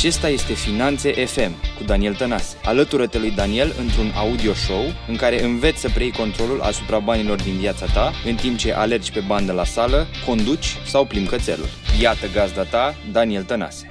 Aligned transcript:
Acesta 0.00 0.28
este 0.28 0.52
Finanțe 0.52 1.24
FM 1.24 1.52
cu 1.76 1.84
Daniel 1.84 2.14
Tănase. 2.14 2.56
Alătură-te 2.64 3.18
lui 3.18 3.30
Daniel 3.30 3.68
într-un 3.78 4.10
audio 4.24 4.52
show 4.52 4.84
în 5.08 5.16
care 5.16 5.42
înveți 5.42 5.80
să 5.80 5.88
preiei 5.88 6.12
controlul 6.12 6.60
asupra 6.60 6.98
banilor 6.98 7.42
din 7.42 7.56
viața 7.58 7.86
ta 7.86 8.12
în 8.26 8.36
timp 8.36 8.56
ce 8.56 8.72
alergi 8.72 9.12
pe 9.12 9.20
bandă 9.28 9.52
la 9.52 9.64
sală, 9.64 10.06
conduci 10.26 10.76
sau 10.92 11.06
plimbi 11.06 11.28
cățelul. 11.28 11.66
Iată 12.00 12.26
gazda 12.34 12.64
ta, 12.64 12.94
Daniel 13.12 13.44
Tănase. 13.44 13.86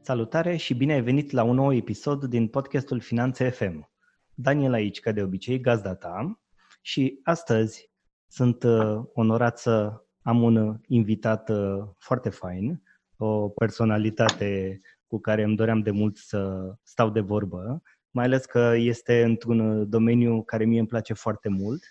Salutare 0.00 0.56
și 0.56 0.74
bine 0.74 0.92
ai 0.92 1.02
venit 1.02 1.30
la 1.30 1.42
un 1.42 1.54
nou 1.54 1.74
episod 1.74 2.24
din 2.24 2.48
podcastul 2.48 3.00
Finanțe 3.00 3.50
FM. 3.50 3.90
Daniel 4.34 4.72
aici, 4.72 5.00
ca 5.00 5.12
de 5.12 5.22
obicei, 5.22 5.60
gazda 5.60 5.94
ta 5.94 6.40
și 6.82 7.20
astăzi 7.22 7.90
sunt 8.26 8.62
uh, 8.62 9.02
onorat 9.12 9.58
să 9.58 10.02
am 10.22 10.42
un 10.42 10.80
invitat 10.86 11.48
uh, 11.48 11.84
foarte 11.98 12.28
fain, 12.28 12.82
o 13.16 13.48
personalitate 13.48 14.80
cu 15.06 15.20
care 15.20 15.42
îmi 15.42 15.56
doream 15.56 15.80
de 15.80 15.90
mult 15.90 16.16
să 16.16 16.72
stau 16.82 17.10
de 17.10 17.20
vorbă, 17.20 17.82
mai 18.10 18.24
ales 18.24 18.44
că 18.44 18.74
este 18.76 19.22
într-un 19.22 19.88
domeniu 19.90 20.42
care 20.42 20.64
mie 20.64 20.78
îmi 20.78 20.88
place 20.88 21.12
foarte 21.14 21.48
mult 21.48 21.82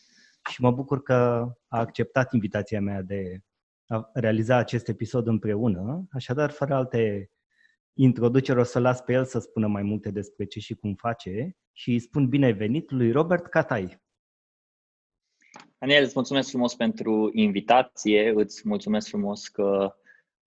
și 0.50 0.62
mă 0.62 0.72
bucur 0.72 1.04
că 1.04 1.14
a 1.68 1.80
acceptat 1.80 2.34
invitația 2.34 2.82
mea 2.82 3.02
de 3.02 3.40
a 3.88 4.10
realiza 4.14 4.56
acest 4.56 4.88
episod 4.88 5.28
împreună. 5.28 6.08
Așadar, 6.12 6.52
fără 6.52 6.74
alte 6.74 7.32
introduceri, 7.94 8.60
o 8.60 8.64
să 8.64 8.80
las 8.80 9.02
pe 9.02 9.14
el 9.14 9.26
să 9.26 9.40
spună 9.40 9.68
mai 9.68 9.84
multe 9.84 10.12
despre 10.12 10.46
ce 10.46 10.60
și 10.60 10.74
cum 10.74 10.96
face 10.96 11.58
și 11.72 11.92
îi 11.92 12.00
spun 12.00 12.28
bine 12.28 12.52
venit 12.52 12.92
lui 12.92 13.12
Robert 13.12 13.48
Catai. 13.48 14.02
Daniel, 15.78 16.04
îți 16.04 16.14
mulțumesc 16.16 16.50
frumos 16.50 16.76
pentru 16.76 17.30
invitație, 17.34 18.34
îți 18.36 18.62
mulțumesc 18.68 19.08
frumos 19.08 19.48
că 19.48 19.96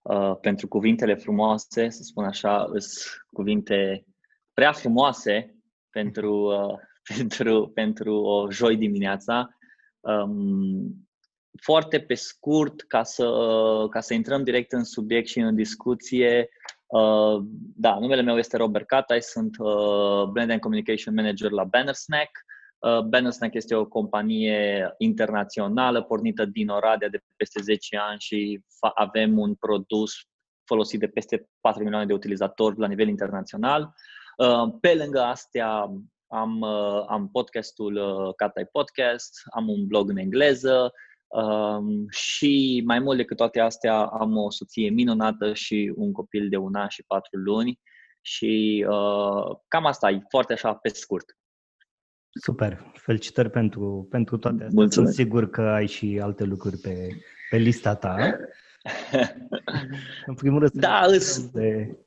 uh, 0.08 0.36
pentru 0.40 0.68
cuvintele 0.68 1.14
frumoase, 1.14 1.88
să 1.88 2.02
spun 2.02 2.24
așa, 2.24 2.66
sunt 2.76 3.26
cuvinte 3.32 4.04
prea 4.52 4.72
frumoase 4.72 5.56
pentru, 5.90 6.32
uh, 6.32 6.78
pentru, 7.16 7.70
pentru 7.74 8.14
o 8.14 8.50
joi 8.50 8.76
dimineața. 8.76 9.48
Um, 10.00 11.06
foarte 11.62 12.00
pe 12.00 12.14
scurt, 12.14 12.80
ca 12.80 13.02
să, 13.02 13.26
ca 13.90 14.00
să 14.00 14.14
intrăm 14.14 14.44
direct 14.44 14.72
în 14.72 14.84
subiect 14.84 15.28
și 15.28 15.38
în 15.38 15.54
discuție, 15.54 16.48
uh, 16.86 17.42
da, 17.76 17.98
numele 17.98 18.22
meu 18.22 18.38
este 18.38 18.56
Robert 18.56 18.86
Catai, 18.86 19.22
sunt 19.22 19.56
uh, 19.58 20.24
Brand 20.32 20.50
and 20.50 20.60
Communication 20.60 21.14
Manager 21.14 21.50
la 21.50 21.64
Banner 21.64 21.94
Snack. 21.94 22.30
Uh, 22.78 23.00
Bannersnack 23.00 23.54
este 23.54 23.74
o 23.74 23.86
companie 23.86 24.94
internațională 24.98 26.02
pornită 26.02 26.44
din 26.44 26.68
Oradea 26.68 27.08
de 27.08 27.20
peste 27.36 27.60
10 27.62 27.96
ani 27.96 28.20
și 28.20 28.60
avem 28.94 29.38
un 29.38 29.54
produs 29.54 30.12
folosit 30.64 31.00
de 31.00 31.06
peste 31.06 31.48
4 31.60 31.82
milioane 31.82 32.06
de 32.06 32.12
utilizatori 32.12 32.78
la 32.78 32.86
nivel 32.86 33.08
internațional. 33.08 33.94
Uh, 34.36 34.74
pe 34.80 34.94
lângă 34.94 35.20
astea 35.20 35.90
am, 36.26 36.60
uh, 36.60 37.04
am 37.08 37.28
podcastul 37.32 38.00
Catai 38.36 38.66
Podcast, 38.72 39.32
am 39.54 39.68
un 39.68 39.86
blog 39.86 40.10
în 40.10 40.16
engleză 40.16 40.92
um, 41.26 42.06
și 42.10 42.82
mai 42.86 42.98
mult 42.98 43.16
decât 43.16 43.36
toate 43.36 43.60
astea 43.60 44.04
am 44.04 44.36
o 44.36 44.50
soție 44.50 44.90
minunată 44.90 45.54
și 45.54 45.92
un 45.96 46.12
copil 46.12 46.48
de 46.48 46.56
un 46.56 46.74
an 46.74 46.88
și 46.88 47.04
patru 47.06 47.38
luni 47.38 47.80
și 48.20 48.84
cam 49.68 49.86
asta 49.86 50.10
e 50.10 50.22
foarte 50.28 50.52
așa 50.52 50.74
pe 50.74 50.88
scurt. 50.88 51.36
Super, 52.40 52.92
felicitări 52.94 53.50
pentru, 53.50 54.06
pentru 54.10 54.36
toate 54.36 54.56
astea. 54.62 54.70
Mulțumesc. 54.72 55.14
Sunt 55.14 55.26
sigur 55.26 55.50
că 55.50 55.60
ai 55.60 55.86
și 55.86 56.20
alte 56.22 56.44
lucruri 56.44 56.76
pe, 56.76 57.08
pe 57.50 57.56
lista 57.56 57.94
ta. 57.94 58.16
În 60.26 60.34
primul 60.34 60.58
rând, 60.58 60.72
da, 60.72 61.00
îs... 61.06 61.50
de, 61.50 61.98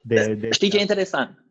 de, 0.00 0.34
de... 0.34 0.50
Știi 0.50 0.70
ce 0.70 0.76
e 0.76 0.80
interesant? 0.80 1.44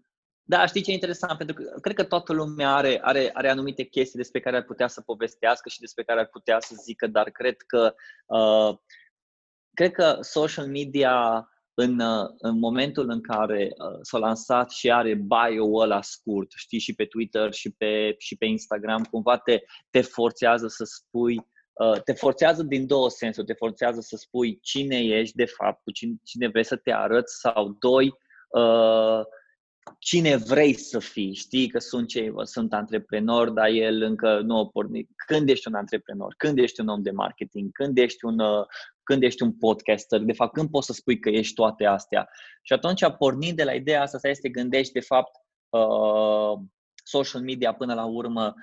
Da, 0.44 0.66
știi 0.66 0.82
ce 0.82 0.92
e 0.92 0.94
interesant? 0.94 1.38
Pentru 1.38 1.56
că 1.56 1.80
cred 1.80 1.96
că 1.96 2.04
toată 2.04 2.34
lumea 2.34 2.76
are, 2.76 3.00
are, 3.02 3.30
are 3.34 3.50
anumite 3.50 3.84
chestii 3.84 4.20
despre 4.20 4.40
care 4.40 4.56
ar 4.56 4.64
putea 4.64 4.88
să 4.88 5.02
povestească 5.02 5.70
și 5.70 5.80
despre 5.80 6.04
care 6.04 6.20
ar 6.20 6.28
putea 6.28 6.60
să 6.60 6.76
zică, 6.84 7.08
dar 7.08 7.30
cred 7.30 7.56
că 7.62 7.94
uh, 8.26 8.78
cred 9.74 9.92
că 9.92 10.18
social 10.22 10.68
media 10.68 11.48
în, 11.80 12.00
uh, 12.00 12.30
în 12.38 12.60
momentul 12.60 13.10
în 13.10 13.22
care 13.22 13.74
uh, 13.78 13.98
s-a 14.02 14.18
lansat 14.18 14.72
și 14.72 14.92
are 14.92 15.14
bio-ul 15.14 15.82
ăla 15.82 16.02
scurt, 16.02 16.52
știi, 16.56 16.80
și 16.80 16.94
pe 16.94 17.06
Twitter 17.06 17.54
și 17.54 17.72
pe, 17.72 18.16
și 18.18 18.38
pe 18.38 18.46
Instagram, 18.46 19.04
cumva 19.04 19.38
te, 19.38 19.62
te 19.90 20.02
forțează 20.02 20.68
să 20.68 20.84
spui, 20.84 21.36
uh, 21.74 22.02
te 22.02 22.14
forțează 22.14 22.64
din 22.64 22.88
două 22.88 23.10
sensuri, 23.10 23.46
te 23.46 23.54
forțează 23.54 24.00
să 24.02 24.16
spui 24.16 24.60
cine 24.62 24.98
ești 24.98 25.36
de 25.36 25.46
fapt, 25.46 25.84
cu 25.84 25.92
cine, 25.92 26.14
cine 26.24 26.48
vrei 26.48 26.66
să 26.66 26.76
te 26.76 26.92
arăți 26.92 27.40
sau 27.40 27.78
doi, 27.80 28.14
uh, 28.50 29.22
cine 30.00 30.36
vrei 30.36 30.74
să 30.74 31.00
fii. 31.00 31.34
Știi 31.34 31.68
că 31.68 31.80
sunt 31.80 32.08
cei, 32.08 32.32
sunt 32.44 32.74
antreprenori, 32.74 33.54
dar 33.54 33.68
el 33.68 34.02
încă 34.02 34.40
nu 34.40 34.58
a 34.58 34.68
pornit. 34.68 35.10
Când 35.28 35.50
ești 35.50 35.68
un 35.68 35.74
antreprenor? 35.74 36.34
Când 36.38 36.58
ești 36.58 36.82
un 36.82 36.88
om 36.88 37.02
de 37.02 37.12
marketing? 37.12 37.72
Când 37.72 37.98
ești 37.98 38.26
un, 38.26 38.40
uh, 38.40 38.66
când 39.08 39.24
ești 39.24 39.44
un 39.44 39.58
podcaster? 39.58 40.20
De 40.20 40.34
fapt, 40.34 40.54
când 40.54 40.70
poți 40.70 40.86
să 40.86 40.94
spui 40.94 41.20
că 41.20 41.30
ești 41.30 41.54
toate 41.54 41.86
astea? 41.86 42.30
Și 42.62 42.74
atunci, 42.74 43.02
pornind 43.18 43.56
de 43.56 43.64
la 43.64 43.74
ideea 43.74 44.02
asta, 44.02 44.18
să 44.18 44.40
te 44.42 44.50
gândești, 44.50 44.94
de 44.94 45.00
fapt, 45.00 45.32
uh, 45.70 46.60
social 47.04 47.42
media 47.42 47.74
până 47.74 47.94
la 47.94 48.06
urmă 48.06 48.54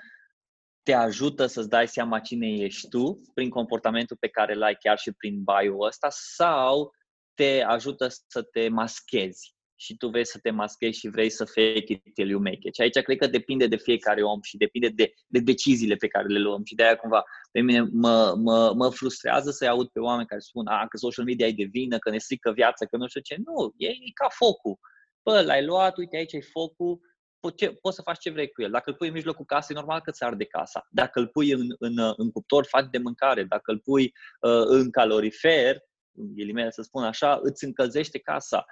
te 0.83 0.93
ajută 0.93 1.45
să-ți 1.45 1.69
dai 1.69 1.87
seama 1.87 2.19
cine 2.19 2.47
ești 2.47 2.89
tu 2.89 3.21
prin 3.33 3.49
comportamentul 3.49 4.17
pe 4.19 4.27
care 4.27 4.53
l-ai 4.53 4.75
chiar 4.75 4.97
și 4.97 5.11
prin 5.11 5.43
bio 5.43 5.79
ăsta 5.79 6.07
sau 6.09 6.91
te 7.33 7.61
ajută 7.61 8.07
să 8.27 8.41
te 8.41 8.67
maschezi 8.69 9.54
și 9.75 9.97
tu 9.97 10.07
vrei 10.07 10.25
să 10.25 10.39
te 10.41 10.49
maschezi 10.49 10.99
și 10.99 11.07
vrei 11.09 11.29
să 11.29 11.45
fake 11.45 11.85
it 11.87 12.13
till 12.13 12.29
you 12.29 12.41
make 12.41 12.59
it. 12.61 12.75
Și 12.75 12.81
aici 12.81 12.99
cred 12.99 13.17
că 13.17 13.27
depinde 13.27 13.67
de 13.67 13.75
fiecare 13.75 14.23
om 14.23 14.41
și 14.41 14.57
depinde 14.57 14.87
de, 14.89 15.13
de 15.27 15.39
deciziile 15.39 15.95
pe 15.95 16.07
care 16.07 16.27
le 16.27 16.39
luăm. 16.39 16.63
Și 16.63 16.75
de 16.75 16.83
aia 16.83 16.95
cumva 16.95 17.23
pe 17.51 17.61
mine 17.61 17.87
mă, 17.91 18.35
mă, 18.37 18.73
mă 18.75 18.89
frustrează 18.89 19.51
să-i 19.51 19.67
aud 19.67 19.87
pe 19.87 19.99
oameni 19.99 20.27
care 20.27 20.41
spun 20.41 20.67
a, 20.67 20.87
că 20.87 20.97
social 20.97 21.25
media 21.25 21.47
e 21.47 21.51
de 21.51 21.63
vină, 21.63 21.97
că 21.97 22.09
ne 22.09 22.17
strică 22.17 22.51
viața, 22.51 22.85
că 22.85 22.97
nu 22.97 23.07
știu 23.07 23.21
ce. 23.21 23.35
Nu, 23.45 23.73
e, 23.77 23.87
e 23.87 24.11
ca 24.13 24.27
focul. 24.29 24.77
Bă, 25.23 25.41
l-ai 25.41 25.65
luat, 25.65 25.97
uite 25.97 26.17
aici 26.17 26.33
e 26.33 26.39
focul, 26.39 26.99
po- 27.45 27.55
ce, 27.55 27.71
poți 27.71 27.95
să 27.95 28.01
faci 28.01 28.19
ce 28.19 28.29
vrei 28.29 28.51
cu 28.51 28.61
el. 28.61 28.71
Dacă 28.71 28.89
îl 28.89 28.95
pui 28.95 29.07
în 29.07 29.13
mijlocul 29.13 29.45
casei, 29.45 29.75
e 29.75 29.79
normal 29.79 30.01
că 30.01 30.11
ți 30.11 30.23
arde 30.23 30.45
casa. 30.45 30.87
Dacă 30.89 31.19
îl 31.19 31.27
pui 31.27 31.51
în, 31.51 31.75
în, 31.79 32.13
în 32.17 32.31
cuptor, 32.31 32.65
faci 32.65 32.87
de 32.91 32.97
mâncare. 32.97 33.43
Dacă 33.43 33.71
îl 33.71 33.79
pui 33.79 34.03
uh, 34.03 34.65
în 34.65 34.91
calorifer, 34.91 35.77
în 36.17 36.33
ghilimele 36.35 36.71
să 36.71 36.81
spun 36.81 37.03
așa, 37.03 37.39
îți 37.41 37.63
încălzește 37.65 38.19
casa. 38.19 38.65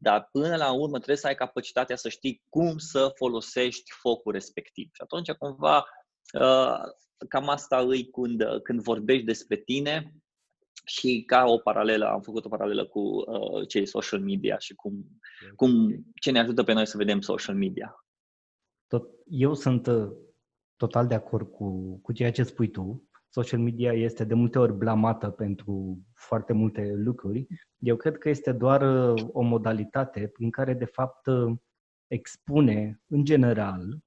Dar 0.00 0.28
până 0.32 0.56
la 0.56 0.72
urmă 0.72 0.96
trebuie 0.96 1.16
să 1.16 1.26
ai 1.26 1.34
capacitatea 1.34 1.96
să 1.96 2.08
știi 2.08 2.44
cum 2.48 2.78
să 2.78 3.12
folosești 3.14 3.92
focul 3.92 4.32
respectiv. 4.32 4.88
Și 4.92 5.00
atunci 5.02 5.30
cumva 5.32 5.86
uh, 6.40 6.78
cam 7.28 7.48
asta 7.48 7.78
îi 7.78 8.10
când, 8.10 8.42
când 8.62 8.82
vorbești 8.82 9.24
despre 9.24 9.56
tine 9.56 10.14
și 10.84 11.22
ca 11.26 11.44
o 11.44 11.58
paralelă, 11.58 12.06
am 12.08 12.20
făcut 12.20 12.44
o 12.44 12.48
paralelă 12.48 12.86
cu 12.86 13.00
uh, 13.00 13.68
cei 13.68 13.86
social 13.86 14.20
media 14.20 14.58
și 14.58 14.74
cum, 14.74 15.06
cum, 15.56 16.02
ce 16.20 16.30
ne 16.30 16.38
ajută 16.38 16.62
pe 16.62 16.72
noi 16.72 16.86
să 16.86 16.96
vedem 16.96 17.20
social 17.20 17.54
media. 17.54 18.04
Tot, 18.86 19.08
eu 19.26 19.54
sunt 19.54 19.86
uh, 19.86 20.10
total 20.76 21.06
de 21.06 21.14
acord 21.14 21.50
cu, 21.50 21.98
cu 22.02 22.12
ceea 22.12 22.32
ce 22.32 22.42
spui 22.42 22.70
tu 22.70 23.07
social 23.28 23.60
media 23.60 23.92
este 23.92 24.24
de 24.24 24.34
multe 24.34 24.58
ori 24.58 24.72
blamată 24.72 25.30
pentru 25.30 25.98
foarte 26.14 26.52
multe 26.52 26.92
lucruri, 26.96 27.46
eu 27.78 27.96
cred 27.96 28.18
că 28.18 28.28
este 28.28 28.52
doar 28.52 29.10
uh, 29.12 29.24
o 29.32 29.42
modalitate 29.42 30.26
prin 30.32 30.50
care, 30.50 30.74
de 30.74 30.84
fapt, 30.84 31.26
uh, 31.26 31.56
expune, 32.06 33.00
în 33.06 33.24
general, 33.24 33.98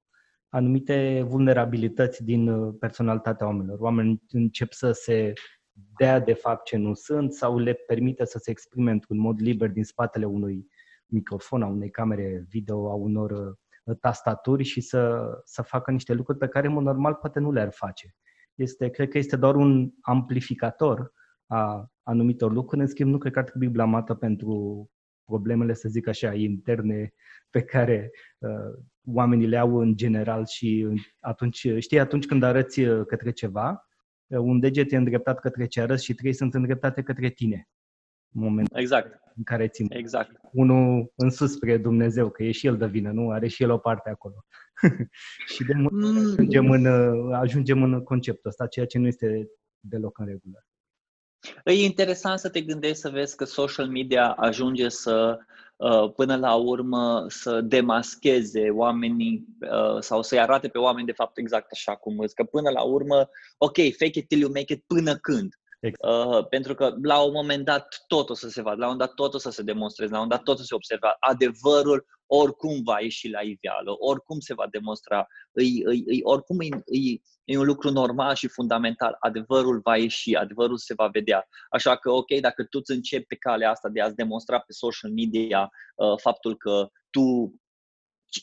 anumite 0.48 1.22
vulnerabilități 1.26 2.24
din 2.24 2.48
uh, 2.48 2.74
personalitatea 2.78 3.46
oamenilor. 3.46 3.78
Oamenii 3.78 4.22
încep 4.30 4.72
să 4.72 4.92
se 4.92 5.32
dea 5.72 6.20
de 6.20 6.32
fapt 6.32 6.64
ce 6.64 6.76
nu 6.76 6.94
sunt 6.94 7.32
sau 7.32 7.58
le 7.58 7.72
permite 7.72 8.24
să 8.24 8.38
se 8.38 8.50
exprime 8.50 8.90
într-un 8.90 9.18
mod 9.18 9.40
liber 9.40 9.70
din 9.70 9.84
spatele 9.84 10.24
unui 10.24 10.66
microfon, 11.06 11.62
a 11.62 11.66
unei 11.66 11.90
camere 11.90 12.44
video, 12.48 12.90
a 12.90 12.94
unor 12.94 13.58
tastaturi 14.00 14.62
și 14.62 14.80
să, 14.80 15.30
să 15.44 15.62
facă 15.62 15.90
niște 15.90 16.12
lucruri 16.12 16.38
pe 16.38 16.48
care, 16.48 16.66
în 16.66 16.72
mod 16.72 16.82
normal, 16.82 17.14
poate 17.14 17.40
nu 17.40 17.52
le-ar 17.52 17.72
face 17.72 18.16
este, 18.54 18.88
cred 18.88 19.08
că 19.08 19.18
este 19.18 19.36
doar 19.36 19.54
un 19.54 19.90
amplificator 20.00 21.12
a 21.46 21.92
anumitor 22.02 22.52
lucruri. 22.52 22.80
În 22.80 22.88
schimb, 22.88 23.10
nu 23.10 23.18
cred 23.18 23.32
că 23.32 23.38
ar 23.38 23.44
trebui 23.44 23.68
blamată 23.68 24.14
pentru 24.14 24.86
problemele, 25.24 25.74
să 25.74 25.88
zic 25.88 26.06
așa, 26.06 26.34
interne 26.34 27.12
pe 27.50 27.62
care 27.62 28.10
uh, 28.38 28.84
oamenii 29.04 29.46
le 29.46 29.56
au 29.56 29.76
în 29.76 29.96
general 29.96 30.46
și 30.46 30.86
atunci, 31.20 31.66
știi, 31.78 31.98
atunci 31.98 32.26
când 32.26 32.42
arăți 32.42 32.80
uh, 32.80 33.06
către 33.06 33.30
ceva, 33.30 33.88
uh, 34.26 34.38
un 34.38 34.60
deget 34.60 34.92
e 34.92 34.96
îndreptat 34.96 35.40
către 35.40 35.66
ce 35.66 35.80
arăți 35.80 36.04
și 36.04 36.14
trei 36.14 36.32
sunt 36.32 36.54
îndreptate 36.54 37.02
către 37.02 37.28
tine 37.28 37.68
în 38.34 38.42
momentul 38.42 38.78
exact. 38.78 39.21
În 39.36 39.42
care 39.42 39.68
țin. 39.68 39.86
Exact. 39.90 40.40
Unul 40.52 41.12
în 41.16 41.30
sus 41.30 41.52
spre 41.52 41.76
Dumnezeu, 41.76 42.30
că 42.30 42.42
e 42.42 42.50
și 42.50 42.66
el 42.66 42.76
de 42.76 42.86
vină, 42.86 43.10
nu? 43.10 43.30
Are 43.30 43.48
și 43.48 43.62
el 43.62 43.70
o 43.70 43.78
parte 43.78 44.10
acolo. 44.10 44.44
și 45.54 45.64
de 45.64 45.72
mult 45.74 45.92
mm. 45.92 46.16
ajungem, 46.16 46.70
în, 46.70 46.86
ajungem 47.32 47.82
în 47.82 48.02
conceptul 48.02 48.50
ăsta, 48.50 48.66
ceea 48.66 48.86
ce 48.86 48.98
nu 48.98 49.06
este 49.06 49.48
deloc 49.80 50.18
în 50.18 50.26
regulă. 50.26 50.66
E 51.64 51.84
interesant 51.84 52.38
să 52.38 52.50
te 52.50 52.60
gândești 52.60 52.96
să 52.96 53.10
vezi 53.10 53.36
că 53.36 53.44
social 53.44 53.86
media 53.86 54.32
ajunge 54.32 54.88
să 54.88 55.38
uh, 55.76 56.12
până 56.12 56.36
la 56.36 56.54
urmă 56.54 57.24
să 57.28 57.60
demascheze 57.60 58.70
oamenii 58.70 59.46
uh, 59.60 60.00
sau 60.00 60.22
să-i 60.22 60.40
arate 60.40 60.68
pe 60.68 60.78
oameni 60.78 61.06
de 61.06 61.12
fapt 61.12 61.38
exact 61.38 61.72
așa 61.72 61.94
cum 61.94 62.18
îți, 62.18 62.34
că 62.34 62.44
până 62.44 62.70
la 62.70 62.82
urmă, 62.82 63.28
ok, 63.58 63.76
fake 63.76 64.18
it 64.18 64.28
till 64.28 64.40
you 64.40 64.50
make 64.54 64.72
it 64.72 64.84
până 64.86 65.16
când. 65.16 65.54
Exact. 65.84 66.14
Uh, 66.14 66.46
pentru 66.48 66.74
că 66.74 66.94
la 67.02 67.20
un 67.20 67.32
moment 67.32 67.64
dat 67.64 68.04
tot 68.06 68.30
o 68.30 68.34
să 68.34 68.48
se 68.48 68.62
vadă, 68.62 68.76
la 68.76 68.86
un 68.86 68.92
moment 68.92 69.08
dat 69.08 69.16
tot 69.16 69.34
o 69.34 69.38
să 69.38 69.50
se 69.50 69.62
demonstreze, 69.62 70.12
la 70.12 70.18
un 70.20 70.24
moment 70.24 70.44
dat 70.44 70.54
tot 70.54 70.58
o 70.58 70.62
să 70.62 70.66
se 70.66 70.74
observe. 70.74 71.06
Adevărul 71.20 72.06
oricum 72.26 72.82
va 72.82 73.00
ieși 73.00 73.28
la 73.28 73.40
iveală, 73.40 73.94
oricum 73.98 74.40
se 74.40 74.54
va 74.54 74.66
demonstra, 74.70 75.26
îi, 75.52 75.82
îi, 75.84 76.04
îi, 76.06 76.20
oricum 76.22 76.58
îi, 76.58 76.70
îi, 76.86 77.22
e 77.44 77.58
un 77.58 77.64
lucru 77.66 77.90
normal 77.90 78.34
și 78.34 78.48
fundamental. 78.48 79.16
Adevărul 79.20 79.80
va 79.84 79.96
ieși, 79.96 80.34
adevărul 80.34 80.76
se 80.78 80.94
va 80.94 81.06
vedea. 81.06 81.48
Așa 81.70 81.96
că, 81.96 82.10
ok, 82.10 82.30
dacă 82.40 82.64
tu 82.64 82.78
îți 82.78 82.90
începi 82.90 83.26
pe 83.26 83.36
calea 83.36 83.70
asta 83.70 83.88
de 83.88 84.00
a-ți 84.00 84.16
demonstra 84.16 84.58
pe 84.58 84.72
social 84.72 85.10
media 85.10 85.70
uh, 85.94 86.18
faptul 86.20 86.56
că 86.56 86.88
tu 87.10 87.54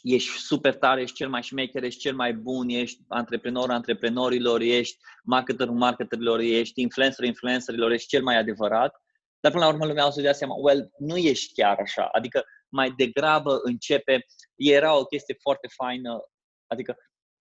ești 0.03 0.29
super 0.29 0.75
tare, 0.75 1.01
ești 1.01 1.15
cel 1.15 1.29
mai 1.29 1.41
șmecher, 1.41 1.83
ești 1.83 1.99
cel 1.99 2.15
mai 2.15 2.33
bun, 2.33 2.69
ești 2.69 3.01
antreprenor 3.07 3.71
antreprenorilor, 3.71 4.61
ești 4.61 4.97
marketerul 5.23 5.75
marketerilor, 5.75 6.39
ești 6.39 6.81
influencer 6.81 7.25
influencerilor, 7.25 7.91
ești 7.91 8.07
cel 8.07 8.23
mai 8.23 8.37
adevărat. 8.37 8.95
Dar 9.39 9.51
până 9.51 9.63
la 9.63 9.71
urmă 9.71 9.85
lumea 9.85 10.07
o 10.07 10.09
să 10.09 10.21
dea 10.21 10.33
seama, 10.33 10.55
well, 10.55 10.89
nu 10.97 11.17
ești 11.17 11.53
chiar 11.53 11.77
așa. 11.79 12.09
Adică 12.11 12.43
mai 12.69 12.93
degrabă 12.97 13.59
începe, 13.63 14.25
era 14.55 14.97
o 14.97 15.05
chestie 15.05 15.35
foarte 15.41 15.67
faină, 15.67 16.19
adică, 16.67 16.95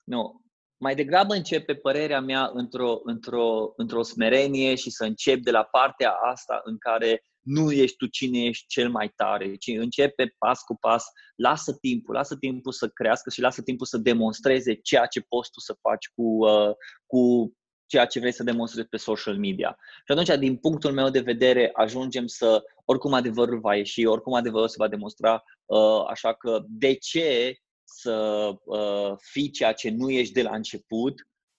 nu, 0.04 0.42
mai 0.80 0.94
degrabă 0.94 1.34
începe 1.34 1.74
părerea 1.74 2.20
mea 2.20 2.50
într-o, 2.52 3.00
într-o, 3.02 3.72
într-o 3.76 4.02
smerenie 4.02 4.74
și 4.74 4.90
să 4.90 5.04
încep 5.04 5.38
de 5.38 5.50
la 5.50 5.64
partea 5.64 6.10
asta 6.10 6.60
în 6.64 6.78
care 6.78 7.22
nu 7.48 7.72
ești 7.72 7.96
tu 7.96 8.06
cine 8.06 8.44
ești 8.44 8.66
cel 8.66 8.90
mai 8.90 9.12
tare, 9.16 9.54
ci 9.54 9.66
începe 9.66 10.34
pas 10.38 10.62
cu 10.62 10.76
pas, 10.76 11.04
lasă 11.36 11.72
timpul, 11.80 12.14
lasă 12.14 12.36
timpul 12.36 12.72
să 12.72 12.88
crească 12.88 13.30
și 13.30 13.40
lasă 13.40 13.62
timpul 13.62 13.86
să 13.86 13.98
demonstreze 13.98 14.74
ceea 14.74 15.06
ce 15.06 15.20
poți 15.20 15.50
tu 15.50 15.60
să 15.60 15.78
faci 15.80 16.08
cu, 16.14 16.22
uh, 16.22 16.70
cu 17.06 17.52
ceea 17.86 18.06
ce 18.06 18.18
vrei 18.18 18.32
să 18.32 18.42
demonstrezi 18.42 18.88
pe 18.88 18.96
social 18.96 19.38
media. 19.38 19.76
Și 20.06 20.12
atunci, 20.12 20.38
din 20.38 20.56
punctul 20.56 20.92
meu 20.92 21.10
de 21.10 21.20
vedere, 21.20 21.70
ajungem 21.72 22.26
să, 22.26 22.62
oricum 22.84 23.12
adevărul 23.12 23.60
va 23.60 23.76
ieși, 23.76 24.06
oricum 24.06 24.34
adevărul 24.34 24.68
se 24.68 24.76
va 24.78 24.88
demonstra, 24.88 25.42
uh, 25.64 26.04
așa 26.08 26.34
că 26.34 26.64
de 26.68 26.94
ce 26.94 27.56
să 27.84 28.48
uh, 28.64 29.12
fii 29.16 29.50
ceea 29.50 29.72
ce 29.72 29.90
nu 29.90 30.10
ești 30.10 30.32
de 30.32 30.42
la 30.42 30.54
început 30.54 31.14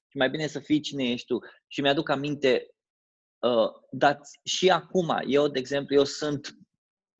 și 0.08 0.18
mai 0.18 0.30
bine 0.30 0.48
să 0.48 0.60
fii 0.60 0.80
cine 0.80 1.04
ești 1.04 1.26
tu. 1.26 1.40
Și 1.68 1.82
mi-aduc 1.82 2.10
aminte, 2.10 2.68
uh, 3.40 3.70
dar 3.92 4.20
și 4.44 4.70
acum, 4.70 5.22
eu, 5.28 5.48
de 5.48 5.60
exemplu, 5.60 5.96
eu 5.96 6.04
sunt 6.04 6.60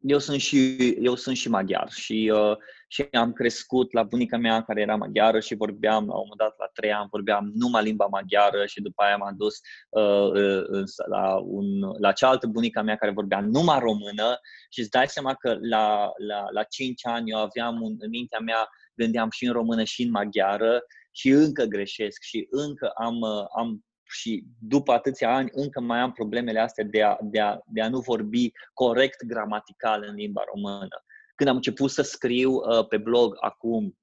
eu 0.02 0.20
sunt 0.20 0.40
și, 0.40 0.78
eu 1.02 1.16
sunt 1.16 1.36
și 1.36 1.50
maghiar 1.50 1.90
și, 1.92 2.32
uh, 2.34 2.58
și 2.88 3.08
am 3.12 3.34
crescut 3.34 3.94
la 3.94 4.04
bunica 4.04 4.38
mea 4.38 4.64
care 4.64 4.82
era 4.82 4.96
maghiară 4.96 5.40
și 5.40 5.56
vorbeam, 5.56 6.08
la 6.08 6.14
un 6.14 6.28
moment 6.28 6.38
dat, 6.38 6.56
la 6.58 6.70
trei 6.74 6.92
ani, 6.92 7.08
vorbeam 7.12 7.52
numai 7.54 7.84
limba 7.84 8.06
maghiară 8.06 8.66
și 8.66 8.82
după 8.82 9.04
aia 9.04 9.18
m-am 9.18 9.36
dus 9.38 9.56
uh, 9.90 10.32
uh, 10.32 10.84
la, 11.10 11.36
un, 11.36 11.66
la 12.00 12.12
cealaltă 12.12 12.48
bunica 12.48 12.82
mea 12.82 12.96
care 12.96 13.12
vorbea 13.12 13.40
numai 13.40 13.80
română 13.80 14.40
și 14.70 14.80
îți 14.80 14.90
dai 14.90 15.08
seama 15.08 15.34
că 15.34 15.58
la, 15.62 16.12
la, 16.28 16.46
la 16.52 16.64
cinci 16.64 17.06
ani 17.06 17.30
eu 17.30 17.38
aveam 17.38 17.82
un, 17.82 17.96
în 18.00 18.10
mintea 18.10 18.40
mea, 18.40 18.70
gândeam 18.96 19.30
și 19.30 19.46
în 19.46 19.54
română 19.54 19.84
și 19.84 20.02
în 20.02 20.10
maghiară 20.10 20.82
și 21.12 21.30
încă 21.30 21.64
greșesc 21.64 22.22
și 22.22 22.48
încă 22.50 22.92
am, 22.96 23.20
uh, 23.20 23.46
am 23.58 23.84
și 24.10 24.44
după 24.60 24.92
atâția 24.92 25.36
ani 25.36 25.50
încă 25.52 25.80
mai 25.80 26.00
am 26.00 26.12
problemele 26.12 26.60
astea 26.60 26.84
de 26.84 27.04
a, 27.04 27.18
de 27.22 27.40
a, 27.40 27.60
de 27.66 27.82
a 27.82 27.90
nu 27.90 28.00
vorbi 28.00 28.52
corect 28.74 29.26
gramatical 29.26 30.04
în 30.08 30.16
limba 30.16 30.42
română. 30.54 31.04
Când 31.36 31.50
am 31.50 31.56
început 31.56 31.92
să 31.92 32.02
scriu 32.02 32.52
uh, 32.52 32.88
pe 32.88 32.98
blog 32.98 33.38
acum 33.40 33.98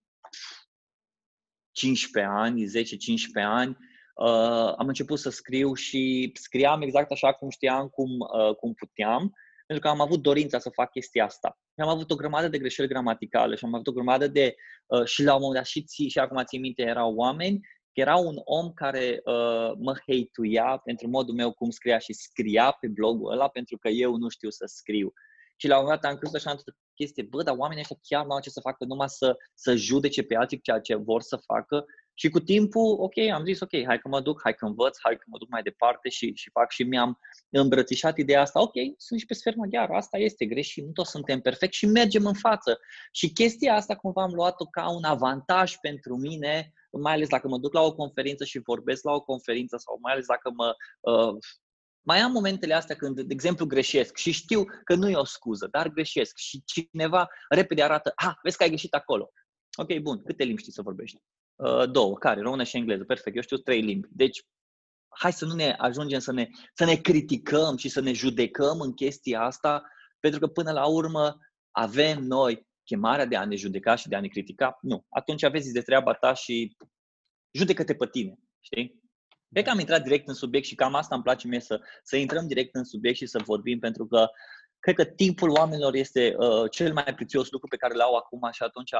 15 1.72 2.32
ani, 2.32 2.64
10-15 2.64 2.68
ani, 3.44 3.76
uh, 4.14 4.74
am 4.76 4.86
început 4.86 5.18
să 5.18 5.30
scriu 5.30 5.74
și 5.74 6.32
scriam 6.34 6.82
exact 6.82 7.10
așa 7.10 7.32
cum 7.32 7.50
știam, 7.50 7.88
cum, 7.88 8.10
uh, 8.18 8.56
cum 8.56 8.74
puteam, 8.74 9.32
pentru 9.66 9.86
că 9.86 9.94
am 9.94 10.00
avut 10.00 10.22
dorința 10.22 10.58
să 10.58 10.70
fac 10.70 10.90
chestia 10.90 11.24
asta. 11.24 11.58
Am 11.76 11.88
avut 11.88 12.10
o 12.10 12.14
grămadă 12.14 12.48
de 12.48 12.58
greșeli 12.58 12.88
gramaticale 12.88 13.56
și 13.56 13.64
am 13.64 13.74
avut 13.74 13.86
o 13.86 13.92
grămadă 13.92 14.26
de... 14.26 14.54
Uh, 14.86 15.04
și 15.04 15.22
la 15.22 15.34
un 15.34 15.40
moment 15.40 15.56
dat 15.56 15.66
și, 15.66 15.82
ții, 15.82 16.08
și 16.08 16.18
acum 16.18 16.44
ții 16.44 16.58
minte, 16.58 16.82
erau 16.82 17.14
oameni 17.14 17.60
era 17.96 18.16
un 18.16 18.40
om 18.44 18.72
care 18.72 19.20
uh, 19.24 19.72
mă 19.78 19.94
hate 20.06 20.80
pentru 20.84 21.08
modul 21.08 21.34
meu 21.34 21.52
cum 21.52 21.70
scria 21.70 21.98
și 21.98 22.12
scria 22.12 22.76
pe 22.80 22.88
blogul 22.88 23.32
ăla 23.32 23.48
pentru 23.48 23.78
că 23.78 23.88
eu 23.88 24.16
nu 24.16 24.28
știu 24.28 24.50
să 24.50 24.64
scriu. 24.66 25.12
Și 25.56 25.68
la 25.68 25.76
un 25.76 25.82
moment 25.82 26.00
dat 26.00 26.10
am 26.10 26.18
crezut 26.18 26.36
așa 26.36 26.50
într-o 26.50 26.72
chestie, 26.94 27.22
bă, 27.22 27.42
dar 27.42 27.56
oamenii 27.56 27.82
ăștia 27.82 27.98
chiar 28.02 28.24
nu 28.26 28.32
au 28.32 28.40
ce 28.40 28.50
să 28.50 28.60
facă 28.60 28.84
numai 28.84 29.08
să, 29.08 29.36
să 29.54 29.74
judece 29.74 30.22
pe 30.22 30.36
alții 30.36 30.60
ceea 30.60 30.80
ce 30.80 30.94
vor 30.94 31.22
să 31.22 31.36
facă. 31.36 31.84
Și 32.14 32.28
cu 32.28 32.40
timpul, 32.40 32.96
ok, 33.00 33.18
am 33.18 33.44
zis, 33.44 33.60
ok, 33.60 33.84
hai 33.86 33.98
că 33.98 34.08
mă 34.08 34.20
duc, 34.20 34.40
hai 34.42 34.54
că 34.54 34.64
învăț, 34.64 34.96
hai 35.02 35.16
că 35.16 35.24
mă 35.26 35.38
duc 35.38 35.48
mai 35.48 35.62
departe 35.62 36.08
și, 36.08 36.32
și 36.34 36.50
fac 36.50 36.70
și 36.70 36.82
mi-am 36.82 37.18
îmbrățișat 37.50 38.18
ideea 38.18 38.40
asta, 38.40 38.60
ok, 38.60 38.74
sunt 38.96 39.20
și 39.20 39.26
pe 39.26 39.34
sferă 39.34 39.56
maghiară, 39.58 39.92
asta 39.92 40.18
este 40.18 40.46
greșit, 40.46 40.84
nu 40.84 40.92
toți 40.92 41.10
suntem 41.10 41.40
perfect 41.40 41.72
și 41.72 41.86
mergem 41.86 42.26
în 42.26 42.34
față. 42.34 42.78
Și 43.12 43.32
chestia 43.32 43.74
asta 43.74 43.96
cumva 43.96 44.22
am 44.22 44.32
luat-o 44.32 44.64
ca 44.64 44.90
un 44.90 45.04
avantaj 45.04 45.76
pentru 45.76 46.16
mine 46.16 46.72
mai 46.96 47.12
ales 47.12 47.28
dacă 47.28 47.48
mă 47.48 47.58
duc 47.58 47.72
la 47.72 47.80
o 47.80 47.94
conferință 47.94 48.44
și 48.44 48.58
vorbesc 48.58 49.04
la 49.04 49.12
o 49.12 49.20
conferință 49.20 49.76
sau 49.76 49.98
mai 50.02 50.12
ales 50.12 50.26
dacă 50.26 50.50
mă... 50.56 50.74
Uh, 51.00 51.36
mai 52.06 52.18
am 52.18 52.32
momentele 52.32 52.74
astea 52.74 52.96
când, 52.96 53.20
de 53.20 53.32
exemplu, 53.34 53.66
greșesc 53.66 54.16
și 54.16 54.30
știu 54.30 54.64
că 54.84 54.94
nu 54.94 55.08
e 55.08 55.16
o 55.16 55.24
scuză, 55.24 55.68
dar 55.70 55.88
greșesc 55.88 56.36
și 56.36 56.62
cineva 56.64 57.28
repede 57.48 57.82
arată, 57.82 58.12
ah, 58.14 58.34
vezi 58.42 58.56
că 58.56 58.62
ai 58.62 58.68
greșit 58.68 58.94
acolo. 58.94 59.30
Ok, 59.78 59.98
bun, 59.98 60.22
câte 60.22 60.44
limbi 60.44 60.60
știi 60.60 60.72
să 60.72 60.82
vorbești? 60.82 61.18
Uh, 61.56 61.90
două, 61.90 62.14
care? 62.14 62.40
Română 62.40 62.62
și 62.62 62.76
engleză. 62.76 63.04
Perfect, 63.04 63.36
eu 63.36 63.42
știu 63.42 63.56
trei 63.56 63.80
limbi. 63.80 64.08
Deci, 64.10 64.42
hai 65.08 65.32
să 65.32 65.44
nu 65.44 65.54
ne 65.54 65.74
ajungem 65.78 66.18
să 66.18 66.32
ne, 66.32 66.48
să 66.74 66.84
ne 66.84 66.96
criticăm 66.96 67.76
și 67.76 67.88
să 67.88 68.00
ne 68.00 68.12
judecăm 68.12 68.80
în 68.80 68.92
chestia 68.92 69.40
asta, 69.40 69.82
pentru 70.20 70.40
că 70.40 70.46
până 70.46 70.72
la 70.72 70.86
urmă 70.86 71.38
avem 71.70 72.22
noi 72.22 72.66
chemarea 72.86 73.24
de 73.24 73.36
a 73.36 73.44
ne 73.44 73.56
judeca 73.56 73.94
și 73.94 74.08
de 74.08 74.16
a 74.16 74.20
ne 74.20 74.28
critica, 74.28 74.78
nu. 74.82 75.06
Atunci 75.08 75.42
aveți 75.42 75.72
de 75.72 75.80
treaba 75.80 76.12
ta 76.14 76.34
și 76.34 76.76
judecă-te 77.50 77.94
pe 77.94 78.06
tine, 78.06 78.38
știi? 78.60 79.04
Cred 79.52 79.64
că 79.64 79.70
am 79.70 79.78
intrat 79.78 80.02
direct 80.02 80.28
în 80.28 80.34
subiect 80.34 80.66
și 80.66 80.74
cam 80.74 80.94
asta 80.94 81.14
îmi 81.14 81.24
place 81.24 81.46
mie 81.46 81.60
să, 81.60 81.80
să 82.02 82.16
intrăm 82.16 82.46
direct 82.46 82.74
în 82.74 82.84
subiect 82.84 83.16
și 83.16 83.26
să 83.26 83.42
vorbim, 83.44 83.78
pentru 83.78 84.06
că 84.06 84.26
cred 84.78 84.94
că 84.94 85.04
timpul 85.04 85.50
oamenilor 85.50 85.94
este 85.94 86.34
uh, 86.38 86.70
cel 86.70 86.92
mai 86.92 87.14
prețios 87.14 87.50
lucru 87.50 87.68
pe 87.68 87.76
care 87.76 87.94
l-au 87.94 88.14
acum 88.14 88.48
și 88.52 88.62
atunci 88.62 88.90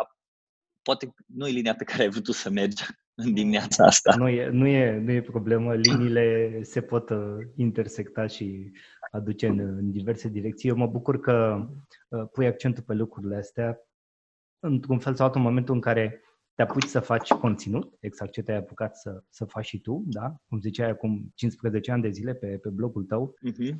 poate 0.86 1.14
nu 1.26 1.46
e 1.46 1.50
linia 1.50 1.74
pe 1.74 1.84
care 1.84 2.02
ai 2.02 2.08
vrut 2.08 2.24
tu 2.24 2.32
să 2.32 2.50
mergi 2.50 2.84
în 3.14 3.32
dimineața 3.32 3.84
asta. 3.84 4.14
Nu 4.16 4.28
e, 4.28 4.48
nu 4.48 4.66
e, 4.66 4.98
nu 4.98 5.10
e 5.10 5.22
problemă, 5.22 5.74
liniile 5.74 6.58
se 6.62 6.80
pot 6.80 7.10
uh, 7.10 7.36
intersecta 7.56 8.26
și 8.26 8.72
aduce 9.10 9.46
în, 9.46 9.58
în 9.58 9.90
diverse 9.90 10.28
direcții. 10.28 10.68
Eu 10.68 10.76
mă 10.76 10.86
bucur 10.86 11.20
că 11.20 11.66
uh, 12.08 12.28
pui 12.32 12.46
accentul 12.46 12.82
pe 12.82 12.94
lucrurile 12.94 13.36
astea. 13.36 13.80
Într-un 14.58 14.98
fel 14.98 15.14
sau 15.14 15.26
altul, 15.26 15.40
în 15.40 15.46
momentul 15.46 15.74
în 15.74 15.80
care 15.80 16.20
te 16.54 16.62
apuci 16.62 16.84
să 16.84 17.00
faci 17.00 17.32
conținut, 17.32 17.96
exact 18.00 18.32
ce 18.32 18.42
te-ai 18.42 18.58
apucat 18.58 18.96
să, 18.96 19.22
să 19.28 19.44
faci 19.44 19.66
și 19.66 19.80
tu, 19.80 20.04
da? 20.06 20.34
cum 20.48 20.60
ziceai 20.60 20.90
acum 20.90 21.32
15 21.34 21.92
ani 21.92 22.02
de 22.02 22.10
zile 22.10 22.34
pe, 22.34 22.46
pe 22.46 22.68
blogul 22.68 23.04
tău. 23.04 23.34
Uh-huh. 23.50 23.74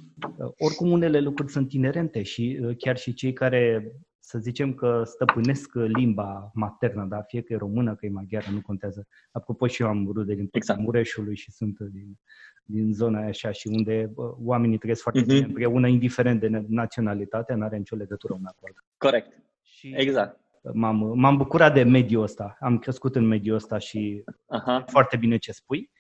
Oricum 0.58 0.90
unele 0.90 1.20
lucruri 1.20 1.52
sunt 1.52 1.72
inerente 1.72 2.22
și 2.22 2.60
uh, 2.62 2.76
chiar 2.76 2.96
și 2.96 3.14
cei 3.14 3.32
care 3.32 3.92
să 4.26 4.38
zicem 4.38 4.74
că 4.74 5.02
stăpânesc 5.04 5.74
limba 5.74 6.50
maternă, 6.54 7.04
da? 7.04 7.22
fie 7.22 7.42
că 7.42 7.52
e 7.52 7.56
română, 7.56 7.94
că 7.94 8.06
e 8.06 8.10
maghiară, 8.10 8.46
nu 8.52 8.60
contează. 8.60 9.06
Apropo 9.30 9.66
și 9.66 9.82
eu 9.82 9.88
am 9.88 10.10
rude 10.12 10.34
din 10.34 10.48
exact. 10.50 10.80
Mureșului 10.80 11.36
și 11.36 11.52
sunt 11.52 11.78
din, 11.78 12.18
din 12.64 12.92
zona 12.92 13.18
aia 13.18 13.28
așa 13.28 13.50
și 13.50 13.68
unde 13.68 14.12
oamenii 14.44 14.78
trăiesc 14.78 15.02
foarte 15.02 15.22
uh-huh. 15.22 15.26
bine 15.26 15.46
împreună, 15.46 15.88
indiferent 15.88 16.40
de 16.40 16.64
naționalitate, 16.68 17.54
nu 17.54 17.64
are 17.64 17.76
nicio 17.76 17.96
legătură 17.96 18.34
una 18.34 18.50
cu 18.50 18.66
alta. 18.66 18.80
Corect. 18.96 19.42
Și 19.62 19.92
exact. 19.96 20.40
M-am, 20.72 21.18
m-am 21.18 21.36
bucurat 21.36 21.74
de 21.74 21.82
mediul 21.82 22.22
ăsta. 22.22 22.56
Am 22.60 22.78
crescut 22.78 23.16
în 23.16 23.26
mediul 23.26 23.56
ăsta 23.56 23.78
și 23.78 24.24
uh-huh. 24.26 24.84
foarte 24.86 25.16
bine 25.16 25.36
ce 25.36 25.52
spui. 25.52 25.90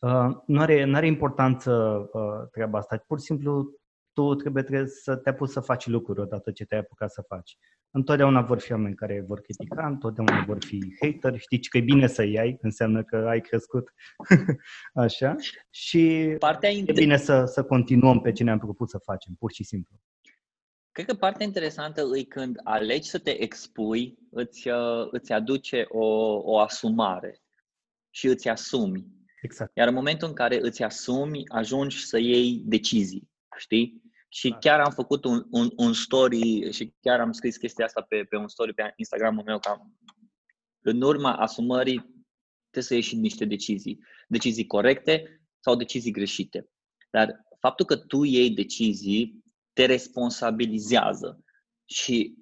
Uh, 0.00 0.36
nu 0.46 0.60
are, 0.60 0.84
nu 0.84 0.96
are 0.96 1.06
importanță 1.06 1.72
uh, 2.12 2.48
treaba 2.50 2.78
asta. 2.78 3.04
Pur 3.06 3.18
și 3.18 3.24
simplu 3.24 3.79
tu 4.20 4.34
trebuie, 4.34 4.62
trebuie 4.62 4.88
să 4.88 5.16
te 5.16 5.28
apuci 5.28 5.48
să 5.48 5.60
faci 5.60 5.86
lucruri 5.86 6.20
odată 6.20 6.50
ce 6.50 6.64
te-ai 6.64 6.80
apucat 6.80 7.10
să 7.12 7.22
faci. 7.28 7.56
Întotdeauna 7.90 8.40
vor 8.40 8.60
fi 8.60 8.72
oameni 8.72 8.94
care 8.94 9.24
vor 9.26 9.40
critica, 9.40 9.86
întotdeauna 9.86 10.44
vor 10.46 10.64
fi 10.64 10.94
hater, 11.00 11.38
știi 11.38 11.60
că 11.60 11.78
e 11.78 11.80
bine 11.80 12.06
să 12.06 12.22
iei, 12.22 12.58
înseamnă 12.60 13.02
că 13.02 13.16
ai 13.16 13.40
crescut 13.40 13.92
așa 15.04 15.34
și 15.70 16.34
Partea 16.38 16.70
e 16.70 16.92
bine 16.92 17.16
să, 17.16 17.44
să 17.44 17.64
continuăm 17.64 18.20
pe 18.20 18.32
ce 18.32 18.44
ne-am 18.44 18.58
propus 18.58 18.90
să 18.90 18.98
facem, 18.98 19.34
pur 19.38 19.52
și 19.52 19.64
simplu. 19.64 19.96
Cred 20.92 21.06
că 21.06 21.14
partea 21.14 21.46
interesantă 21.46 22.02
e 22.14 22.22
când 22.22 22.56
alegi 22.64 23.08
să 23.08 23.18
te 23.18 23.42
expui, 23.42 24.18
îți, 24.30 24.68
uh, 24.68 25.08
îți 25.10 25.32
aduce 25.32 25.84
o, 25.88 26.06
o 26.44 26.58
asumare 26.58 27.42
și 28.10 28.26
îți 28.26 28.48
asumi. 28.48 29.06
Exact. 29.42 29.76
Iar 29.76 29.88
în 29.88 29.94
momentul 29.94 30.28
în 30.28 30.34
care 30.34 30.58
îți 30.62 30.82
asumi, 30.82 31.48
ajungi 31.48 32.06
să 32.06 32.18
iei 32.18 32.62
decizii 32.64 33.30
știi? 33.60 34.02
Și 34.32 34.56
chiar 34.60 34.80
am 34.80 34.92
făcut 34.92 35.24
un, 35.24 35.46
un, 35.50 35.70
un 35.76 35.92
story 35.92 36.72
și 36.72 36.94
chiar 37.00 37.20
am 37.20 37.32
scris 37.32 37.56
chestia 37.56 37.84
asta 37.84 38.00
pe, 38.00 38.24
pe 38.24 38.36
un 38.36 38.48
story 38.48 38.74
pe 38.74 38.92
Instagramul 38.96 39.44
meu, 39.44 39.58
că 39.58 39.76
în 40.80 41.02
urma 41.02 41.32
asumării 41.32 41.98
trebuie 42.70 42.82
să 42.82 42.94
ieși 42.94 43.16
niște 43.16 43.44
decizii. 43.44 43.98
Decizii 44.28 44.66
corecte 44.66 45.40
sau 45.60 45.76
decizii 45.76 46.12
greșite. 46.12 46.70
Dar 47.10 47.44
faptul 47.60 47.86
că 47.86 47.96
tu 47.96 48.24
iei 48.24 48.50
decizii 48.50 49.44
te 49.72 49.84
responsabilizează 49.84 51.44
și 51.84 52.34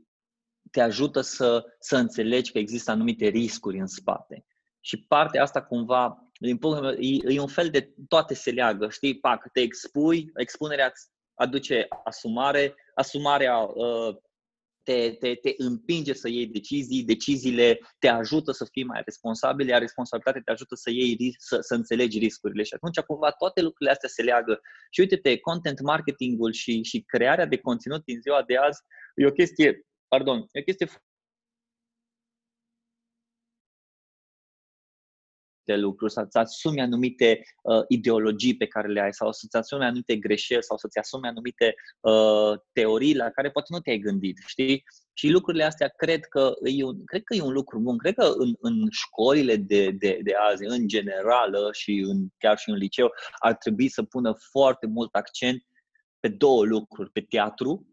te 0.71 0.80
ajută 0.80 1.21
să, 1.21 1.64
să 1.78 1.97
înțelegi 1.97 2.52
că 2.52 2.59
există 2.59 2.90
anumite 2.90 3.26
riscuri 3.26 3.78
în 3.78 3.87
spate. 3.87 4.45
Și 4.80 5.04
partea 5.04 5.42
asta 5.42 5.62
cumva, 5.62 6.30
din 6.40 6.59
punctul 6.59 6.85
meu, 6.85 6.92
e, 6.92 7.35
e 7.35 7.40
un 7.40 7.47
fel 7.47 7.71
de 7.71 7.95
toate 8.09 8.35
se 8.35 8.50
leagă, 8.50 8.88
știi? 8.88 9.18
Pac, 9.18 9.52
te 9.52 9.61
expui, 9.61 10.30
expunerea 10.35 10.92
aduce 11.38 11.87
asumare, 12.04 12.75
asumarea 12.95 13.59
uh, 13.59 14.16
te, 14.83 15.11
te, 15.18 15.35
te 15.35 15.54
împinge 15.57 16.12
să 16.12 16.28
iei 16.28 16.47
decizii, 16.47 17.04
deciziile 17.04 17.78
te 17.99 18.09
ajută 18.09 18.52
să 18.52 18.68
fii 18.71 18.85
mai 18.85 19.02
responsabil, 19.04 19.68
iar 19.68 19.80
responsabilitatea 19.80 20.42
te 20.45 20.50
ajută 20.50 20.75
să 20.75 20.90
iei 20.90 21.35
să, 21.38 21.59
să 21.61 21.75
înțelegi 21.75 22.18
riscurile. 22.18 22.62
Și 22.62 22.75
atunci, 22.75 22.99
cumva, 22.99 23.30
toate 23.30 23.61
lucrurile 23.61 23.90
astea 23.90 24.09
se 24.09 24.23
leagă. 24.23 24.61
Și 24.90 25.00
uite-te, 25.00 25.38
content 25.38 25.80
marketingul 25.80 26.52
și, 26.52 26.83
și 26.83 27.02
crearea 27.02 27.47
de 27.47 27.59
conținut 27.59 28.04
din 28.04 28.21
ziua 28.21 28.42
de 28.47 28.57
azi 28.57 28.80
e 29.14 29.26
o 29.26 29.30
chestie, 29.30 29.87
pardon, 30.09 30.38
e 30.52 30.61
o 30.61 30.62
chestie 30.62 30.88
anumite 35.68 35.76
lucruri, 35.76 36.12
să-ți 36.12 36.37
asumi 36.37 36.80
anumite 36.80 37.40
uh, 37.62 37.84
ideologii 37.88 38.56
pe 38.56 38.66
care 38.66 38.88
le 38.88 39.00
ai 39.00 39.12
sau 39.12 39.32
să-ți 39.32 39.56
asumi 39.56 39.84
anumite 39.84 40.16
greșeli 40.16 40.62
sau 40.62 40.76
să-ți 40.76 40.98
asumi 40.98 41.26
anumite 41.26 41.75
uh, 42.00 42.58
teorii 42.72 43.16
la 43.16 43.30
care 43.30 43.50
poate 43.50 43.68
nu 43.70 43.80
te-ai 43.80 43.98
gândit, 43.98 44.38
știi? 44.46 44.84
Și 45.12 45.30
lucrurile 45.30 45.64
astea 45.64 45.88
cred 45.88 46.25
că 46.25 46.52
e 46.62 46.84
un, 46.84 47.04
cred 47.04 47.22
că 47.22 47.34
e 47.34 47.42
un 47.42 47.52
lucru 47.52 47.80
bun. 47.80 47.98
Cred 47.98 48.14
că 48.14 48.32
în, 48.37 48.54
în 48.60 48.88
școlile 48.90 49.56
de, 49.56 49.90
de, 49.90 50.20
de 50.22 50.32
azi, 50.50 50.64
în 50.64 50.88
general 50.88 51.68
și 51.72 52.04
în, 52.08 52.26
chiar 52.38 52.58
și 52.58 52.70
în 52.70 52.76
liceu, 52.76 53.10
ar 53.38 53.54
trebui 53.54 53.88
să 53.88 54.02
pună 54.02 54.34
foarte 54.50 54.87
mult 54.87 55.14
accent 55.14 55.62
pe 56.20 56.28
două 56.28 56.64
lucruri. 56.64 57.10
Pe 57.10 57.20
teatru, 57.20 57.87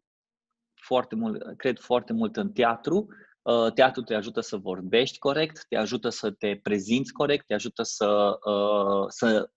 foarte 0.82 1.16
mult, 1.16 1.58
cred 1.58 1.80
foarte 1.80 2.14
mult 2.14 2.36
în 2.36 2.52
teatru 2.52 3.08
Uh, 3.08 3.35
teatru 3.74 4.02
te 4.02 4.14
ajută 4.14 4.40
să 4.42 4.58
vorbești 4.58 5.18
corect, 5.18 5.66
te 5.68 5.76
ajută 5.76 6.10
să 6.10 6.32
te 6.32 6.60
prezinți 6.64 7.12
corect, 7.12 7.46
te 7.46 7.54
ajută 7.54 7.84
să, 7.84 8.40
uh, 8.50 9.06
să 9.08 9.50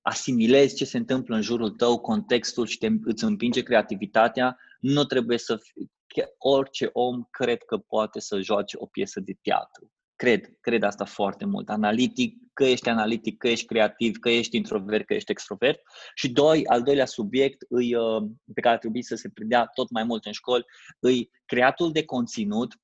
asimilezi 0.00 0.74
ce 0.74 0.84
se 0.84 0.96
întâmplă 0.96 1.34
în 1.34 1.42
jurul 1.42 1.70
tău, 1.70 2.00
contextul 2.00 2.66
și 2.66 2.78
te, 2.78 2.88
îți 3.04 3.24
împinge 3.24 3.62
creativitatea. 3.62 4.58
Nu 4.80 5.04
trebuie 5.04 5.38
să 5.38 5.56
fii, 5.56 5.90
orice 6.38 6.90
om 6.92 7.22
cred 7.30 7.62
că 7.62 7.78
poate 7.78 8.20
să 8.20 8.40
joace 8.40 8.76
o 8.80 8.86
piesă 8.86 9.20
de 9.20 9.32
teatru. 9.42 9.90
Cred, 10.20 10.56
cred 10.60 10.82
asta 10.82 11.04
foarte 11.04 11.44
mult. 11.44 11.68
Analitic, 11.68 12.36
că 12.52 12.64
ești 12.64 12.88
analitic, 12.88 13.38
că 13.38 13.48
ești 13.48 13.66
creativ, 13.66 14.18
că 14.18 14.28
ești 14.28 14.56
introvert, 14.56 15.06
că 15.06 15.14
ești 15.14 15.30
extrovert. 15.30 15.80
Și 16.14 16.32
doi, 16.32 16.66
al 16.66 16.82
doilea 16.82 17.06
subiect 17.06 17.64
îi, 17.68 17.94
uh, 17.94 18.22
pe 18.54 18.60
care 18.60 18.74
ar 18.74 18.80
trebui 18.80 19.02
să 19.02 19.14
se 19.14 19.28
predea 19.28 19.66
tot 19.66 19.90
mai 19.90 20.04
mult 20.04 20.24
în 20.24 20.32
școli, 20.32 20.64
îi 20.98 21.30
creatul 21.44 21.92
de 21.92 22.04
conținut, 22.04 22.74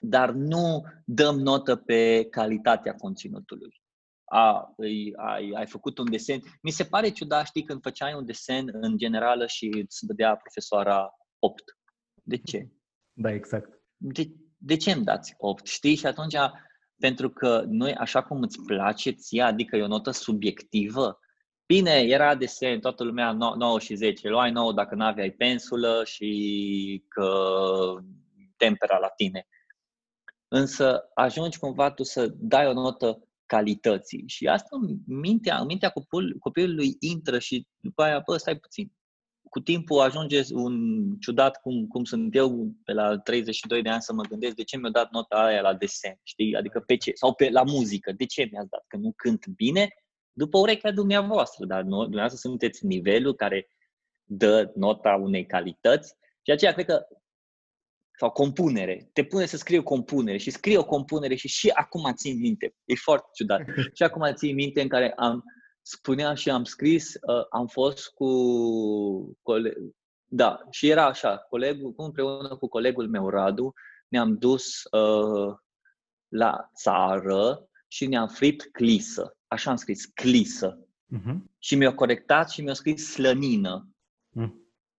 dar 0.00 0.30
nu 0.30 0.82
dăm 1.04 1.38
notă 1.38 1.76
pe 1.76 2.26
calitatea 2.30 2.94
conținutului. 2.94 3.82
A, 4.24 4.72
îi, 4.76 5.12
ai, 5.16 5.52
ai 5.54 5.66
făcut 5.66 5.98
un 5.98 6.10
desen. 6.10 6.40
Mi 6.62 6.70
se 6.70 6.84
pare 6.84 7.08
ciudat, 7.08 7.46
știi, 7.46 7.64
când 7.64 7.82
făceai 7.82 8.14
un 8.14 8.26
desen 8.26 8.68
în 8.72 8.96
generală 8.98 9.46
și 9.46 9.84
îți 9.84 10.06
dădea 10.06 10.36
profesoara 10.36 11.10
8. 11.38 11.62
De 12.22 12.36
ce? 12.36 12.68
Da, 13.12 13.32
exact. 13.32 13.80
De, 13.96 14.30
de 14.64 14.76
ce 14.76 14.90
îmi 14.90 15.04
dați 15.04 15.34
8? 15.38 15.66
Știi? 15.66 15.94
Și 15.94 16.06
atunci, 16.06 16.34
pentru 16.98 17.30
că 17.30 17.64
noi, 17.66 17.94
așa 17.94 18.22
cum 18.22 18.42
îți 18.42 18.62
place 18.66 19.10
ție, 19.10 19.42
adică 19.42 19.76
e 19.76 19.82
o 19.82 19.86
notă 19.86 20.10
subiectivă, 20.10 21.18
Bine, 21.66 21.90
era 21.90 22.34
desen, 22.34 22.80
toată 22.80 23.04
lumea 23.04 23.32
9 23.32 23.78
și 23.80 23.94
10. 23.94 24.28
Luai 24.28 24.50
9 24.50 24.72
dacă 24.72 24.94
nu 24.94 25.04
aveai 25.04 25.30
pensulă 25.30 26.02
și 26.04 27.04
că 27.08 27.28
tempera 28.56 28.98
la 28.98 29.08
tine. 29.08 29.46
Însă 30.48 31.10
ajungi 31.14 31.58
cumva 31.58 31.90
tu 31.90 32.02
să 32.02 32.26
dai 32.26 32.66
o 32.66 32.72
notă 32.72 33.28
calității. 33.46 34.24
Și 34.26 34.46
asta 34.46 34.68
în 34.70 34.96
mintea, 35.06 35.58
în 35.58 35.66
mintea 35.66 35.90
copil, 35.90 36.38
copilului 36.38 36.96
intră 37.00 37.38
și 37.38 37.66
după 37.80 38.02
aia, 38.02 38.22
bă, 38.26 38.36
stai 38.36 38.58
puțin, 38.58 38.92
cu 39.54 39.60
timpul 39.60 40.00
ajunge 40.00 40.42
un 40.52 40.74
ciudat 41.20 41.60
cum, 41.60 41.86
cum 41.86 42.04
sunt 42.04 42.34
eu 42.34 42.72
pe 42.84 42.92
la 42.92 43.18
32 43.18 43.82
de 43.82 43.88
ani 43.88 44.02
să 44.02 44.12
mă 44.12 44.22
gândesc 44.22 44.54
de 44.54 44.62
ce 44.62 44.76
mi-a 44.76 44.90
dat 44.90 45.10
nota 45.10 45.36
aia 45.36 45.60
la 45.60 45.74
desen, 45.74 46.18
știi? 46.22 46.56
Adică 46.56 46.80
pe 46.80 46.96
ce? 46.96 47.12
Sau 47.14 47.34
pe, 47.34 47.50
la 47.50 47.62
muzică. 47.62 48.12
De 48.12 48.24
ce 48.24 48.48
mi-ați 48.50 48.68
dat? 48.68 48.84
Că 48.88 48.96
nu 48.96 49.12
cânt 49.16 49.46
bine? 49.46 49.88
După 50.32 50.58
urechea 50.58 50.90
dumneavoastră, 50.90 51.66
dar 51.66 51.82
nu, 51.82 52.02
dumneavoastră 52.02 52.48
sunteți 52.48 52.86
nivelul 52.86 53.34
care 53.34 53.68
dă 54.24 54.72
nota 54.74 55.14
unei 55.14 55.46
calități 55.46 56.14
și 56.42 56.50
aceea 56.50 56.72
cred 56.72 56.86
că 56.86 57.06
sau 58.18 58.30
compunere. 58.30 59.10
Te 59.12 59.24
pune 59.24 59.46
să 59.46 59.56
scrii 59.56 59.78
o 59.78 59.82
compunere 59.82 60.36
și 60.36 60.50
scrie 60.50 60.78
o 60.78 60.84
compunere 60.84 61.34
și 61.34 61.48
și 61.48 61.68
acum 61.68 62.12
țin 62.14 62.38
minte. 62.38 62.74
E 62.84 62.94
foarte 62.94 63.26
ciudat. 63.34 63.60
și 63.96 64.02
acum 64.02 64.34
țin 64.34 64.54
minte 64.54 64.80
în 64.80 64.88
care 64.88 65.12
am 65.16 65.44
spunea 65.86 66.34
și 66.34 66.50
am 66.50 66.64
scris, 66.64 67.14
uh, 67.14 67.44
am 67.50 67.66
fost 67.66 68.10
cu 68.10 68.28
cole- 69.42 69.76
da, 70.24 70.60
și 70.70 70.88
era 70.88 71.06
așa, 71.06 71.38
colegul, 71.38 71.94
împreună 71.96 72.56
cu 72.56 72.68
colegul 72.68 73.08
meu 73.08 73.28
Radu, 73.28 73.72
ne-am 74.08 74.38
dus 74.38 74.82
uh, 74.90 75.54
la 76.28 76.70
țară 76.76 77.68
și 77.88 78.06
ne-am 78.06 78.28
fript 78.28 78.68
clisă. 78.72 79.36
Așa 79.46 79.70
am 79.70 79.76
scris, 79.76 80.04
clisă. 80.04 80.78
Uh-huh. 81.16 81.36
Și 81.58 81.74
mi-a 81.74 81.94
corectat 81.94 82.50
și 82.50 82.62
mi-a 82.62 82.74
scris 82.74 83.10
slănină. 83.10 83.88
Uh-huh. 84.40 84.50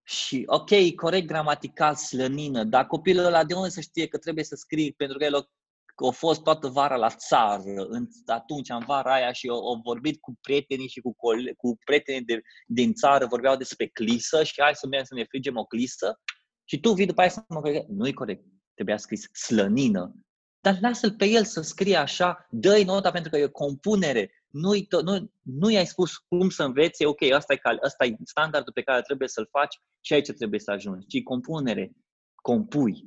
Și, 0.02 0.42
ok, 0.46 0.94
corect 0.94 1.26
gramatical, 1.26 1.94
slănină, 1.94 2.64
dar 2.64 2.86
copilul 2.86 3.24
ăla 3.24 3.44
de 3.44 3.54
unde 3.54 3.68
să 3.68 3.80
știe 3.80 4.06
că 4.06 4.18
trebuie 4.18 4.44
să 4.44 4.54
scrie, 4.54 4.94
pentru 4.96 5.18
că 5.18 5.24
el 5.24 5.34
a, 5.34 5.50
a 5.96 6.10
fost 6.10 6.42
toată 6.42 6.68
vara 6.68 6.96
la 6.96 7.10
țară, 7.10 7.86
în, 7.88 8.08
atunci, 8.26 8.68
în 8.68 8.84
vara 8.86 9.14
aia, 9.14 9.32
și 9.32 9.48
au 9.48 9.80
vorbit 9.84 10.20
cu 10.20 10.38
prietenii 10.40 10.88
și 10.88 11.00
cu, 11.00 11.14
cole- 11.14 11.54
cu 11.56 11.78
prietenii 11.84 12.24
de, 12.24 12.40
din 12.66 12.92
țară, 12.92 13.26
vorbeau 13.26 13.56
despre 13.56 13.86
clisă 13.86 14.42
și 14.42 14.62
hai 14.62 14.74
să 14.74 14.86
mergem 14.86 15.06
să 15.06 15.14
ne 15.14 15.24
frigem 15.24 15.56
o 15.56 15.64
clisă. 15.64 16.20
Și 16.64 16.80
tu 16.80 16.92
vii 16.92 17.06
după 17.06 17.20
aia 17.20 17.30
să 17.30 17.44
mă 17.48 17.84
nu-i 17.88 18.12
corect, 18.12 18.44
trebuia 18.74 18.96
scris 18.96 19.32
slănină. 19.32 20.14
Dar 20.60 20.78
lasă-l 20.80 21.12
pe 21.12 21.24
el 21.24 21.44
să 21.44 21.60
scrie 21.60 21.96
așa, 21.96 22.46
dă-i 22.50 22.84
nota 22.84 23.10
pentru 23.10 23.30
că 23.30 23.36
e 23.36 23.44
o 23.44 23.50
compunere, 23.50 24.30
nu-i, 24.48 24.86
nu, 25.02 25.30
nu 25.42 25.70
i-ai 25.70 25.86
spus 25.86 26.16
cum 26.16 26.50
să 26.50 26.62
înveți, 26.62 27.04
ok, 27.04 27.22
asta 27.22 27.52
e, 27.52 27.60
asta 27.82 28.04
e 28.04 28.16
standardul 28.24 28.72
pe 28.72 28.82
care 28.82 29.02
trebuie 29.02 29.28
să-l 29.28 29.48
faci 29.50 29.80
și 30.00 30.12
aici 30.12 30.30
trebuie 30.30 30.60
să 30.60 30.70
ajungi, 30.70 31.06
ci 31.06 31.22
compunere, 31.22 31.92
compui. 32.34 33.04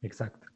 Exact. 0.00 0.47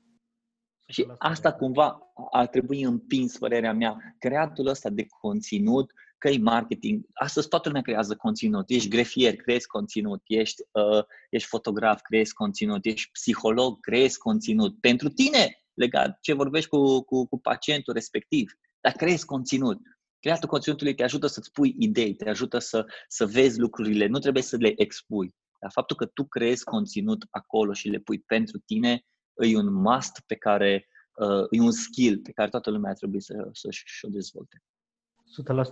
Și 0.93 1.07
asta 1.19 1.53
cumva 1.53 1.99
ar 2.31 2.47
trebui 2.47 2.83
împins, 2.83 3.39
părerea 3.39 3.73
mea, 3.73 4.17
creatul 4.19 4.67
ăsta 4.67 4.91
de 4.91 5.07
conținut, 5.21 5.93
că 6.19 6.29
e 6.29 6.39
marketing. 6.39 7.05
Astăzi 7.13 7.49
toată 7.49 7.69
lumea 7.69 7.83
creează 7.83 8.17
conținut. 8.17 8.71
Ești 8.71 8.89
grefier, 8.89 9.37
creezi 9.37 9.67
conținut. 9.67 10.23
Ești, 10.27 10.63
uh, 10.73 11.05
ești 11.31 11.49
fotograf, 11.49 12.01
creezi 12.01 12.35
conținut. 12.35 12.85
Ești 12.85 13.11
psiholog, 13.11 13.81
creezi 13.81 14.19
conținut. 14.19 14.81
Pentru 14.81 15.09
tine, 15.09 15.63
legat 15.75 16.19
ce 16.21 16.33
vorbești 16.33 16.69
cu, 16.69 17.03
cu, 17.05 17.27
cu 17.27 17.41
pacientul 17.41 17.95
respectiv. 17.95 18.53
Dar 18.81 18.93
creezi 18.93 19.25
conținut. 19.25 19.79
Creatul 20.21 20.49
conținutului 20.49 20.95
te 20.95 21.03
ajută 21.03 21.27
să-ți 21.27 21.53
pui 21.53 21.75
idei, 21.79 22.15
te 22.15 22.29
ajută 22.29 22.59
să, 22.59 22.87
să 23.09 23.27
vezi 23.27 23.59
lucrurile, 23.59 24.07
nu 24.07 24.19
trebuie 24.19 24.43
să 24.43 24.57
le 24.57 24.73
expui. 24.77 25.35
Dar 25.61 25.71
faptul 25.71 25.97
că 25.97 26.07
tu 26.07 26.25
creezi 26.25 26.65
conținut 26.65 27.27
acolo 27.31 27.73
și 27.73 27.89
le 27.89 27.99
pui 27.99 28.21
pentru 28.21 28.59
tine, 28.59 29.05
e 29.37 29.57
un 29.57 29.73
must 29.73 30.23
pe 30.27 30.35
care, 30.35 30.89
uh, 31.17 31.47
e 31.51 31.61
un 31.61 31.71
skill 31.71 32.19
pe 32.23 32.33
care 32.33 32.49
toată 32.49 32.71
lumea 32.71 32.93
trebuie 32.93 33.21
să, 33.21 33.49
să-și 33.53 34.05
o 34.05 34.09
dezvolte. 34.09 34.63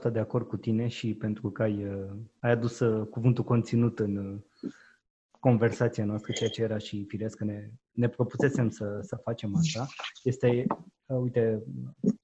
100% 0.08 0.12
de 0.12 0.18
acord 0.18 0.46
cu 0.46 0.56
tine 0.56 0.88
și 0.88 1.14
pentru 1.14 1.50
că 1.50 1.62
ai, 1.62 1.84
uh, 1.84 2.10
ai 2.40 2.50
adus 2.50 2.78
uh, 2.78 3.06
cuvântul 3.06 3.44
conținut 3.44 3.98
în 3.98 4.16
uh, 4.16 4.70
conversația 5.40 6.04
noastră, 6.04 6.32
ceea 6.32 6.50
ce 6.50 6.62
era 6.62 6.78
și 6.78 7.04
firesc 7.08 7.36
că 7.36 7.44
ne, 7.44 7.70
ne 7.90 8.08
propusesem 8.08 8.70
să, 8.70 8.98
să 9.02 9.16
facem 9.16 9.56
asta. 9.56 9.86
Este, 10.22 10.66
uite, 11.06 11.62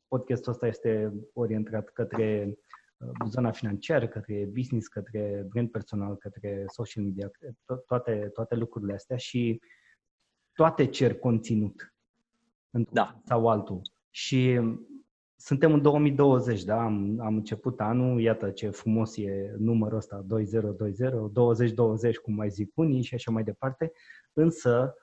podcastul 0.08 0.52
ăsta 0.52 0.66
este 0.66 1.12
orientat 1.32 1.88
către 1.88 2.54
uh, 2.98 3.28
zona 3.28 3.50
financiară, 3.50 4.08
către 4.08 4.48
business, 4.52 4.86
către 4.86 5.46
brand 5.48 5.70
personal, 5.70 6.16
către 6.16 6.64
social 6.66 7.04
media, 7.04 7.30
to- 7.30 7.84
toate, 7.86 8.30
toate 8.32 8.54
lucrurile 8.54 8.94
astea 8.94 9.16
și 9.16 9.60
toate 10.56 10.86
cer 10.86 11.14
conținut 11.18 11.94
într-un 12.70 12.94
da. 12.94 13.20
sau 13.24 13.48
altul. 13.48 13.80
Și 14.10 14.60
suntem 15.36 15.72
în 15.72 15.82
2020, 15.82 16.64
da? 16.64 16.82
Am, 16.82 17.20
am 17.20 17.34
început 17.34 17.80
anul, 17.80 18.20
iată 18.20 18.50
ce 18.50 18.70
frumos 18.70 19.16
e 19.16 19.54
numărul 19.58 19.96
ăsta, 19.96 20.16
2020, 20.26 21.32
2020, 21.32 22.16
cum 22.16 22.34
mai 22.34 22.50
zic 22.50 22.72
unii 22.74 23.02
și 23.02 23.14
așa 23.14 23.30
mai 23.30 23.42
departe, 23.44 23.92
însă 24.32 24.94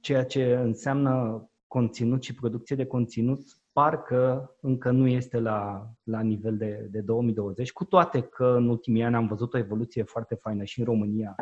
ceea 0.00 0.24
ce 0.24 0.54
înseamnă 0.54 1.44
conținut 1.66 2.22
și 2.22 2.34
producție 2.34 2.76
de 2.76 2.86
conținut 2.86 3.59
parcă 3.72 4.54
încă 4.60 4.90
nu 4.90 5.06
este 5.06 5.38
la, 5.38 5.90
la 6.02 6.20
nivel 6.20 6.56
de, 6.56 6.88
de 6.90 7.00
2020, 7.00 7.72
cu 7.72 7.84
toate 7.84 8.20
că 8.20 8.44
în 8.44 8.68
ultimii 8.68 9.02
ani 9.02 9.14
am 9.14 9.26
văzut 9.26 9.54
o 9.54 9.58
evoluție 9.58 10.02
foarte 10.02 10.34
faină 10.34 10.64
și 10.64 10.78
în 10.78 10.84
România, 10.84 11.34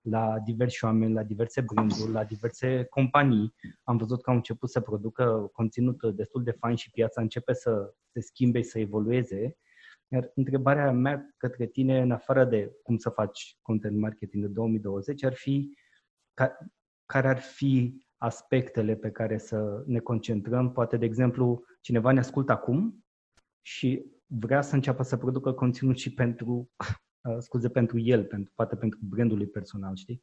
la 0.00 0.38
diversi 0.44 0.84
oameni, 0.84 1.12
la 1.12 1.22
diverse 1.22 1.60
branduri, 1.60 2.10
la 2.12 2.24
diverse 2.24 2.84
companii. 2.84 3.54
Am 3.82 3.96
văzut 3.96 4.22
că 4.22 4.30
au 4.30 4.36
început 4.36 4.70
să 4.70 4.80
producă 4.80 5.50
conținut 5.52 6.14
destul 6.14 6.42
de 6.42 6.50
fain 6.50 6.76
și 6.76 6.90
piața 6.90 7.20
începe 7.20 7.52
să 7.52 7.94
se 8.12 8.20
schimbe 8.20 8.60
și 8.60 8.68
să 8.68 8.78
evolueze. 8.78 9.56
Iar 10.08 10.30
întrebarea 10.34 10.92
mea 10.92 11.34
către 11.36 11.66
tine, 11.66 12.00
în 12.00 12.10
afară 12.10 12.44
de 12.44 12.72
cum 12.82 12.96
să 12.96 13.10
faci 13.10 13.58
content 13.62 13.98
marketing 13.98 14.44
de 14.44 14.50
2020, 14.50 15.24
ar 15.24 15.34
fi 15.34 15.76
ca, 16.34 16.58
care 17.06 17.28
ar 17.28 17.38
fi 17.38 18.05
aspectele 18.18 18.94
pe 18.94 19.10
care 19.10 19.38
să 19.38 19.82
ne 19.86 19.98
concentrăm. 19.98 20.72
Poate, 20.72 20.96
de 20.96 21.04
exemplu, 21.04 21.64
cineva 21.80 22.12
ne 22.12 22.18
ascultă 22.18 22.52
acum 22.52 23.04
și 23.62 24.04
vrea 24.26 24.62
să 24.62 24.74
înceapă 24.74 25.02
să 25.02 25.16
producă 25.16 25.52
conținut 25.52 25.98
și 25.98 26.14
pentru, 26.14 26.70
uh, 27.28 27.36
scuze, 27.38 27.68
pentru 27.68 27.98
el, 27.98 28.24
pentru, 28.24 28.52
poate 28.54 28.76
pentru 28.76 28.98
brandul 29.02 29.36
lui 29.36 29.46
personal, 29.46 29.96
știi? 29.96 30.22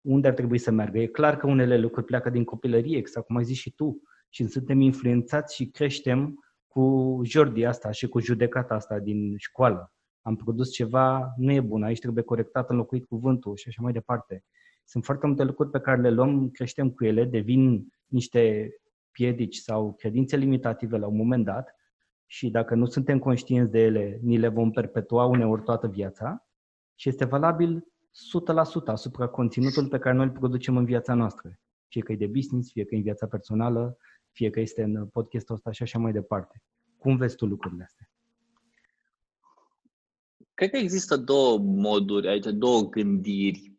Unde 0.00 0.28
ar 0.28 0.34
trebui 0.34 0.58
să 0.58 0.70
meargă? 0.70 0.98
E 0.98 1.06
clar 1.06 1.36
că 1.36 1.46
unele 1.46 1.78
lucruri 1.78 2.06
pleacă 2.06 2.30
din 2.30 2.44
copilărie, 2.44 2.96
exact 2.96 3.26
cum 3.26 3.36
ai 3.36 3.44
zis 3.44 3.56
și 3.56 3.70
tu, 3.70 4.02
și 4.28 4.46
suntem 4.46 4.80
influențați 4.80 5.54
și 5.54 5.66
creștem 5.66 6.38
cu 6.66 7.20
jordia 7.24 7.68
asta 7.68 7.90
și 7.90 8.08
cu 8.08 8.20
judecata 8.20 8.74
asta 8.74 8.98
din 8.98 9.34
școală. 9.36 9.92
Am 10.20 10.36
produs 10.36 10.70
ceva, 10.70 11.34
nu 11.36 11.52
e 11.52 11.60
bun, 11.60 11.82
aici 11.82 11.98
trebuie 11.98 12.24
corectat, 12.24 12.70
înlocuit 12.70 13.06
cuvântul 13.06 13.56
și 13.56 13.68
așa 13.68 13.82
mai 13.82 13.92
departe. 13.92 14.44
Sunt 14.84 15.04
foarte 15.04 15.26
multe 15.26 15.42
lucruri 15.42 15.70
pe 15.70 15.80
care 15.80 16.00
le 16.00 16.10
luăm, 16.10 16.50
creștem 16.50 16.90
cu 16.90 17.04
ele, 17.04 17.24
devin 17.24 17.92
niște 18.06 18.70
piedici 19.10 19.56
sau 19.56 19.94
credințe 19.94 20.36
limitative 20.36 20.96
la 20.96 21.06
un 21.06 21.16
moment 21.16 21.44
dat 21.44 21.74
și 22.26 22.50
dacă 22.50 22.74
nu 22.74 22.86
suntem 22.86 23.18
conștienți 23.18 23.70
de 23.70 23.78
ele, 23.78 24.18
ni 24.22 24.38
le 24.38 24.48
vom 24.48 24.70
perpetua 24.70 25.24
uneori 25.24 25.62
toată 25.62 25.88
viața 25.88 26.46
și 26.94 27.08
este 27.08 27.24
valabil 27.24 27.86
100% 28.82 28.86
asupra 28.86 29.26
conținutului 29.26 29.88
pe 29.88 29.98
care 29.98 30.16
noi 30.16 30.24
îl 30.24 30.30
producem 30.30 30.76
în 30.76 30.84
viața 30.84 31.14
noastră. 31.14 31.58
Fie 31.88 32.02
că 32.02 32.12
e 32.12 32.16
de 32.16 32.26
business, 32.26 32.70
fie 32.70 32.84
că 32.84 32.94
e 32.94 32.96
în 32.96 33.02
viața 33.02 33.26
personală, 33.26 33.96
fie 34.32 34.50
că 34.50 34.60
este 34.60 34.82
în 34.82 35.06
podcastul 35.06 35.54
ăsta 35.54 35.70
și 35.70 35.82
așa 35.82 35.98
mai 35.98 36.12
departe. 36.12 36.62
Cum 36.98 37.16
vezi 37.16 37.36
tu 37.36 37.46
lucrurile 37.46 37.84
astea? 37.84 38.08
Cred 40.54 40.70
că 40.70 40.76
există 40.76 41.16
două 41.16 41.58
moduri 41.58 42.28
aici, 42.28 42.44
două 42.44 42.88
gândiri 42.88 43.73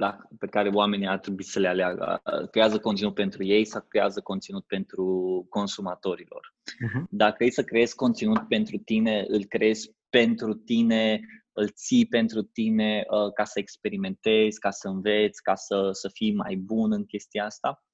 la, 0.00 0.18
pe 0.38 0.46
care 0.46 0.68
oamenii 0.68 1.06
ar 1.06 1.18
trebui 1.18 1.44
să 1.44 1.58
le 1.58 1.68
aleagă. 1.68 2.22
Creează 2.50 2.78
conținut 2.78 3.14
pentru 3.14 3.44
ei 3.44 3.64
sau 3.64 3.84
creează 3.88 4.20
conținut 4.20 4.64
pentru 4.66 5.04
consumatorilor. 5.48 6.54
Uh-huh. 6.54 7.02
Dacă 7.10 7.44
e 7.44 7.50
să 7.50 7.64
creezi 7.64 7.94
conținut 7.94 8.48
pentru 8.48 8.76
tine, 8.76 9.24
îl 9.28 9.44
creezi 9.44 9.94
pentru 10.08 10.54
tine, 10.54 11.20
îl 11.52 11.68
ții 11.68 12.06
pentru 12.06 12.42
tine 12.42 13.04
uh, 13.10 13.32
ca 13.32 13.44
să 13.44 13.58
experimentezi, 13.58 14.58
ca 14.58 14.70
să 14.70 14.88
înveți, 14.88 15.42
ca 15.42 15.54
să, 15.54 15.88
să 15.92 16.08
fii 16.12 16.34
mai 16.34 16.56
bun 16.56 16.92
în 16.92 17.04
chestia 17.04 17.44
asta. 17.44 17.84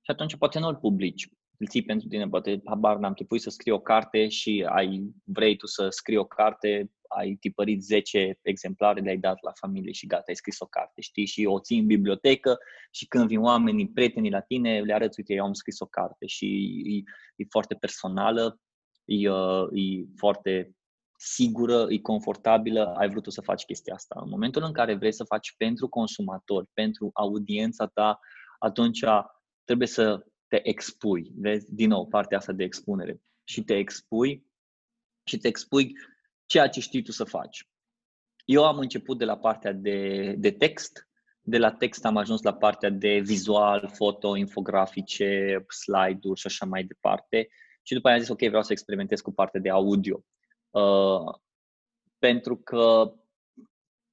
Și 0.00 0.10
atunci 0.10 0.36
poate 0.36 0.58
nu 0.58 0.66
îl 0.66 0.76
publici. 0.76 1.28
Îl 1.58 1.66
ții 1.66 1.82
pentru 1.82 2.08
tine, 2.08 2.28
poate, 2.28 2.60
habar 2.64 2.96
n-am, 2.96 3.14
te 3.14 3.24
pui 3.24 3.38
să 3.38 3.50
scrii 3.50 3.72
o 3.72 3.80
carte 3.80 4.28
și 4.28 4.66
ai, 4.68 5.14
vrei 5.24 5.56
tu 5.56 5.66
să 5.66 5.86
scrii 5.88 6.16
o 6.16 6.24
carte 6.24 6.90
ai 7.16 7.36
tipărit 7.40 7.82
10 7.82 8.38
exemplare, 8.42 9.00
le-ai 9.00 9.16
dat 9.16 9.42
la 9.42 9.52
familie 9.60 9.92
și 9.92 10.06
gata, 10.06 10.24
ai 10.26 10.34
scris 10.34 10.60
o 10.60 10.66
carte, 10.66 11.00
știi? 11.00 11.26
Și 11.26 11.44
o 11.44 11.60
ții 11.60 11.78
în 11.78 11.86
bibliotecă 11.86 12.58
și 12.90 13.06
când 13.06 13.26
vin 13.26 13.40
oamenii, 13.40 13.88
prietenii 13.88 14.30
la 14.30 14.40
tine, 14.40 14.80
le 14.80 14.94
arăți, 14.94 15.18
uite, 15.18 15.34
eu 15.34 15.44
am 15.44 15.52
scris 15.52 15.80
o 15.80 15.86
carte 15.86 16.26
și 16.26 16.46
e, 16.86 17.10
e 17.36 17.46
foarte 17.50 17.74
personală, 17.74 18.60
e, 19.04 19.30
uh, 19.30 19.66
e 19.72 20.04
foarte 20.16 20.74
sigură, 21.16 21.86
e 21.88 21.98
confortabilă, 21.98 22.94
ai 22.96 23.08
vrut 23.08 23.32
să 23.32 23.40
faci 23.40 23.64
chestia 23.64 23.94
asta. 23.94 24.20
În 24.22 24.28
momentul 24.28 24.62
în 24.62 24.72
care 24.72 24.94
vrei 24.94 25.12
să 25.12 25.24
faci 25.24 25.54
pentru 25.56 25.88
consumatori, 25.88 26.66
pentru 26.72 27.10
audiența 27.12 27.86
ta, 27.86 28.20
atunci 28.58 29.04
trebuie 29.64 29.88
să 29.88 30.24
te 30.48 30.68
expui. 30.68 31.32
Vezi? 31.36 31.74
Din 31.74 31.88
nou, 31.88 32.06
partea 32.06 32.38
asta 32.38 32.52
de 32.52 32.64
expunere. 32.64 33.20
Și 33.44 33.62
te 33.62 33.76
expui 33.76 34.46
și 35.24 35.38
te 35.38 35.48
expui 35.48 35.92
ceea 36.46 36.68
ce 36.68 36.80
știi 36.80 37.02
tu 37.02 37.12
să 37.12 37.24
faci. 37.24 37.68
Eu 38.44 38.64
am 38.64 38.78
început 38.78 39.18
de 39.18 39.24
la 39.24 39.36
partea 39.36 39.72
de, 39.72 40.34
de 40.38 40.50
text, 40.50 41.08
de 41.40 41.58
la 41.58 41.72
text 41.72 42.04
am 42.04 42.16
ajuns 42.16 42.42
la 42.42 42.54
partea 42.54 42.90
de 42.90 43.18
vizual, 43.18 43.90
foto, 43.94 44.36
infografice, 44.36 45.64
slide-uri 45.68 46.40
și 46.40 46.46
așa 46.46 46.66
mai 46.66 46.84
departe. 46.84 47.48
Și 47.82 47.94
după 47.94 48.06
aia 48.06 48.16
am 48.16 48.22
zis, 48.22 48.32
ok, 48.32 48.38
vreau 48.38 48.62
să 48.62 48.72
experimentez 48.72 49.20
cu 49.20 49.32
partea 49.32 49.60
de 49.60 49.70
audio. 49.70 50.24
Uh, 50.70 51.34
pentru 52.18 52.56
că 52.56 53.12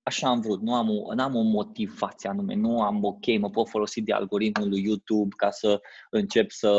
așa 0.03 0.27
am 0.27 0.41
vrut, 0.41 0.61
nu 0.61 0.75
am, 0.75 0.89
o, 0.89 1.13
nu 1.13 1.23
am 1.23 1.35
o 1.35 1.41
motivație 1.41 2.29
anume, 2.29 2.55
nu 2.55 2.81
am 2.81 3.03
ok, 3.03 3.25
mă 3.39 3.49
pot 3.49 3.69
folosi 3.69 4.01
de 4.01 4.13
algoritmul 4.13 4.69
lui 4.69 4.83
YouTube 4.83 5.35
ca 5.37 5.49
să 5.49 5.81
încep 6.09 6.51
să 6.51 6.71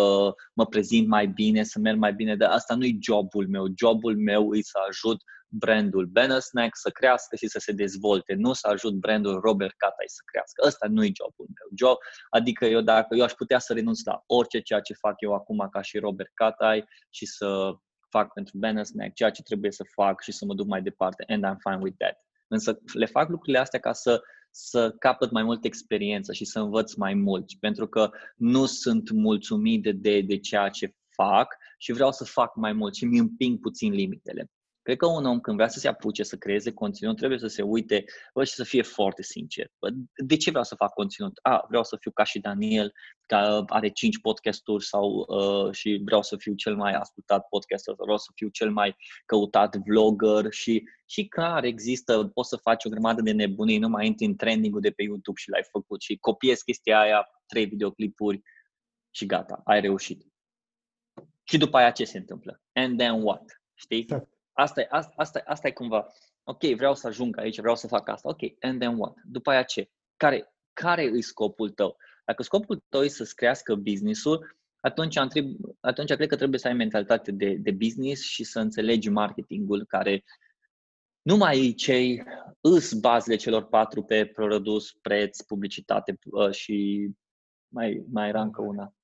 mă 0.54 0.66
prezint 0.66 1.08
mai 1.08 1.26
bine, 1.26 1.62
să 1.62 1.78
merg 1.78 1.98
mai 1.98 2.14
bine, 2.14 2.36
dar 2.36 2.50
asta 2.50 2.74
nu 2.74 2.84
e 2.84 2.98
jobul 3.00 3.48
meu. 3.48 3.66
Jobul 3.76 4.16
meu 4.16 4.54
e 4.54 4.62
să 4.62 4.78
ajut 4.88 5.22
brandul 5.52 6.06
Banner 6.06 6.40
Snack 6.40 6.76
să 6.76 6.90
crească 6.90 7.36
și 7.36 7.48
să 7.48 7.58
se 7.58 7.72
dezvolte, 7.72 8.34
nu 8.34 8.52
să 8.52 8.68
ajut 8.68 8.94
brandul 8.94 9.40
Robert 9.40 9.74
Catai 9.76 10.04
să 10.06 10.22
crească. 10.24 10.66
Ăsta 10.66 10.86
nu 10.88 11.04
e 11.04 11.12
jobul 11.20 11.46
meu. 11.46 11.68
Job, 11.78 11.98
adică 12.30 12.64
eu 12.64 12.80
dacă 12.80 13.14
eu 13.14 13.24
aș 13.24 13.32
putea 13.32 13.58
să 13.58 13.72
renunț 13.72 14.04
la 14.04 14.22
orice 14.26 14.60
ceea 14.60 14.80
ce 14.80 14.94
fac 14.94 15.14
eu 15.20 15.34
acum 15.34 15.68
ca 15.70 15.80
și 15.82 15.98
Robert 15.98 16.30
Catai 16.34 16.84
și 17.10 17.26
să 17.26 17.72
fac 18.08 18.32
pentru 18.32 18.58
Banner 18.58 18.84
Snack 18.84 19.14
ceea 19.14 19.30
ce 19.30 19.42
trebuie 19.42 19.70
să 19.70 19.84
fac 19.94 20.22
și 20.22 20.32
să 20.32 20.44
mă 20.44 20.54
duc 20.54 20.66
mai 20.66 20.82
departe 20.82 21.24
and 21.28 21.44
I'm 21.44 21.58
fine 21.68 21.82
with 21.82 21.96
that. 21.98 22.16
Însă 22.48 22.78
le 22.92 23.06
fac 23.06 23.28
lucrurile 23.28 23.58
astea 23.58 23.80
ca 23.80 23.92
să, 23.92 24.22
să 24.50 24.90
capăt 24.98 25.30
mai 25.30 25.42
multă 25.42 25.66
experiență 25.66 26.32
și 26.32 26.44
să 26.44 26.58
învăț 26.58 26.94
mai 26.94 27.14
mult, 27.14 27.44
pentru 27.60 27.88
că 27.88 28.10
nu 28.36 28.66
sunt 28.66 29.10
mulțumit 29.10 29.82
de, 29.82 29.92
de, 29.92 30.20
de 30.20 30.38
ceea 30.38 30.68
ce 30.68 30.94
fac 31.14 31.56
și 31.78 31.92
vreau 31.92 32.12
să 32.12 32.24
fac 32.24 32.56
mai 32.56 32.72
mult 32.72 32.94
și 32.94 33.04
mi 33.04 33.18
împing 33.18 33.60
puțin 33.60 33.92
limitele. 33.92 34.50
Cred 34.82 34.96
că 34.96 35.06
un 35.06 35.24
om 35.24 35.40
când 35.40 35.56
vrea 35.56 35.68
să 35.68 35.78
se 35.78 35.88
apuce 35.88 36.22
să 36.22 36.36
creeze 36.36 36.72
conținut, 36.72 37.16
trebuie 37.16 37.38
să 37.38 37.46
se 37.46 37.62
uite 37.62 38.04
bă, 38.34 38.44
și 38.44 38.52
să 38.52 38.64
fie 38.64 38.82
foarte 38.82 39.22
sincer. 39.22 39.70
Bă, 39.78 39.88
de 40.24 40.36
ce 40.36 40.50
vreau 40.50 40.64
să 40.64 40.74
fac 40.74 40.92
conținut? 40.92 41.38
A, 41.42 41.64
vreau 41.68 41.84
să 41.84 41.96
fiu 42.00 42.10
ca 42.10 42.24
și 42.24 42.38
Daniel, 42.38 42.92
care 43.26 43.62
are 43.66 43.88
5 43.88 44.20
podcasturi 44.20 44.84
sau 44.84 45.26
uh, 45.28 45.72
și 45.72 46.00
vreau 46.04 46.22
să 46.22 46.36
fiu 46.36 46.54
cel 46.54 46.76
mai 46.76 46.92
ascultat 46.92 47.48
podcaster, 47.48 47.94
sau 47.94 48.04
vreau 48.04 48.18
să 48.18 48.30
fiu 48.34 48.48
cel 48.48 48.70
mai 48.70 48.96
căutat 49.26 49.76
vlogger 49.76 50.52
și, 50.52 50.82
și 51.06 51.28
clar 51.28 51.64
există, 51.64 52.30
poți 52.34 52.48
să 52.48 52.56
faci 52.56 52.84
o 52.84 52.90
grămadă 52.90 53.22
de 53.22 53.32
nebunii, 53.32 53.78
nu 53.78 53.88
mai 53.88 54.06
intri 54.06 54.26
în 54.26 54.36
trending 54.36 54.80
de 54.80 54.90
pe 54.90 55.02
YouTube 55.02 55.38
și 55.40 55.50
l-ai 55.50 55.64
făcut 55.70 56.00
și 56.02 56.16
copiezi 56.16 56.64
chestia 56.64 57.00
aia, 57.00 57.26
trei 57.46 57.66
videoclipuri 57.66 58.40
și 59.10 59.26
gata, 59.26 59.60
ai 59.64 59.80
reușit. 59.80 60.26
Și 61.42 61.58
după 61.58 61.76
aia 61.76 61.90
ce 61.90 62.04
se 62.04 62.18
întâmplă? 62.18 62.60
And 62.72 62.98
then 62.98 63.22
what? 63.22 63.62
Știi? 63.74 63.98
Exact. 63.98 64.31
Asta 64.52 64.80
e, 64.80 64.86
asta, 64.90 65.12
asta, 65.16 65.42
asta 65.44 65.68
e 65.68 65.72
cumva, 65.72 66.06
ok, 66.44 66.62
vreau 66.62 66.94
să 66.94 67.06
ajung 67.06 67.38
aici, 67.38 67.60
vreau 67.60 67.76
să 67.76 67.86
fac 67.86 68.08
asta, 68.08 68.28
ok, 68.28 68.40
and 68.60 68.80
then 68.80 68.96
what? 68.98 69.14
După 69.24 69.50
aia 69.50 69.62
ce? 69.62 69.90
Care, 70.16 70.54
care 70.72 71.02
e 71.02 71.20
scopul 71.20 71.70
tău? 71.70 71.96
Dacă 72.24 72.42
scopul 72.42 72.84
tău 72.88 73.02
e 73.02 73.08
să-ți 73.08 73.34
crească 73.34 73.74
business-ul, 73.74 74.56
atunci, 74.80 75.16
atunci 75.80 76.12
cred 76.14 76.28
că 76.28 76.36
trebuie 76.36 76.58
să 76.58 76.66
ai 76.66 76.74
mentalitate 76.74 77.30
de, 77.32 77.54
de 77.54 77.70
business 77.70 78.22
și 78.22 78.44
să 78.44 78.60
înțelegi 78.60 79.08
marketingul 79.08 79.84
care 79.86 80.24
nu 81.22 81.36
mai 81.36 81.74
cei 81.76 82.22
îs 82.60 82.92
bazele 82.92 83.36
celor 83.36 83.64
patru 83.64 84.02
pe 84.02 84.26
produs, 84.26 84.92
preț, 84.92 85.40
publicitate 85.40 86.18
uh, 86.30 86.50
și 86.50 87.08
mai, 87.68 88.04
mai 88.10 88.28
era 88.28 88.42
încă 88.42 88.62
una. 88.62 88.94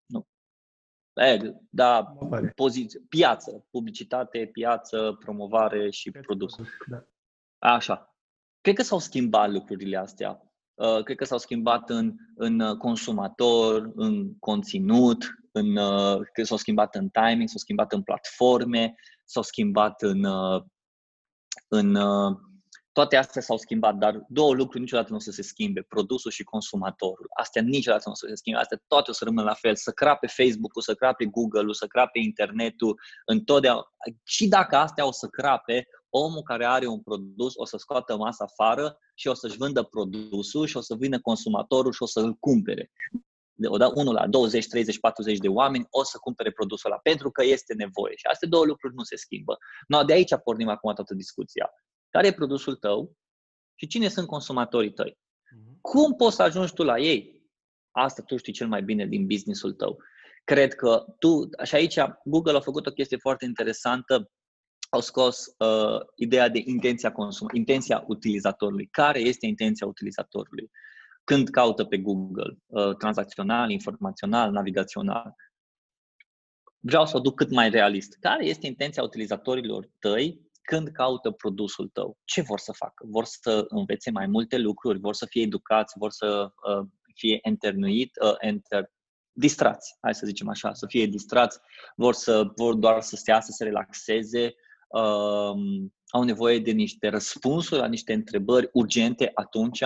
E, 1.19 1.55
da, 1.71 2.17
poziție, 2.55 3.01
piață, 3.09 3.67
publicitate, 3.71 4.49
piață, 4.53 5.17
promovare 5.19 5.91
și 5.91 6.11
produs. 6.11 6.55
Da. 6.87 7.05
Așa. 7.59 8.17
Cred 8.61 8.75
că 8.75 8.83
s-au 8.83 8.99
schimbat 8.99 9.51
lucrurile 9.51 9.97
astea. 9.97 10.43
Uh, 10.75 11.03
cred 11.03 11.17
că 11.17 11.25
s-au 11.25 11.39
schimbat 11.39 11.91
în, 11.91 12.15
în 12.37 12.77
consumator, 12.77 13.91
în 13.95 14.39
conținut, 14.39 15.25
în, 15.53 15.77
uh, 15.77 16.15
cred 16.15 16.33
că 16.33 16.43
s-au 16.43 16.57
schimbat 16.57 16.95
în 16.95 17.09
timing, 17.09 17.49
s-au 17.49 17.59
schimbat 17.59 17.93
în 17.93 18.03
platforme, 18.03 18.95
s-au 19.25 19.43
schimbat 19.43 20.03
în, 20.03 20.25
uh, 20.25 20.63
în 21.69 21.97
toate 22.99 23.17
astea 23.17 23.43
s-au 23.43 23.57
schimbat, 23.57 23.95
dar 23.95 24.25
două 24.29 24.55
lucruri 24.55 24.81
niciodată 24.81 25.09
nu 25.11 25.17
o 25.17 25.21
să 25.21 25.31
se 25.31 25.43
schimbe, 25.43 25.83
produsul 25.83 26.31
și 26.31 26.45
consumatorul. 26.45 27.27
Astea 27.37 27.63
niciodată 27.63 28.03
nu 28.07 28.13
o 28.13 28.15
să 28.15 28.27
se 28.29 28.35
schimbe, 28.35 28.59
astea 28.59 28.83
toate 28.87 29.11
o 29.11 29.13
să 29.13 29.25
rămână 29.25 29.47
la 29.47 29.55
fel, 29.55 29.77
să 29.77 29.91
crape 29.91 30.27
Facebook-ul, 30.27 30.83
să 30.83 30.95
crape 30.95 31.25
Google-ul, 31.25 31.75
să 31.75 31.87
crape 31.87 32.19
internetul, 32.19 33.01
întotdeauna. 33.25 33.87
Și 34.25 34.49
dacă 34.49 34.77
astea 34.77 35.07
o 35.07 35.13
să 35.13 35.27
crape, 35.27 35.89
omul 36.09 36.43
care 36.43 36.67
are 36.67 36.87
un 36.87 37.01
produs 37.01 37.53
o 37.57 37.65
să 37.65 37.77
scoată 37.77 38.17
masa 38.17 38.45
afară 38.45 38.99
și 39.15 39.29
o 39.29 39.35
să-și 39.35 39.57
vândă 39.57 39.83
produsul 39.83 40.67
și 40.67 40.77
o 40.77 40.81
să 40.81 40.95
vină 40.95 41.21
consumatorul 41.21 41.93
și 41.93 42.03
o 42.03 42.07
să 42.07 42.21
îl 42.21 42.35
cumpere. 42.35 42.91
Da, 43.55 43.91
unul 43.95 44.15
la 44.15 44.27
20, 44.27 44.67
30, 44.67 44.99
40 45.01 45.39
de 45.39 45.49
oameni 45.49 45.87
o 45.91 46.05
să 46.05 46.19
cumpere 46.21 46.51
produsul 46.51 46.91
ăla 46.91 47.01
pentru 47.03 47.31
că 47.31 47.45
este 47.45 47.75
nevoie. 47.75 48.17
Și 48.17 48.27
astea 48.31 48.49
două 48.49 48.65
lucruri 48.65 48.95
nu 48.95 49.03
se 49.03 49.17
schimbă. 49.17 49.59
No, 49.87 50.03
de 50.03 50.13
aici 50.13 50.37
pornim 50.45 50.69
acum 50.69 50.95
toată 50.95 51.15
discuția. 51.15 51.71
Care 52.11 52.27
e 52.27 52.33
produsul 52.33 52.77
tău 52.77 53.17
și 53.75 53.87
cine 53.87 54.09
sunt 54.09 54.27
consumatorii 54.27 54.93
tăi? 54.93 55.19
Mhm. 55.51 55.79
Cum 55.81 56.15
poți 56.15 56.37
să 56.37 56.43
ajungi 56.43 56.73
tu 56.73 56.83
la 56.83 56.99
ei? 56.99 57.47
Asta 57.91 58.23
tu 58.23 58.37
știi 58.37 58.53
cel 58.53 58.69
mai 58.69 58.83
bine 58.83 59.07
din 59.07 59.27
businessul 59.27 59.73
tău. 59.73 59.99
Cred 60.45 60.75
că 60.75 61.05
tu, 61.19 61.49
și 61.65 61.75
aici 61.75 61.99
Google 62.25 62.57
a 62.57 62.61
făcut 62.61 62.87
o 62.87 62.91
chestie 62.91 63.17
foarte 63.17 63.45
interesantă, 63.45 64.31
au 64.91 65.01
scos 65.01 65.47
uh, 65.59 66.01
ideea 66.15 66.49
de 66.49 66.63
intenția 66.65 67.13
consum, 67.13 67.49
intenția 67.53 68.05
utilizatorului. 68.07 68.87
Care 68.87 69.21
este 69.21 69.47
intenția 69.47 69.87
utilizatorului? 69.87 70.71
Când 71.25 71.49
caută 71.49 71.85
pe 71.85 71.99
Google, 71.99 72.59
uh, 72.67 72.97
tranzacțional, 72.97 73.71
informațional, 73.71 74.51
navigațional. 74.51 75.35
Vreau 76.79 77.07
să 77.07 77.17
o 77.17 77.21
duc 77.21 77.35
cât 77.35 77.51
mai 77.51 77.71
realist. 77.71 78.17
Care 78.21 78.45
este 78.45 78.67
intenția 78.67 79.03
utilizatorilor 79.03 79.89
tăi 79.99 80.48
când 80.71 80.89
caută 80.89 81.31
produsul 81.31 81.89
tău? 81.89 82.19
Ce 82.25 82.41
vor 82.41 82.59
să 82.59 82.73
facă? 82.73 83.05
Vor 83.07 83.25
să 83.25 83.65
învețe 83.69 84.11
mai 84.11 84.27
multe 84.27 84.59
lucruri, 84.59 84.99
vor 84.99 85.15
să 85.15 85.27
fie 85.27 85.43
educați, 85.43 85.95
vor 85.99 86.11
să 86.11 86.53
uh, 86.71 86.87
fie 87.15 87.39
internuit, 87.43 88.11
uh, 88.23 88.35
enter, 88.39 88.91
distrați, 89.33 89.97
hai 90.01 90.15
să 90.15 90.27
zicem 90.27 90.49
așa, 90.49 90.73
să 90.73 90.87
fie 90.87 91.07
distrați, 91.07 91.59
vor, 91.97 92.15
să, 92.15 92.53
vor 92.57 92.75
doar 92.75 93.01
să 93.01 93.17
stea, 93.17 93.41
să 93.41 93.53
se 93.53 93.65
relaxeze, 93.65 94.55
uh, 94.89 95.53
au 96.09 96.23
nevoie 96.23 96.59
de 96.59 96.71
niște 96.71 97.09
răspunsuri 97.09 97.81
la 97.81 97.87
niște 97.87 98.13
întrebări 98.13 98.69
urgente 98.73 99.31
atunci 99.35 99.83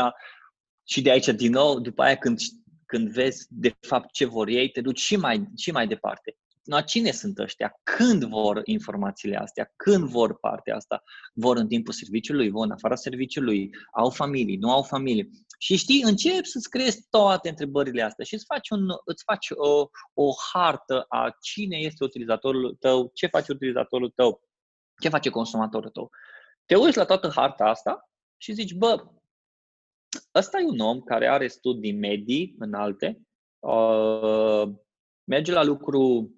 și 0.84 1.02
de 1.02 1.10
aici, 1.10 1.26
din 1.26 1.50
nou, 1.50 1.80
după 1.80 2.02
aia 2.02 2.16
când, 2.16 2.38
când 2.86 3.08
vezi 3.08 3.46
de 3.48 3.76
fapt 3.80 4.12
ce 4.12 4.24
vor 4.24 4.48
ei, 4.48 4.70
te 4.70 4.80
duci 4.80 5.00
și 5.00 5.16
mai, 5.16 5.48
și 5.56 5.70
mai 5.70 5.86
departe. 5.86 6.36
No, 6.62 6.80
cine 6.80 7.10
sunt 7.10 7.38
ăștia? 7.38 7.80
Când 7.82 8.24
vor 8.24 8.60
informațiile 8.64 9.36
astea? 9.36 9.72
Când 9.76 10.04
vor 10.04 10.38
partea 10.38 10.76
asta? 10.76 11.02
Vor 11.34 11.56
în 11.56 11.68
timpul 11.68 11.92
serviciului? 11.92 12.50
Vor 12.50 12.64
în 12.64 12.70
afara 12.70 12.94
serviciului? 12.94 13.70
Au 13.92 14.10
familii? 14.10 14.56
Nu 14.56 14.70
au 14.70 14.82
familii? 14.82 15.30
Și 15.58 15.76
știi, 15.76 16.02
începi 16.02 16.46
să-ți 16.48 16.68
creezi 16.68 17.06
toate 17.10 17.48
întrebările 17.48 18.02
astea 18.02 18.24
și 18.24 18.34
îți 18.34 18.44
faci, 18.44 18.70
un, 18.70 18.88
îți 19.04 19.22
faci 19.26 19.46
o, 19.50 19.88
o 20.14 20.32
hartă 20.52 21.04
a 21.08 21.36
cine 21.40 21.76
este 21.76 22.04
utilizatorul 22.04 22.76
tău, 22.80 23.10
ce 23.14 23.26
face 23.26 23.52
utilizatorul 23.52 24.10
tău, 24.10 24.42
ce 25.00 25.08
face 25.08 25.30
consumatorul 25.30 25.90
tău. 25.90 26.10
Te 26.66 26.76
uiți 26.76 26.96
la 26.96 27.04
toată 27.04 27.30
harta 27.34 27.64
asta 27.64 28.10
și 28.36 28.52
zici, 28.52 28.74
bă, 28.74 29.04
ăsta 30.34 30.58
e 30.58 30.64
un 30.64 30.78
om 30.78 31.00
care 31.00 31.28
are 31.28 31.46
studii 31.46 31.92
medii 31.92 32.54
înalte, 32.58 33.20
uh, 33.58 34.72
merge 35.24 35.52
la 35.52 35.62
lucru 35.62 36.34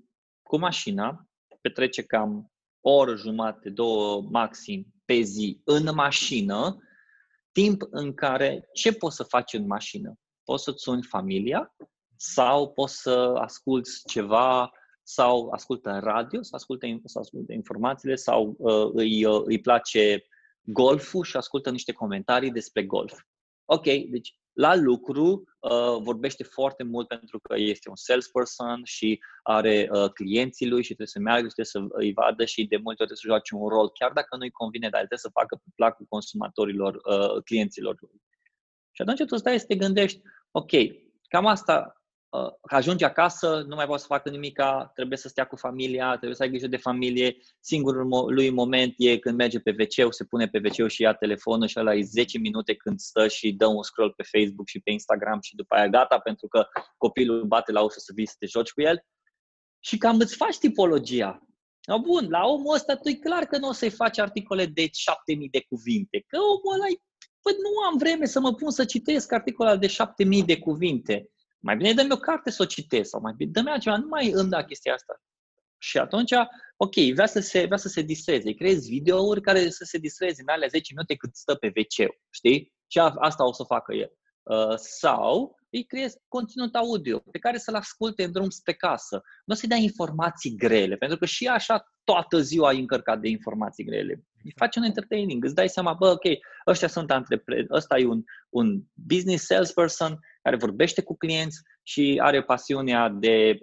cu 0.49 0.59
mașina, 0.59 1.29
petrece 1.61 2.03
cam 2.03 2.53
o 2.81 2.91
oră 2.91 3.15
jumate, 3.15 3.71
două 3.71 4.23
maxim 4.31 4.87
pe 5.05 5.21
zi 5.21 5.61
în 5.65 5.95
mașină, 5.95 6.79
timp 7.53 7.83
în 7.91 8.15
care 8.15 8.69
ce 8.73 8.93
poți 8.93 9.17
să 9.17 9.23
faci 9.23 9.53
în 9.53 9.67
mașină? 9.67 10.15
Poți 10.45 10.65
să-ți 10.65 10.83
suni 10.83 11.03
familia 11.03 11.75
sau 12.17 12.73
poți 12.73 13.01
să 13.01 13.35
asculți 13.39 14.03
ceva 14.07 14.73
sau 15.03 15.51
ascultă 15.51 15.99
radio, 16.03 16.43
sau 16.43 16.59
ascultă, 16.59 16.87
sau 17.05 17.23
ascultă 17.23 17.53
informațiile 17.53 18.15
sau 18.15 18.55
uh, 18.59 18.91
îi, 18.95 19.25
uh, 19.25 19.43
îi 19.45 19.61
place 19.61 20.27
golful 20.61 21.25
și 21.25 21.37
ascultă 21.37 21.71
niște 21.71 21.93
comentarii 21.93 22.51
despre 22.51 22.85
golf. 22.85 23.21
Ok, 23.65 23.85
deci 23.85 24.39
la 24.55 24.75
lucru 24.75 25.45
uh, 25.61 25.97
vorbește 26.01 26.43
foarte 26.43 26.83
mult 26.83 27.09
pentru 27.09 27.39
că 27.39 27.55
este 27.57 27.89
un 27.89 27.97
salesperson 27.97 28.81
și 28.85 29.21
are 29.43 29.89
uh, 29.91 30.11
clienții 30.11 30.69
lui 30.69 30.81
și 30.81 30.95
trebuie 30.95 31.07
să 31.07 31.19
meargă 31.19 31.49
și 31.49 31.55
trebuie 31.55 31.89
să 31.91 31.97
îi 31.99 32.13
vadă 32.13 32.45
și 32.45 32.67
de 32.67 32.77
multe 32.77 33.03
ori 33.03 33.11
trebuie 33.11 33.17
să 33.17 33.27
joace 33.27 33.55
un 33.55 33.69
rol, 33.69 33.91
chiar 33.91 34.13
dacă 34.13 34.37
nu-i 34.37 34.51
convine, 34.51 34.89
dar 34.89 34.99
trebuie 34.99 35.19
să 35.19 35.39
facă 35.39 35.57
pe 35.57 35.71
placul 35.75 36.07
consumatorilor, 36.09 36.95
uh, 36.95 37.43
clienților 37.45 37.97
lui. 38.01 38.23
Și 38.91 39.03
atunci 39.03 39.25
tu 39.29 39.37
stai 39.37 39.61
să 39.61 39.67
te 39.67 39.77
gândești, 39.77 40.21
ok, 40.51 40.71
cam 41.29 41.47
asta 41.47 42.04
uh, 42.39 42.53
ajunge 42.61 43.05
acasă, 43.05 43.65
nu 43.69 43.75
mai 43.75 43.87
poate 43.87 44.01
să 44.01 44.07
facă 44.09 44.31
nimic, 44.31 44.61
trebuie 44.95 45.19
să 45.19 45.29
stea 45.29 45.45
cu 45.45 45.57
familia, 45.57 46.09
trebuie 46.09 46.35
să 46.35 46.43
ai 46.43 46.49
grijă 46.49 46.67
de 46.67 46.77
familie. 46.77 47.37
Singurul 47.61 48.33
lui 48.35 48.51
moment 48.51 48.95
e 48.97 49.19
când 49.19 49.37
merge 49.37 49.59
pe 49.59 49.75
wc 49.79 50.15
se 50.15 50.25
pune 50.25 50.49
pe 50.49 50.61
wc 50.65 50.91
și 50.91 51.03
ia 51.03 51.15
telefonul 51.15 51.67
și 51.67 51.79
ăla 51.79 51.95
e 51.95 52.03
10 52.03 52.39
minute 52.39 52.75
când 52.75 52.99
stă 52.99 53.29
și 53.29 53.53
dă 53.53 53.67
un 53.67 53.83
scroll 53.83 54.13
pe 54.17 54.23
Facebook 54.23 54.69
și 54.69 54.81
pe 54.81 54.91
Instagram 54.91 55.41
și 55.41 55.55
după 55.55 55.75
aia 55.75 55.89
gata 55.89 56.19
pentru 56.19 56.49
că 56.49 56.67
copilul 56.97 57.45
bate 57.45 57.73
la 57.73 57.83
ușă 57.83 57.99
să 57.99 58.13
vii 58.15 58.27
să 58.27 58.35
te 58.39 58.47
joci 58.47 58.73
cu 58.73 58.81
el. 58.81 59.05
Și 59.81 59.99
cam 59.99 60.19
îți 60.19 60.37
faci 60.37 60.59
tipologia. 60.59 61.39
No, 61.87 62.01
bun, 62.01 62.27
la 62.29 62.47
omul 62.47 62.75
ăsta 62.75 62.97
tu 62.97 63.09
e 63.09 63.15
clar 63.15 63.45
că 63.45 63.59
nu 63.59 63.69
o 63.69 63.73
să-i 63.73 63.91
faci 63.91 64.19
articole 64.19 64.67
de 64.67 64.89
7000 64.93 65.49
de 65.49 65.65
cuvinte, 65.69 66.25
că 66.27 66.37
omul 66.37 66.75
ăla 66.75 66.87
Păi 67.45 67.55
nu 67.59 67.83
am 67.91 67.97
vreme 67.99 68.27
să 68.27 68.41
mă 68.41 68.55
pun 68.55 68.71
să 68.71 68.85
citesc 68.85 69.33
articole 69.33 69.77
de 69.77 69.87
7000 69.87 70.43
de 70.43 70.59
cuvinte. 70.59 71.29
Mai 71.65 71.77
bine 71.77 71.93
dă-mi 71.93 72.13
o 72.13 72.17
carte 72.17 72.51
să 72.51 72.63
o 72.63 72.67
citesc 72.67 73.11
sau 73.11 73.21
mai 73.21 73.33
bine 73.37 73.51
dă-mi 73.51 73.69
altceva, 73.69 73.97
nu 73.97 74.07
mai 74.07 74.31
îmi 74.31 74.51
da 74.51 74.65
chestia 74.65 74.95
asta. 74.95 75.23
Și 75.79 75.99
atunci, 75.99 76.33
ok, 76.77 76.95
vrea 76.95 77.27
să 77.27 77.41
se, 77.41 77.65
vrea 77.65 77.77
să 77.77 77.89
se 77.89 78.03
distreze, 78.03 78.53
creezi 78.53 78.89
videouri 78.89 79.41
care 79.41 79.71
să 79.71 79.85
se 79.85 79.99
distreze 79.99 80.43
în 80.43 80.49
alea 80.49 80.69
10 80.69 80.93
minute 80.93 81.15
cât 81.17 81.37
stă 81.37 81.55
pe 81.55 81.73
wc 81.77 82.11
știi? 82.31 82.73
Și 82.87 82.99
asta 82.99 83.47
o 83.47 83.53
să 83.53 83.63
facă 83.63 83.95
el. 83.95 84.13
Uh, 84.43 84.77
sau 84.77 85.59
îi 85.77 85.85
creezi 85.85 86.17
conținut 86.29 86.75
audio 86.75 87.19
pe 87.19 87.39
care 87.39 87.59
să-l 87.59 87.75
asculte 87.75 88.25
în 88.25 88.33
drum 88.33 88.51
spre 88.51 88.73
casă. 88.73 89.23
Nu 89.45 89.55
o 89.55 89.57
să-i 89.57 89.69
dai 89.69 89.83
informații 89.83 90.57
grele, 90.57 90.97
pentru 90.97 91.19
că 91.19 91.25
și 91.25 91.47
așa 91.47 91.95
toată 92.05 92.41
ziua 92.41 92.69
ai 92.69 92.81
încărcat 92.81 93.21
de 93.21 93.29
informații 93.29 93.85
grele. 93.85 94.25
Îi 94.45 94.53
faci 94.57 94.77
un 94.77 94.83
entertaining, 94.83 95.45
îți 95.45 95.55
dai 95.55 95.69
seama, 95.69 95.93
bă, 95.93 96.07
ok, 96.07 96.25
ăștia 96.67 96.89
sunt 96.89 97.11
antreprenori, 97.11 97.67
ăsta 97.71 97.99
e 97.99 98.07
un, 98.07 98.23
un 98.49 98.83
business 98.93 99.47
salesperson 99.47 100.19
care 100.43 100.57
vorbește 100.57 101.03
cu 101.03 101.17
clienți 101.17 101.61
și 101.83 102.21
are 102.23 102.43
pasiunea 102.43 103.09
de, 103.09 103.59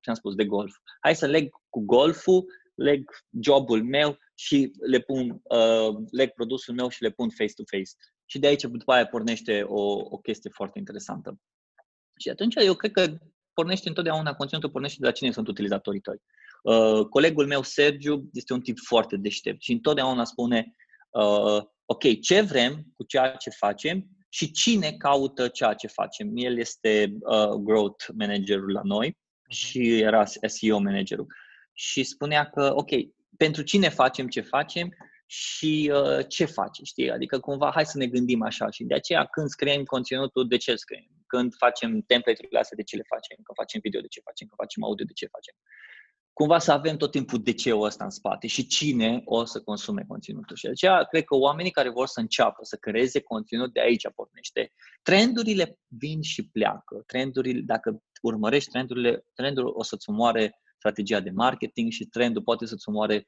ce 0.00 0.10
am 0.10 0.14
spus, 0.14 0.34
de 0.34 0.44
golf. 0.44 0.74
Hai 1.00 1.16
să 1.16 1.26
leg 1.26 1.48
cu 1.68 1.80
golful, 1.80 2.44
leg 2.74 3.10
jobul 3.40 3.84
meu 3.84 4.18
și 4.34 4.72
le 4.86 5.00
pun, 5.00 5.40
uh, 5.42 5.96
leg 6.10 6.30
produsul 6.30 6.74
meu 6.74 6.88
și 6.88 7.02
le 7.02 7.10
pun 7.10 7.30
face-to-face. 7.30 7.90
Și 8.30 8.38
de 8.38 8.46
aici, 8.46 8.62
după 8.62 8.92
aia, 8.92 9.06
pornește 9.06 9.62
o, 9.62 9.82
o 9.92 10.18
chestie 10.18 10.50
foarte 10.54 10.78
interesantă. 10.78 11.38
Și 12.18 12.28
atunci 12.28 12.54
eu 12.54 12.74
cred 12.74 12.90
că 12.90 13.18
pornește 13.52 13.88
întotdeauna, 13.88 14.34
conținutul 14.34 14.70
pornește 14.70 14.96
de 15.00 15.06
la 15.06 15.12
cine 15.12 15.30
sunt 15.30 15.48
utilizatorii 15.48 16.00
tăi. 16.00 16.22
Uh, 16.62 17.06
colegul 17.06 17.46
meu, 17.46 17.62
Sergiu, 17.62 18.28
este 18.32 18.52
un 18.52 18.60
tip 18.60 18.78
foarte 18.78 19.16
deștept 19.16 19.62
și 19.62 19.72
întotdeauna 19.72 20.24
spune 20.24 20.74
uh, 21.10 21.62
ok, 21.84 22.20
ce 22.20 22.40
vrem 22.40 22.86
cu 22.96 23.04
ceea 23.04 23.30
ce 23.30 23.50
facem 23.50 24.06
și 24.28 24.50
cine 24.50 24.92
caută 24.92 25.48
ceea 25.48 25.74
ce 25.74 25.86
facem. 25.86 26.30
El 26.34 26.58
este 26.58 27.16
uh, 27.20 27.48
growth 27.48 28.04
managerul 28.14 28.72
la 28.72 28.80
noi 28.84 29.10
uh-huh. 29.10 29.56
și 29.56 29.98
era 29.98 30.24
SEO 30.24 30.78
managerul. 30.78 31.26
Și 31.72 32.02
spunea 32.02 32.50
că, 32.50 32.72
ok, 32.74 32.90
pentru 33.36 33.62
cine 33.62 33.88
facem 33.88 34.28
ce 34.28 34.40
facem 34.40 34.90
și 35.30 35.92
uh, 35.94 36.28
ce 36.28 36.44
face, 36.44 36.84
știi? 36.84 37.10
Adică 37.10 37.38
cumva 37.38 37.70
hai 37.74 37.86
să 37.86 37.98
ne 37.98 38.06
gândim 38.06 38.42
așa 38.42 38.70
și 38.70 38.84
de 38.84 38.94
aceea 38.94 39.24
când 39.24 39.48
scriem 39.48 39.84
conținutul, 39.84 40.48
de 40.48 40.56
ce 40.56 40.74
scriem? 40.74 41.10
Când 41.26 41.54
facem 41.54 42.00
template-urile 42.00 42.58
astea, 42.58 42.76
de 42.76 42.82
ce 42.82 42.96
le 42.96 43.02
facem? 43.14 43.36
Când 43.36 43.56
facem 43.56 43.80
video, 43.82 44.00
de 44.00 44.06
ce 44.06 44.20
facem? 44.24 44.46
Când 44.46 44.60
facem 44.60 44.82
audio, 44.84 45.04
de 45.04 45.12
ce 45.12 45.26
facem? 45.26 45.54
cumva 46.38 46.58
să 46.58 46.72
avem 46.72 46.96
tot 46.96 47.10
timpul 47.10 47.42
de 47.42 47.52
ce 47.52 47.74
ăsta 47.74 48.04
în 48.04 48.10
spate 48.10 48.46
și 48.46 48.66
cine 48.66 49.22
o 49.24 49.44
să 49.44 49.60
consume 49.60 50.04
conținutul. 50.08 50.56
Și 50.56 50.64
de 50.64 50.70
aceea 50.70 51.04
cred 51.04 51.24
că 51.24 51.36
oamenii 51.36 51.70
care 51.70 51.90
vor 51.90 52.06
să 52.06 52.20
înceapă 52.20 52.58
să 52.62 52.76
creeze 52.76 53.20
conținut 53.20 53.72
de 53.72 53.80
aici 53.80 54.08
pornește. 54.14 54.72
Trendurile 55.02 55.78
vin 55.86 56.22
și 56.22 56.48
pleacă. 56.48 57.02
Trendurile, 57.06 57.60
dacă 57.60 58.02
urmărești 58.22 58.70
trendurile, 58.70 59.24
trendul 59.34 59.72
o 59.76 59.82
să-ți 59.82 60.10
omoare 60.10 60.60
strategia 60.76 61.20
de 61.20 61.30
marketing 61.30 61.92
și 61.92 62.04
trendul 62.04 62.42
poate 62.42 62.66
să-ți 62.66 62.88
omoare 62.88 63.24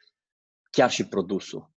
chiar 0.70 0.90
și 0.90 1.08
produsul. 1.08 1.70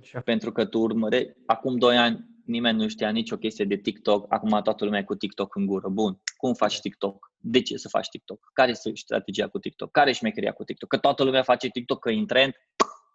Chiar 0.00 0.22
Pentru 0.22 0.52
că 0.52 0.64
tu 0.64 0.78
urmărești, 0.78 1.32
acum 1.46 1.76
2 1.76 1.96
ani 1.96 2.24
nimeni 2.44 2.78
nu 2.78 2.88
știa 2.88 3.10
nicio 3.10 3.36
chestie 3.36 3.64
de 3.64 3.76
TikTok, 3.76 4.26
acum 4.28 4.62
toată 4.62 4.84
lumea 4.84 5.00
e 5.00 5.04
cu 5.04 5.14
TikTok 5.14 5.56
în 5.56 5.66
gură. 5.66 5.88
Bun, 5.88 6.20
cum 6.36 6.54
faci 6.54 6.80
TikTok? 6.80 7.32
De 7.38 7.62
ce 7.62 7.76
să 7.76 7.88
faci 7.88 8.08
TikTok? 8.08 8.50
Care 8.52 8.70
este 8.70 8.90
strategia 8.94 9.48
cu 9.48 9.58
TikTok? 9.58 9.90
Care 9.90 10.10
e 10.10 10.12
șmecheria 10.12 10.52
cu 10.52 10.64
TikTok? 10.64 10.88
Că 10.88 10.98
toată 10.98 11.24
lumea 11.24 11.42
face 11.42 11.68
TikTok, 11.68 12.00
că 12.00 12.10
e 12.10 12.18
în 12.18 12.26
trend? 12.26 12.52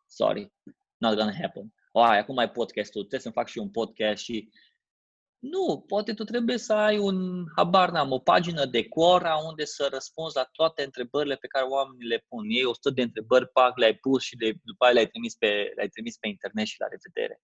Sorry, 0.08 0.54
not 0.98 1.16
gonna 1.16 1.34
happen. 1.42 1.74
ai, 1.92 2.20
acum 2.20 2.38
ai 2.38 2.50
podcastul, 2.50 3.02
trebuie 3.02 3.20
să 3.20 3.30
fac 3.30 3.48
și 3.48 3.58
un 3.58 3.70
podcast 3.70 4.24
și 4.24 4.50
nu, 5.40 5.84
poate 5.88 6.14
tu 6.14 6.24
trebuie 6.24 6.58
să 6.58 6.74
ai 6.74 6.98
un, 6.98 7.46
habar 7.56 7.92
n-am, 7.92 8.12
o 8.12 8.20
pagină 8.20 8.66
de 8.66 8.88
Quora 8.88 9.36
unde 9.36 9.66
să 9.66 9.90
răspunzi 9.92 10.36
la 10.36 10.50
toate 10.52 10.84
întrebările 10.84 11.36
pe 11.36 11.48
care 11.48 11.66
oamenii 11.66 12.08
le 12.08 12.26
pun. 12.28 12.46
Ei 12.50 12.66
100 12.66 12.90
de 12.90 13.02
întrebări, 13.02 13.50
pac, 13.50 13.78
le-ai 13.78 13.96
pus 13.96 14.24
și 14.24 14.36
de, 14.36 14.54
după 14.64 14.84
aia 14.84 14.94
le-ai 14.94 15.08
trimis, 15.08 15.36
pe, 15.36 15.72
le-ai 15.76 15.88
trimis 15.88 16.18
pe 16.18 16.28
internet 16.28 16.66
și 16.66 16.80
la 16.80 16.88
revedere. 16.88 17.42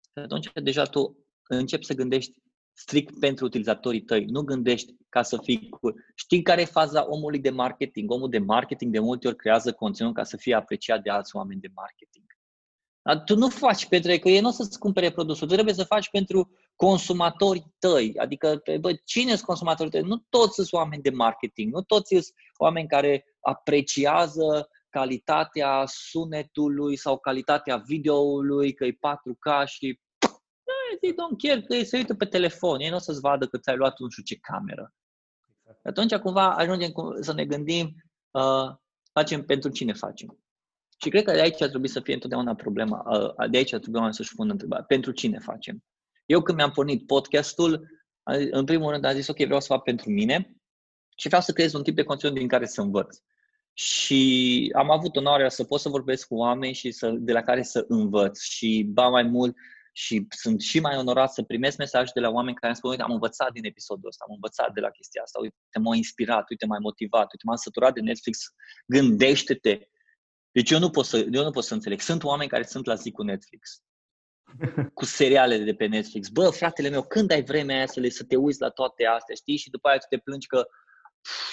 Și 0.00 0.24
atunci 0.24 0.50
deja 0.54 0.84
tu 0.84 1.26
începi 1.48 1.84
să 1.84 1.94
gândești 1.94 2.42
strict 2.72 3.18
pentru 3.18 3.44
utilizatorii 3.44 4.02
tăi. 4.02 4.24
Nu 4.24 4.42
gândești 4.42 4.94
ca 5.08 5.22
să 5.22 5.38
fii 5.42 5.68
cu... 5.68 5.94
Știi 6.14 6.42
care 6.42 6.60
e 6.60 6.64
faza 6.64 7.08
omului 7.08 7.38
de 7.38 7.50
marketing? 7.50 8.10
Omul 8.10 8.28
de 8.28 8.38
marketing 8.38 8.92
de 8.92 8.98
multe 8.98 9.26
ori 9.26 9.36
creează 9.36 9.72
conținut 9.72 10.14
ca 10.14 10.24
să 10.24 10.36
fie 10.36 10.54
apreciat 10.54 11.02
de 11.02 11.10
alți 11.10 11.36
oameni 11.36 11.60
de 11.60 11.70
marketing. 11.74 12.24
Dar 13.02 13.22
tu 13.24 13.36
nu 13.36 13.48
faci 13.48 13.86
pentru 13.86 14.18
că 14.18 14.28
ei 14.28 14.40
nu 14.40 14.48
o 14.48 14.50
să-ți 14.50 14.78
cumpere 14.78 15.10
produsul, 15.10 15.46
tu 15.48 15.52
trebuie 15.54 15.74
să 15.74 15.84
faci 15.84 16.10
pentru 16.10 16.50
consumatorii 16.78 17.74
tăi. 17.78 18.14
Adică, 18.16 18.62
bă, 18.80 18.92
cine 19.04 19.30
sunt 19.30 19.46
consumatorii 19.46 19.90
tăi? 19.90 20.00
Nu 20.00 20.26
toți 20.28 20.54
sunt 20.54 20.72
oameni 20.72 21.02
de 21.02 21.10
marketing, 21.10 21.72
nu 21.72 21.82
toți 21.82 22.08
sunt 22.08 22.34
oameni 22.56 22.88
care 22.88 23.24
apreciază 23.40 24.68
calitatea 24.88 25.84
sunetului 25.86 26.96
sau 26.96 27.18
calitatea 27.18 27.76
videoului, 27.76 28.72
că 28.72 28.84
e 28.84 28.92
4K 28.92 29.66
și 29.66 30.00
they 31.00 31.12
don't 31.12 31.36
care, 31.38 31.62
că 31.62 31.74
ei 31.74 31.84
se 31.84 31.96
uită 31.96 32.14
pe 32.14 32.24
telefon, 32.24 32.80
ei 32.80 32.88
nu 32.88 32.96
o 32.96 32.98
să-ți 32.98 33.20
vadă 33.20 33.46
că 33.46 33.58
ți-ai 33.58 33.76
luat 33.76 33.98
nu 33.98 34.08
știu 34.08 34.22
ce 34.22 34.36
cameră. 34.36 34.94
Exact. 35.60 35.86
Atunci 35.86 36.14
cumva 36.14 36.54
ajungem 36.54 36.92
să 37.20 37.32
ne 37.32 37.44
gândim, 37.44 37.94
uh, 38.30 38.74
facem 39.12 39.44
pentru 39.44 39.70
cine 39.70 39.92
facem. 39.92 40.38
Și 41.02 41.08
cred 41.08 41.24
că 41.24 41.32
de 41.32 41.40
aici 41.40 41.62
ar 41.62 41.68
trebui 41.68 41.88
să 41.88 42.00
fie 42.00 42.14
întotdeauna 42.14 42.54
problema, 42.54 43.04
uh, 43.10 43.50
de 43.50 43.56
aici 43.56 43.72
ar 43.72 43.80
trebui 43.80 44.14
să-și 44.14 44.34
pună 44.34 44.52
întrebarea, 44.52 44.84
pentru 44.84 45.12
cine 45.12 45.38
facem. 45.38 45.84
Eu 46.28 46.42
când 46.42 46.56
mi-am 46.56 46.70
pornit 46.70 47.06
podcastul, 47.06 47.88
în 48.50 48.64
primul 48.64 48.90
rând 48.90 49.04
am 49.04 49.14
zis, 49.14 49.28
ok, 49.28 49.36
vreau 49.36 49.60
să 49.60 49.66
fac 49.66 49.82
pentru 49.82 50.10
mine 50.10 50.56
și 51.16 51.26
vreau 51.26 51.42
să 51.42 51.52
creez 51.52 51.72
un 51.72 51.82
tip 51.82 51.94
de 51.94 52.02
conținut 52.02 52.34
din 52.34 52.48
care 52.48 52.66
să 52.66 52.80
învăț. 52.80 53.16
Și 53.72 54.72
am 54.76 54.90
avut 54.90 55.16
onoarea 55.16 55.48
să 55.48 55.64
pot 55.64 55.80
să 55.80 55.88
vorbesc 55.88 56.26
cu 56.26 56.34
oameni 56.34 56.74
și 56.74 56.90
să, 56.90 57.10
de 57.10 57.32
la 57.32 57.42
care 57.42 57.62
să 57.62 57.84
învăț. 57.88 58.40
Și 58.40 58.86
ba 58.92 59.08
mai 59.08 59.22
mult, 59.22 59.56
și 59.92 60.26
sunt 60.28 60.60
și 60.60 60.80
mai 60.80 60.96
onorat 60.96 61.32
să 61.32 61.42
primesc 61.42 61.76
mesaje 61.76 62.10
de 62.14 62.20
la 62.20 62.30
oameni 62.30 62.56
care 62.56 62.66
îmi 62.66 62.76
spun, 62.76 62.90
uite, 62.90 63.02
am 63.02 63.12
învățat 63.12 63.52
din 63.52 63.64
episodul 63.64 64.08
ăsta, 64.08 64.24
am 64.28 64.34
învățat 64.34 64.72
de 64.72 64.80
la 64.80 64.90
chestia 64.90 65.22
asta, 65.22 65.38
uite, 65.38 65.56
m-a 65.80 65.96
inspirat, 65.96 66.50
uite, 66.50 66.66
m-a 66.66 66.78
motivat, 66.78 67.32
uite, 67.32 67.44
m-am 67.44 67.56
săturat 67.56 67.94
de 67.94 68.00
Netflix, 68.00 68.38
gândește-te. 68.86 69.78
Deci 70.50 70.70
eu 70.70 70.78
nu, 70.78 70.90
pot 70.90 71.04
să, 71.04 71.26
eu 71.30 71.42
nu 71.44 71.50
pot 71.50 71.64
să 71.64 71.74
înțeleg. 71.74 72.00
Sunt 72.00 72.22
oameni 72.24 72.50
care 72.50 72.62
sunt 72.62 72.86
la 72.86 72.94
zi 72.94 73.10
cu 73.10 73.22
Netflix. 73.22 73.82
Cu 74.94 75.04
seriale 75.04 75.58
de 75.58 75.74
pe 75.74 75.86
Netflix. 75.86 76.28
Bă, 76.28 76.50
fratele 76.50 76.88
meu, 76.88 77.02
când 77.02 77.30
ai 77.30 77.42
vremea 77.42 77.76
aia 77.76 77.86
să, 77.86 78.00
le, 78.00 78.08
să 78.08 78.24
te 78.24 78.36
uiți 78.36 78.60
la 78.60 78.68
toate 78.68 79.04
astea, 79.04 79.34
știi? 79.34 79.56
Și 79.56 79.70
după 79.70 79.88
aia 79.88 79.98
tu 79.98 80.06
te 80.08 80.18
plângi 80.18 80.46
că 80.46 80.66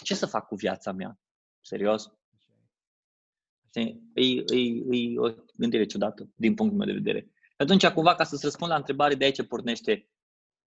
ce 0.03 0.15
să 0.15 0.25
fac 0.25 0.47
cu 0.47 0.55
viața 0.55 0.91
mea? 0.91 1.19
Serios? 1.62 2.12
E, 3.73 3.81
e, 4.13 4.43
e, 4.53 4.84
e 4.91 5.19
o 5.19 5.34
gândire 5.53 5.86
ciudată, 5.86 6.29
din 6.36 6.53
punctul 6.53 6.77
meu 6.77 6.88
de 6.88 7.01
vedere. 7.01 7.31
Atunci, 7.58 7.88
cumva, 7.88 8.15
ca 8.15 8.23
să-ți 8.23 8.43
răspund 8.43 8.71
la 8.71 8.77
întrebare, 8.77 9.15
de 9.15 9.25
aici 9.25 9.47
pornește 9.47 10.10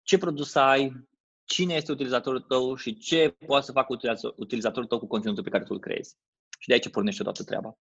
ce 0.02 0.18
produs 0.18 0.54
ai, 0.54 1.08
cine 1.44 1.74
este 1.74 1.92
utilizatorul 1.92 2.40
tău 2.40 2.74
și 2.74 2.98
ce 2.98 3.36
poate 3.46 3.64
să 3.64 3.72
facă 3.72 3.98
utilizatorul 4.36 4.88
tău 4.88 4.98
cu 4.98 5.06
conținutul 5.06 5.42
pe 5.42 5.50
care 5.50 5.64
tu 5.64 5.72
îl 5.74 5.80
creezi. 5.80 6.16
Și 6.58 6.68
de 6.68 6.72
aici 6.72 6.88
pornește 6.88 7.22
toată 7.22 7.44
treaba. 7.44 7.78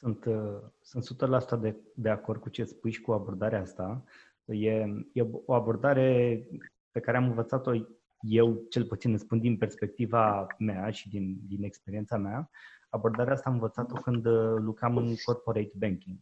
Sunt, 0.00 0.24
uh, 0.24 0.58
sunt 0.80 1.04
100% 1.04 1.60
de, 1.60 1.76
de 1.94 2.08
acord 2.08 2.40
cu 2.40 2.48
ce 2.48 2.64
spui 2.64 2.90
și 2.90 3.00
cu 3.00 3.12
abordarea 3.12 3.60
asta. 3.60 4.04
E, 4.44 4.70
e 5.12 5.22
o 5.46 5.54
abordare 5.54 6.42
pe 6.90 7.00
care 7.00 7.16
am 7.16 7.24
învățat-o 7.24 7.72
eu, 8.20 8.62
cel 8.70 8.84
puțin 8.84 9.10
îmi 9.10 9.18
spun 9.18 9.40
din 9.40 9.56
perspectiva 9.56 10.46
mea 10.58 10.90
și 10.90 11.08
din, 11.08 11.40
din 11.46 11.62
experiența 11.62 12.16
mea. 12.16 12.50
Abordarea 12.88 13.32
asta 13.32 13.48
am 13.48 13.54
învățat-o 13.54 13.94
când 13.94 14.26
uh, 14.26 14.54
lucram 14.56 14.96
în 14.96 15.14
corporate 15.24 15.72
banking. 15.74 16.18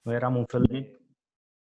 Noi 0.00 0.14
eram 0.14 0.36
un 0.36 0.44
fel 0.44 0.62
de 0.62 0.78
mhm 0.78 1.04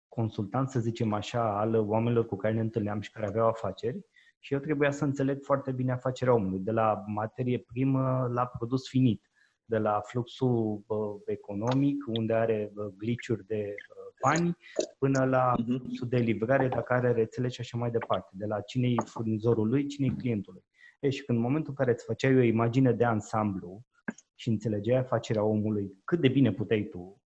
consultant, 0.08 0.68
să 0.68 0.80
zicem 0.80 1.12
așa, 1.12 1.58
al 1.58 1.74
oamenilor 1.74 2.26
cu 2.26 2.36
care 2.36 2.54
ne 2.54 2.60
întâlneam 2.60 3.00
și 3.00 3.10
care 3.10 3.26
aveau 3.26 3.48
afaceri 3.48 4.06
și 4.38 4.52
eu 4.52 4.58
trebuia 4.58 4.90
să 4.90 5.04
înțeleg 5.04 5.42
foarte 5.42 5.72
bine 5.72 5.92
afacerea 5.92 6.34
omului, 6.34 6.58
de 6.58 6.70
la 6.70 7.04
materie 7.06 7.58
primă 7.58 8.28
la 8.32 8.46
produs 8.46 8.88
finit, 8.88 9.29
de 9.70 9.78
la 9.78 10.00
fluxul 10.00 10.84
uh, 10.86 11.20
economic, 11.26 12.04
unde 12.06 12.32
are 12.32 12.72
uh, 12.74 12.86
gliciuri 12.96 13.46
de 13.46 13.74
uh, 13.74 14.14
bani, 14.22 14.56
până 14.98 15.24
la 15.24 15.54
mhm. 15.58 15.78
fluxul 15.78 16.08
de 16.08 16.16
livrare, 16.16 16.68
dacă 16.68 16.92
are 16.92 17.12
rețele 17.12 17.48
și 17.48 17.60
așa 17.60 17.76
mai 17.76 17.90
departe, 17.90 18.30
de 18.32 18.46
la 18.46 18.60
cine 18.60 18.88
e 18.88 18.94
furnizorul 19.04 19.68
lui, 19.68 19.86
cine 19.86 20.06
e 20.06 20.20
clientului. 20.20 20.64
E, 21.00 21.10
și 21.10 21.24
când 21.24 21.38
în 21.38 21.44
momentul 21.44 21.70
în 21.70 21.74
care 21.74 21.90
îți 21.90 22.04
făceai 22.04 22.36
o 22.36 22.42
imagine 22.42 22.92
de 22.92 23.04
ansamblu 23.04 23.82
și 24.34 24.48
înțelegeai 24.48 24.98
afacerea 24.98 25.44
omului 25.44 25.92
cât 26.04 26.20
de 26.20 26.28
bine 26.28 26.52
puteai 26.52 26.82
tu, 26.82 27.20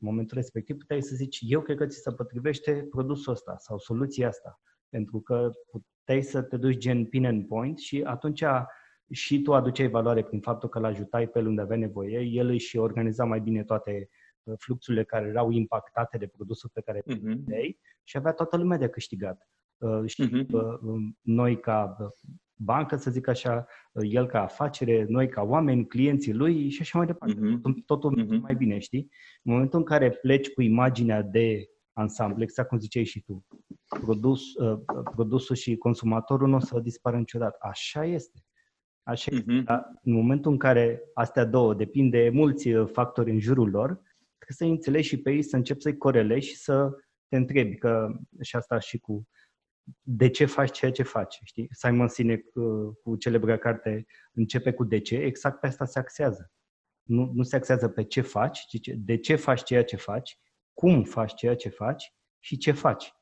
în 0.00 0.08
momentul 0.08 0.36
respectiv 0.36 0.76
puteai 0.76 1.02
să 1.02 1.14
zici, 1.14 1.38
eu 1.42 1.60
cred 1.60 1.76
că 1.76 1.86
ți 1.86 2.00
se 2.02 2.12
potrivește 2.12 2.86
produsul 2.90 3.32
ăsta 3.32 3.56
sau 3.58 3.78
soluția 3.78 4.28
asta. 4.28 4.60
Pentru 4.88 5.20
că 5.20 5.50
puteai 5.70 6.22
să 6.22 6.42
te 6.42 6.56
duci 6.56 6.76
gen 6.76 7.04
pin 7.04 7.26
and 7.26 7.46
point 7.46 7.78
și 7.78 8.02
atunci 8.02 8.44
și 9.10 9.42
tu 9.42 9.54
aduceai 9.54 9.88
valoare 9.88 10.22
prin 10.22 10.40
faptul 10.40 10.68
că 10.68 10.78
l-ajutai 10.78 11.28
pe 11.28 11.40
unde 11.40 11.60
avea 11.60 11.76
nevoie, 11.76 12.20
el 12.20 12.48
își 12.48 12.76
organiza 12.76 13.24
mai 13.24 13.40
bine 13.40 13.64
toate 13.64 14.08
uh, 14.42 14.54
fluxurile 14.58 15.04
care 15.04 15.26
erau 15.28 15.50
impactate 15.50 16.18
de 16.18 16.26
produsul 16.26 16.70
pe 16.72 16.80
care 16.80 17.00
uh-huh. 17.00 17.70
și 18.04 18.16
avea 18.16 18.32
toată 18.32 18.56
lumea 18.56 18.78
de 18.78 18.88
câștigat. 18.88 19.48
Uh, 19.78 20.02
și 20.06 20.28
uh-huh. 20.28 20.46
noi 21.20 21.60
ca 21.60 21.96
bancă, 22.54 22.96
să 22.96 23.10
zic 23.10 23.28
așa, 23.28 23.66
el 23.92 24.26
ca 24.26 24.42
afacere, 24.42 25.06
noi 25.08 25.28
ca 25.28 25.42
oameni, 25.42 25.86
clienții 25.86 26.34
lui 26.34 26.68
și 26.68 26.80
așa 26.80 26.98
mai 26.98 27.06
departe. 27.06 27.34
Uh-huh. 27.34 27.84
Totul 27.86 28.24
uh-huh. 28.24 28.40
mai 28.40 28.54
bine, 28.54 28.78
știi? 28.78 29.08
În 29.42 29.52
momentul 29.52 29.78
în 29.78 29.84
care 29.84 30.10
pleci 30.10 30.52
cu 30.52 30.62
imaginea 30.62 31.22
de 31.22 31.70
ansamblu, 31.92 32.42
exact 32.42 32.68
cum 32.68 32.78
ziceai 32.78 33.04
și 33.04 33.22
tu, 33.22 33.46
produs, 34.00 34.54
uh, 34.54 34.80
produsul 35.14 35.56
și 35.56 35.76
consumatorul 35.76 36.48
nu 36.48 36.56
o 36.56 36.60
să 36.60 36.80
dispară 36.80 37.16
niciodată. 37.16 37.56
Așa 37.60 38.04
este. 38.04 38.44
Așa 39.10 39.30
uh-huh. 39.30 39.34
este. 39.34 39.60
Dar 39.64 39.90
în 40.02 40.12
momentul 40.12 40.50
în 40.50 40.58
care 40.58 41.02
astea 41.14 41.44
două 41.44 41.74
depind 41.74 42.10
de 42.10 42.30
mulți 42.32 42.68
uh, 42.68 42.88
factori 42.92 43.30
în 43.30 43.40
jurul 43.40 43.70
lor, 43.70 43.86
trebuie 44.38 44.56
să 44.56 44.64
înțelegi 44.64 45.08
și 45.08 45.20
pe 45.20 45.30
ei, 45.30 45.42
să 45.42 45.56
începi 45.56 45.82
să-i 45.82 45.96
corelezi 45.96 46.46
și 46.46 46.56
să 46.56 46.90
te 47.28 47.36
întrebi, 47.36 47.76
că 47.76 48.08
și 48.40 48.56
asta 48.56 48.78
și 48.78 48.98
cu 48.98 49.28
de 50.02 50.28
ce 50.28 50.44
faci 50.44 50.70
ceea 50.70 50.90
ce 50.90 51.02
faci. 51.02 51.38
Știi? 51.44 51.68
Simon 51.70 52.08
Sinek 52.08 52.50
cu, 52.50 52.92
cu 53.02 53.16
celebra 53.16 53.56
carte 53.56 54.06
începe 54.32 54.72
cu 54.72 54.84
de 54.84 55.00
ce, 55.00 55.16
exact 55.16 55.60
pe 55.60 55.66
asta 55.66 55.84
se 55.84 55.98
axează. 55.98 56.50
Nu, 57.02 57.30
nu 57.34 57.42
se 57.42 57.56
axează 57.56 57.88
pe 57.88 58.02
ce 58.04 58.20
faci, 58.20 58.58
ci 58.58 58.88
de 58.96 59.16
ce 59.16 59.36
faci 59.36 59.62
ceea 59.62 59.84
ce 59.84 59.96
faci, 59.96 60.38
cum 60.72 61.04
faci 61.04 61.34
ceea 61.34 61.56
ce 61.56 61.68
faci 61.68 62.14
și 62.38 62.56
ce 62.56 62.72
faci. 62.72 63.12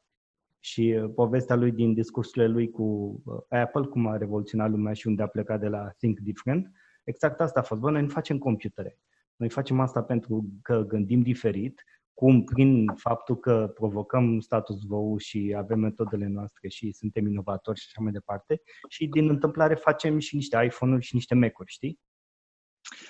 Și 0.68 0.98
uh, 1.02 1.10
povestea 1.14 1.56
lui 1.56 1.72
din 1.72 1.94
discursurile 1.94 2.46
lui 2.46 2.70
cu 2.70 2.82
uh, 3.24 3.58
Apple, 3.58 3.86
cum 3.86 4.06
a 4.06 4.16
revoluționat 4.16 4.70
lumea 4.70 4.92
și 4.92 5.06
unde 5.06 5.22
a 5.22 5.26
plecat 5.26 5.60
de 5.60 5.68
la 5.68 5.88
Think 5.88 6.18
Different, 6.18 6.70
exact 7.04 7.40
asta 7.40 7.60
a 7.60 7.62
fost. 7.62 7.80
Bă, 7.80 7.90
noi 7.90 8.02
nu 8.02 8.08
facem 8.08 8.38
computere. 8.38 8.98
Noi 9.36 9.48
facem 9.48 9.80
asta 9.80 10.02
pentru 10.02 10.44
că 10.62 10.84
gândim 10.88 11.22
diferit, 11.22 11.84
cum 12.14 12.44
prin 12.44 12.86
faptul 12.94 13.38
că 13.38 13.70
provocăm 13.74 14.40
status 14.40 14.82
quo 14.88 15.18
și 15.18 15.54
avem 15.56 15.78
metodele 15.78 16.26
noastre 16.26 16.68
și 16.68 16.92
suntem 16.92 17.26
inovatori 17.26 17.78
și 17.78 17.86
așa 17.88 18.02
mai 18.02 18.12
departe 18.12 18.60
și 18.88 19.06
din 19.06 19.28
întâmplare 19.28 19.74
facem 19.74 20.18
și 20.18 20.34
niște 20.34 20.64
iPhone-uri 20.64 21.04
și 21.04 21.14
niște 21.14 21.34
Mac-uri, 21.34 21.72
știi? 21.72 22.00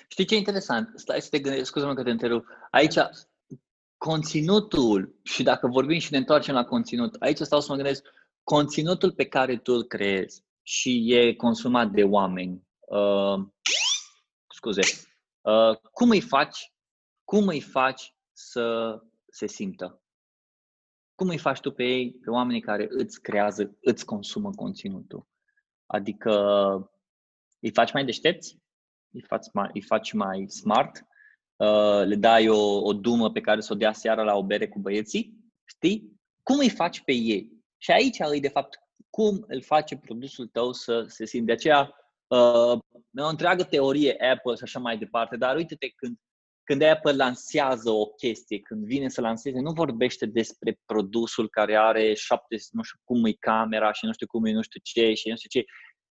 Știi 0.07 0.25
ce 0.25 0.35
e 0.35 0.37
interesant? 0.37 0.91
Stai 0.95 1.21
să 1.21 1.29
te 1.29 1.39
gândești, 1.39 1.65
scuze-mă 1.65 1.93
că 1.93 2.03
te 2.03 2.09
întrerup. 2.09 2.45
Aici, 2.71 2.97
conținutul, 3.99 5.19
și 5.23 5.43
dacă 5.43 5.67
vorbim 5.67 5.99
și 5.99 6.11
ne 6.11 6.17
întoarcem 6.17 6.53
la 6.53 6.65
conținut, 6.65 7.15
aici 7.19 7.37
stau 7.37 7.59
să 7.59 7.67
mă 7.69 7.75
gândesc, 7.75 8.05
conținutul 8.43 9.11
pe 9.11 9.25
care 9.25 9.57
tu 9.57 9.73
îl 9.73 9.83
creezi 9.83 10.43
și 10.61 11.13
e 11.13 11.35
consumat 11.35 11.89
de 11.89 12.03
oameni, 12.03 12.67
uh, 12.79 13.47
scuze, 14.55 14.81
uh, 15.41 15.77
cum 15.91 16.09
îi 16.09 16.21
faci, 16.21 16.73
cum 17.23 17.47
îi 17.47 17.61
faci 17.61 18.15
să 18.33 18.97
se 19.29 19.47
simtă. 19.47 20.01
Cum 21.15 21.27
îi 21.27 21.37
faci 21.37 21.59
tu 21.59 21.71
pe 21.71 21.83
ei, 21.83 22.11
pe 22.11 22.29
oamenii 22.29 22.61
care 22.61 22.87
îți 22.89 23.21
creează, 23.21 23.77
îți 23.81 24.05
consumă 24.05 24.49
conținutul? 24.49 25.27
Adică 25.85 26.31
îi 27.59 27.71
faci 27.71 27.93
mai 27.93 28.05
deștepți? 28.05 28.57
Îi 29.11 29.21
faci 29.21 29.45
mai, 29.53 29.69
îi 29.73 29.81
faci 29.81 30.13
mai 30.13 30.49
smart? 30.49 31.05
Uh, 31.59 32.05
le 32.05 32.15
dai 32.15 32.47
o, 32.47 32.81
o 32.81 32.93
dumă 32.93 33.31
pe 33.31 33.41
care 33.41 33.61
să 33.61 33.73
o 33.73 33.75
dea 33.75 33.93
seara 33.93 34.23
la 34.23 34.35
o 34.35 34.43
bere 34.43 34.67
cu 34.67 34.79
băieții? 34.79 35.33
Știi? 35.65 36.19
Cum 36.43 36.57
îi 36.57 36.69
faci 36.69 37.01
pe 37.01 37.13
ei? 37.13 37.51
Și 37.77 37.91
aici 37.91 38.17
e 38.19 38.39
de 38.39 38.47
fapt 38.47 38.79
cum 39.09 39.45
îl 39.47 39.61
face 39.61 39.97
produsul 39.97 40.47
tău 40.47 40.71
să 40.73 41.05
se 41.07 41.25
simte. 41.25 41.45
De 41.45 41.51
aceea, 41.51 41.93
uh, 42.27 42.79
o 43.17 43.27
întreagă 43.27 43.63
teorie 43.63 44.11
Apple 44.11 44.55
și 44.55 44.63
așa 44.63 44.79
mai 44.79 44.97
departe, 44.97 45.37
dar 45.37 45.55
uite-te 45.55 45.89
când 45.95 46.17
când 46.69 46.81
Apple 46.81 47.11
lansează 47.11 47.89
o 47.89 48.05
chestie, 48.05 48.59
când 48.59 48.85
vine 48.85 49.09
să 49.09 49.21
lanseze, 49.21 49.59
nu 49.59 49.71
vorbește 49.71 50.25
despre 50.25 50.79
produsul 50.85 51.49
care 51.49 51.75
are 51.75 52.13
șapte, 52.13 52.55
nu 52.71 52.83
știu 52.83 52.99
cum 53.03 53.25
e 53.25 53.31
camera 53.31 53.91
și 53.91 54.05
nu 54.05 54.13
știu 54.13 54.27
cum 54.27 54.45
e 54.45 54.51
nu 54.51 54.61
știu 54.61 54.79
ce 54.83 55.13
și 55.13 55.29
nu 55.29 55.35
știu 55.35 55.61
ce, 55.61 55.65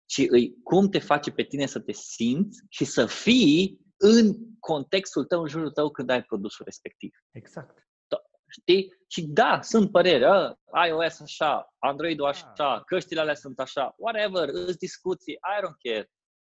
ci 0.05 0.25
îi, 0.29 0.53
cum 0.63 0.89
te 0.89 0.99
face 0.99 1.31
pe 1.31 1.43
tine 1.43 1.65
să 1.65 1.79
te 1.79 1.91
simți 1.91 2.61
și 2.69 2.85
să 2.85 3.05
fii 3.05 3.79
în 3.99 4.35
contextul 4.59 5.25
tău, 5.25 5.41
în 5.41 5.47
jurul 5.47 5.71
tău 5.71 5.89
când 5.89 6.09
ai 6.09 6.23
produsul 6.23 6.65
respectiv. 6.65 7.15
Exact. 7.31 7.87
Da, 8.07 8.17
știi? 8.47 8.93
Și 9.07 9.21
da, 9.21 9.59
sunt 9.61 9.91
păreri, 9.91 10.25
a, 10.71 10.85
iOS 10.87 11.19
așa, 11.19 11.73
Android-ul 11.77 12.23
da. 12.23 12.29
așa, 12.29 12.83
căștile 12.85 13.19
alea 13.19 13.35
sunt 13.35 13.59
așa, 13.59 13.93
whatever, 13.97 14.49
îți 14.51 14.77
discuții, 14.77 15.33
I 15.33 15.65
don't 15.65 15.77
care. 15.83 16.09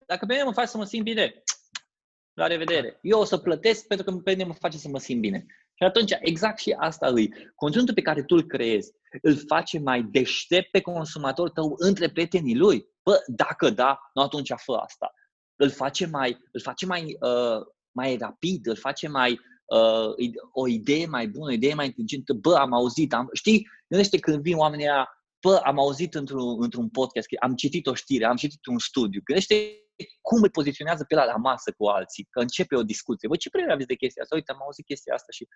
Dacă 0.05 0.25
pe 0.25 0.34
mine 0.34 0.45
mă 0.45 0.53
faci 0.53 0.67
să 0.67 0.77
mă 0.77 0.86
simt 0.86 1.03
bine, 1.03 1.43
la 2.39 2.47
revedere. 2.47 2.99
Eu 3.01 3.19
o 3.19 3.23
să 3.23 3.38
plătesc 3.38 3.88
pentru 3.88 4.05
că 4.05 4.17
pe 4.17 4.31
mine 4.31 4.43
mă 4.43 4.53
face 4.53 4.77
să 4.77 4.88
mă 4.88 4.99
simt 4.99 5.21
bine. 5.21 5.45
Și 5.77 5.84
atunci, 5.84 6.12
exact 6.19 6.60
și 6.60 6.75
asta 6.77 7.08
îi. 7.08 7.34
Conținutul 7.55 7.93
pe 7.93 8.01
care 8.01 8.23
tu 8.23 8.36
îl 8.36 8.43
creezi, 8.43 8.91
îl 9.21 9.38
face 9.47 9.79
mai 9.79 10.03
deștept 10.03 10.71
pe 10.71 10.81
consumatorul 10.81 11.51
tău 11.51 11.75
între 11.77 12.10
prietenii 12.10 12.55
lui? 12.55 12.86
Bă, 13.03 13.23
dacă 13.27 13.69
da, 13.69 13.99
nu 14.13 14.21
atunci 14.21 14.51
fă 14.55 14.73
asta. 14.73 15.13
Îl 15.56 15.70
face 15.70 16.06
mai, 16.06 16.38
îl 16.52 16.62
face 16.62 16.86
mai, 16.86 17.18
uh, 17.20 17.65
mai 17.91 18.18
rapid, 18.18 18.68
îl 18.68 18.76
face 18.76 19.08
mai 19.08 19.39
uh, 19.65 20.34
o 20.52 20.68
idee 20.68 21.06
mai 21.06 21.28
bună, 21.28 21.46
o 21.46 21.54
idee 21.54 21.74
mai 21.74 21.86
inteligentă. 21.86 22.34
Bă, 22.34 22.56
am 22.56 22.74
auzit, 22.74 23.13
am, 23.13 23.30
știi, 23.34 23.68
gândește 23.88 24.20
când 24.20 24.41
vin 24.41 24.58
oamenii 24.58 24.88
aia, 24.88 25.10
bă, 25.41 25.62
am 25.63 25.80
auzit 25.80 26.13
într-un, 26.13 26.63
într-un 26.63 26.89
podcast, 26.89 27.28
am 27.39 27.56
citit 27.56 27.88
o 27.88 27.94
știre, 27.94 28.26
am 28.26 28.36
citit 28.36 28.65
un 28.65 28.80
studiu. 28.80 29.22
Gândește 29.24 29.80
cum 30.22 30.41
îi 30.41 30.50
poziționează 30.50 31.04
pe 31.04 31.15
la 31.15 31.26
la 31.26 31.36
masă 31.36 31.72
cu 31.78 31.86
alții, 31.86 32.28
că 32.30 32.39
începe 32.39 32.76
o 32.76 32.84
discuție. 32.84 33.28
Bă, 33.28 33.36
ce 33.36 33.50
părere 33.50 33.72
aveți 33.72 33.88
de 33.88 33.96
chestia 33.96 34.22
asta? 34.22 34.36
Uite, 34.36 34.52
am 34.52 34.62
auzit 34.62 34.86
chestia 34.86 35.13
asta 35.13 35.32
și... 35.32 35.48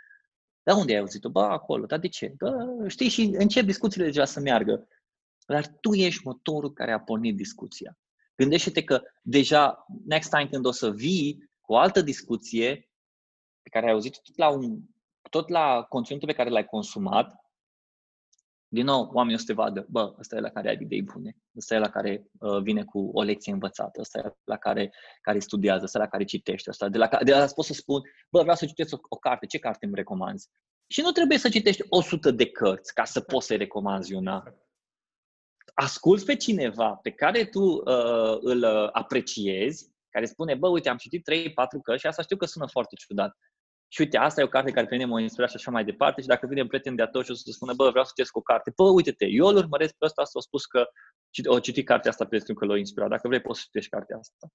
Dar 0.64 0.78
unde 0.78 0.94
ai 0.94 1.00
auzit-o? 1.00 1.30
Bă, 1.30 1.42
acolo. 1.42 1.86
Dar 1.86 2.00
de 2.00 2.08
ce? 2.08 2.34
Bă, 2.38 2.86
știi, 2.88 3.10
și 3.10 3.22
încep 3.22 3.66
discuțiile 3.66 4.06
deja 4.06 4.26
să 4.26 4.40
meargă. 4.40 4.88
Dar 5.48 5.68
tu 5.82 5.94
ești 5.94 6.22
motorul 6.24 6.74
care 6.74 6.92
a 6.92 7.00
pornit 7.00 7.36
discuția. 7.36 7.98
Gândește-te 8.40 8.84
că 8.84 9.02
deja, 9.22 9.86
next 10.06 10.30
time 10.30 10.48
când 10.48 10.66
o 10.66 10.72
să 10.72 10.92
vii 10.92 11.50
cu 11.62 11.74
o 11.74 11.78
altă 11.78 12.02
discuție 12.02 12.90
pe 13.62 13.70
care 13.70 13.86
ai 13.86 13.92
auzit 13.92 14.22
tot 14.22 14.38
la, 14.38 14.50
un, 14.50 14.80
tot 15.30 15.50
la 15.50 15.86
conținutul 15.90 16.28
pe 16.28 16.34
care 16.34 16.50
l-ai 16.50 16.66
consumat, 16.66 17.36
din 18.68 18.86
nou, 18.86 19.10
oamenii 19.14 19.36
o 19.36 19.40
să 19.40 19.46
te 19.46 19.54
vadă, 19.54 19.86
bă, 19.90 20.16
ăsta 20.20 20.36
e 20.36 20.40
la 20.40 20.50
care 20.50 20.70
ai 20.70 20.78
idei 20.82 21.02
bune, 21.02 21.36
ăsta 21.58 21.76
e 21.76 21.80
la 21.80 21.90
care 21.90 22.30
uh, 22.40 22.62
vine 22.62 22.84
cu 22.84 23.10
o 23.14 23.22
lecție 23.22 23.52
învățată, 23.52 24.02
ăsta 24.02 24.20
e 24.20 24.34
la 24.44 24.58
care, 24.58 24.94
care 25.22 25.40
studiază, 25.40 25.84
ăsta 25.84 25.98
e 25.98 26.02
la 26.02 26.08
care 26.08 26.24
citește, 26.24 26.70
ăsta 26.70 26.90
de 26.90 26.98
la, 26.98 27.10
de 27.24 27.32
la 27.32 27.48
pot 27.56 27.66
să 27.66 27.74
spun, 27.74 28.02
bă, 28.30 28.42
vreau 28.42 28.56
să 28.56 28.66
citesc 28.66 28.94
o, 28.94 29.00
o 29.10 29.16
carte, 29.16 29.46
ce 29.46 29.58
carte 29.58 29.86
îmi 29.86 29.96
recomanzi? 29.96 30.50
Și 30.88 31.02
nu 31.02 31.12
trebuie 31.12 31.38
să 31.38 31.50
citești 31.50 31.82
100 31.90 32.32
de 32.32 32.50
cărți 32.50 32.94
ca 32.94 33.04
să 33.04 33.22
poți 33.22 33.46
să-i 33.46 33.58
recomanzi 33.58 34.14
una. 34.14 34.44
Asculți 35.82 36.26
pe 36.26 36.36
cineva 36.36 36.96
pe 36.96 37.12
care 37.12 37.46
tu 37.46 37.62
uh, 37.62 38.38
îl 38.40 38.64
uh, 38.64 38.90
apreciezi, 38.92 39.92
care 40.10 40.26
spune, 40.26 40.56
bă, 40.56 40.68
uite, 40.68 40.90
am 40.90 40.98
citit 40.98 41.32
3-4 41.32 41.54
cărți 41.84 42.02
și 42.02 42.08
asta 42.08 42.22
știu 42.22 42.38
că 42.38 42.46
sună 42.46 42.68
foarte 42.68 42.96
ciudat. 42.96 43.38
Și 43.88 44.02
uite, 44.02 44.18
asta 44.18 44.42
e 44.42 44.44
o 44.44 44.48
carte 44.48 44.72
care 44.72 44.86
pe 44.86 44.96
mine 44.96 45.06
mă 45.06 45.22
inspira 45.22 45.48
și 45.48 45.56
așa 45.56 45.72
mai 45.72 45.86
departe 45.86 46.22
și 46.22 46.28
dacă 46.28 46.48
vine 46.48 46.62
un 46.62 46.68
prieten 46.68 46.96
de 46.96 47.02
atunci 47.02 47.26
și 47.26 47.32
o 47.32 47.34
să 47.34 47.52
spună, 47.52 47.74
bă, 47.74 47.90
vreau 47.90 48.04
să 48.04 48.12
citesc 48.16 48.38
o 48.38 48.42
carte, 48.42 48.72
bă, 48.76 48.84
uite-te, 48.84 49.26
eu 49.26 49.48
îl 49.48 49.56
urmăresc 49.56 49.94
pe 49.98 50.06
ăsta, 50.06 50.24
s-a 50.24 50.40
spus 50.40 50.66
că 50.66 50.88
o 51.46 51.60
citit 51.60 51.86
cartea 51.86 52.12
asta 52.12 52.26
pentru 52.26 52.54
că 52.54 52.66
l-a 52.66 52.78
inspirat. 52.78 53.10
Dacă 53.10 53.28
vrei, 53.28 53.42
poți 53.42 53.60
să 53.60 53.66
citești 53.66 53.90
cartea 53.90 54.18
asta. 54.18 54.48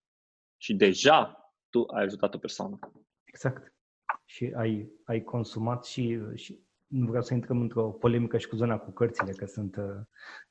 Și 0.56 0.74
deja 0.74 1.50
tu 1.68 1.86
ai 1.94 2.02
ajutat 2.04 2.34
o 2.34 2.38
persoană. 2.38 2.78
Exact. 3.24 3.74
Și 4.24 4.52
ai, 4.56 4.92
ai 5.04 5.22
consumat 5.22 5.84
și, 5.84 6.18
și 6.34 6.60
nu 6.86 7.06
vreau 7.06 7.22
să 7.22 7.34
intrăm 7.34 7.60
într-o 7.60 7.90
polemică 7.90 8.38
și 8.38 8.48
cu 8.48 8.56
zona 8.56 8.78
cu 8.78 8.90
cărțile, 8.90 9.32
că 9.32 9.46
sunt, 9.46 9.76
uh, 9.76 9.84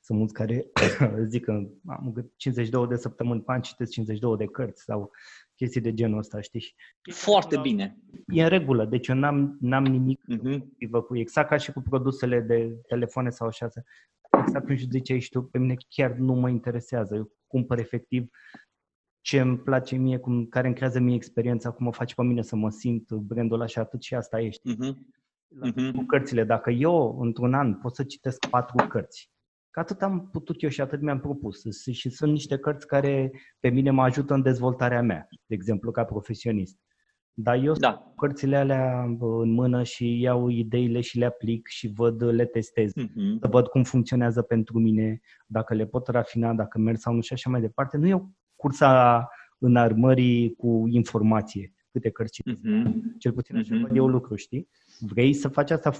sunt 0.00 0.18
mulți 0.18 0.34
care 0.34 0.70
zic 1.32 1.44
că 1.44 1.52
am 1.86 2.32
52 2.36 2.86
de 2.86 2.96
săptămâni 2.96 3.42
pe 3.42 3.52
an, 3.52 3.60
citesc 3.60 3.90
52 3.90 4.36
de 4.36 4.44
cărți 4.44 4.82
sau 4.82 5.10
chestii 5.54 5.80
de 5.80 5.94
genul 5.94 6.18
ăsta, 6.18 6.40
știi? 6.40 6.74
Foarte 7.12 7.58
bine. 7.58 7.98
E 8.26 8.42
în 8.42 8.48
regulă, 8.48 8.84
deci 8.84 9.08
eu 9.08 9.16
n-am, 9.16 9.56
n-am 9.60 9.84
nimic 9.84 10.20
uh-huh. 10.32 11.06
cu 11.06 11.16
exact 11.16 11.48
ca 11.48 11.56
și 11.56 11.72
cu 11.72 11.80
produsele 11.80 12.40
de 12.40 12.76
telefoane 12.88 13.30
sau 13.30 13.46
așa. 13.46 13.68
Exact 14.46 14.66
cum 14.66 14.76
ziceai 14.76 15.20
și 15.20 15.30
tu, 15.30 15.42
pe 15.42 15.58
mine 15.58 15.74
chiar 15.88 16.10
nu 16.10 16.34
mă 16.34 16.48
interesează. 16.48 17.14
Eu 17.14 17.32
cumpăr 17.46 17.78
efectiv 17.78 18.28
ce 19.20 19.40
îmi 19.40 19.58
place 19.58 19.96
mie, 19.96 20.18
cum, 20.18 20.46
care 20.46 20.66
îmi 20.66 20.76
creează 20.76 21.00
mie 21.00 21.14
experiența, 21.14 21.70
cum 21.70 21.84
mă 21.84 21.92
face 21.92 22.14
pe 22.14 22.22
mine 22.22 22.42
să 22.42 22.56
mă 22.56 22.70
simt 22.70 23.12
brandul 23.12 23.56
ăla 23.56 23.66
și 23.66 23.78
atât 23.78 24.02
și 24.02 24.14
asta 24.14 24.40
ești. 24.40 24.74
Uh-huh. 24.74 24.92
Uh-huh. 25.62 25.92
Cu 25.96 26.04
cărțile, 26.04 26.44
dacă 26.44 26.70
eu 26.70 27.18
într-un 27.20 27.54
an 27.54 27.74
pot 27.74 27.94
să 27.94 28.04
citesc 28.04 28.46
patru 28.46 28.86
cărți, 28.88 29.32
Că 29.74 29.80
atât 29.80 30.02
am 30.02 30.28
putut 30.32 30.62
eu 30.62 30.68
și 30.68 30.80
atât 30.80 31.00
mi-am 31.00 31.20
propus. 31.20 31.62
Și 31.92 32.10
sunt 32.10 32.32
niște 32.32 32.58
cărți 32.58 32.86
care 32.86 33.32
pe 33.60 33.68
mine 33.68 33.90
mă 33.90 34.02
ajută 34.02 34.34
în 34.34 34.42
dezvoltarea 34.42 35.02
mea, 35.02 35.28
de 35.46 35.54
exemplu, 35.54 35.90
ca 35.90 36.04
profesionist. 36.04 36.78
Dar 37.32 37.62
eu 37.62 37.72
da. 37.72 38.12
cărțile 38.16 38.56
alea 38.56 39.02
în 39.18 39.50
mână 39.50 39.82
și 39.82 40.20
iau 40.20 40.48
ideile 40.48 41.00
și 41.00 41.18
le 41.18 41.24
aplic 41.24 41.66
și 41.68 41.92
văd, 41.94 42.22
le 42.22 42.44
testez, 42.44 42.92
uh-huh. 42.92 43.38
să 43.40 43.48
văd 43.50 43.66
cum 43.66 43.82
funcționează 43.82 44.42
pentru 44.42 44.78
mine, 44.78 45.20
dacă 45.46 45.74
le 45.74 45.86
pot 45.86 46.06
rafina, 46.06 46.54
dacă 46.54 46.78
merg 46.78 46.96
sau 46.96 47.14
nu 47.14 47.20
și 47.20 47.32
așa 47.32 47.50
mai 47.50 47.60
departe. 47.60 47.96
Nu 47.96 48.06
e 48.06 48.14
o 48.14 48.26
cursa 48.56 49.28
în 49.58 49.76
armării 49.76 50.54
cu 50.54 50.84
informație, 50.88 51.74
câte 51.90 52.10
cărți 52.10 52.42
uh-huh. 52.42 52.92
Cel 53.18 53.32
puțin 53.32 53.56
așa 53.56 53.76
uh-huh. 53.76 53.80
văd 53.80 53.96
eu 53.96 54.06
lucru, 54.06 54.34
știi? 54.34 54.68
Vrei 54.98 55.34
să 55.34 55.48
faci 55.48 55.70
asta 55.70 55.92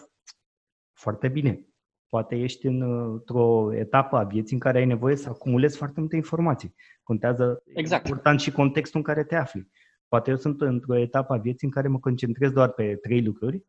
foarte 0.92 1.28
bine. 1.28 1.66
Poate 2.08 2.36
ești 2.36 2.66
într-o 2.66 3.74
etapă 3.74 4.16
a 4.16 4.24
vieții 4.24 4.54
în 4.54 4.60
care 4.60 4.78
ai 4.78 4.86
nevoie 4.86 5.16
să 5.16 5.28
acumulezi 5.28 5.76
foarte 5.76 6.00
multe 6.00 6.16
informații. 6.16 6.74
Contează 7.02 7.62
exact. 7.66 8.06
important 8.06 8.40
și 8.40 8.52
contextul 8.52 8.98
în 8.98 9.04
care 9.04 9.24
te 9.24 9.36
afli. 9.36 9.70
Poate 10.08 10.30
eu 10.30 10.36
sunt 10.36 10.60
într-o 10.60 10.96
etapă 10.96 11.32
a 11.32 11.36
vieții 11.36 11.66
în 11.66 11.72
care 11.72 11.88
mă 11.88 11.98
concentrez 11.98 12.50
doar 12.50 12.72
pe 12.72 12.96
trei 12.96 13.22
lucruri 13.22 13.64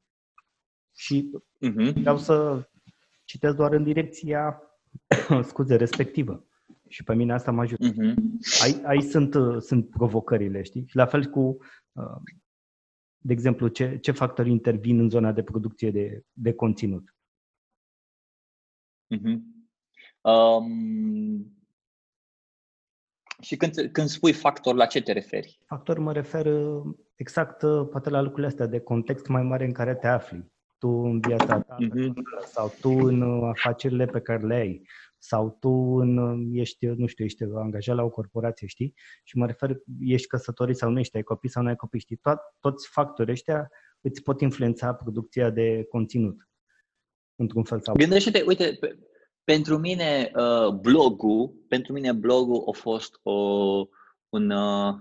și 0.96 1.32
uh-huh. 1.66 1.94
vreau 1.94 2.18
să 2.18 2.68
citesc 3.24 3.56
doar 3.56 3.74
în 3.74 3.84
direcția 3.84 4.62
scuze, 5.50 5.76
respectivă. 5.76 6.46
Și 6.88 7.04
pe 7.04 7.16
mine 7.16 7.34
asta 7.34 7.52
mă 7.52 7.62
ajută. 7.62 7.90
Uh-huh. 7.90 8.14
Aici, 8.64 8.84
aici 8.84 9.04
sunt, 9.04 9.64
sunt 9.64 9.90
provocările, 9.90 10.62
știi? 10.62 10.86
Și 10.88 10.96
la 10.96 11.06
fel 11.06 11.26
cu, 11.26 11.58
uh, 11.92 12.22
de 13.26 13.34
exemplu, 13.34 13.68
ce, 13.68 13.98
ce 13.98 14.12
factori 14.12 14.52
intervin 14.52 15.00
în 15.00 15.10
zona 15.10 15.32
de 15.32 15.44
producție 15.44 15.92
de, 15.92 16.24
de 16.32 16.54
conținut. 16.54 17.16
Uh-huh. 19.16 19.40
Um, 20.22 21.58
și 23.42 23.56
când, 23.56 23.90
când 23.92 24.08
spui 24.08 24.34
factor, 24.34 24.76
la 24.76 24.86
ce 24.86 25.02
te 25.02 25.12
referi? 25.12 25.60
Factor 25.66 26.00
mă 26.00 26.14
refer 26.14 26.46
uh, 26.46 26.96
exact 27.16 27.62
uh, 27.62 27.88
poate 27.90 28.10
la 28.10 28.22
lucrurile 28.22 28.48
astea 28.48 28.66
de 28.66 28.80
context 28.80 29.28
mai 29.28 29.44
mare 29.44 29.66
în 29.66 29.74
care 29.74 29.96
te 29.96 30.08
afli. 30.08 30.52
Tu 30.78 30.88
în 30.88 31.20
viața 31.20 31.60
ta 31.62 31.78
uh-huh. 31.80 32.14
sau 32.46 32.74
tu 32.82 32.90
în 32.90 33.22
uh, 33.22 33.50
afacerile 33.50 34.06
pe 34.06 34.22
care 34.22 34.46
le 34.46 34.56
ai 34.56 34.88
sau 35.28 35.58
tu 35.60 35.70
în, 35.70 36.40
ești, 36.54 36.86
nu 36.86 37.06
știu, 37.06 37.26
ești 37.26 37.44
angajat 37.44 37.96
la 37.96 38.04
o 38.04 38.10
corporație, 38.10 38.68
știi? 38.68 38.94
Și 39.24 39.38
mă 39.38 39.46
refer, 39.46 39.78
ești 40.00 40.28
căsătorit 40.28 40.78
sau 40.78 40.90
nu 40.90 41.00
ești, 41.00 41.16
ai 41.16 41.24
copii 41.24 41.50
sau 41.50 41.64
nu 41.64 41.70
ai 41.70 41.76
copii, 41.76 42.00
știi? 42.00 42.18
To- 42.18 42.60
toți 42.60 42.88
factorii 42.88 43.34
ăștia 43.34 43.70
îți 44.02 44.24
pot 44.24 44.42
influența 44.42 44.94
producția 44.94 45.50
de 45.50 45.86
conținut 45.90 46.50
într-un 47.36 47.64
fel 47.64 47.82
sau 47.82 47.96
Gândește-te, 47.96 48.44
uite, 48.48 48.80
pentru 49.44 49.78
mine 49.78 50.32
uh, 50.36 50.74
blogul, 50.74 51.66
pentru 51.68 51.94
mine 51.94 52.12
blogul 52.12 52.64
a 52.68 52.72
fost 52.72 53.20
o, 53.24 53.32
un, 54.30 54.50
uh, 54.50 54.94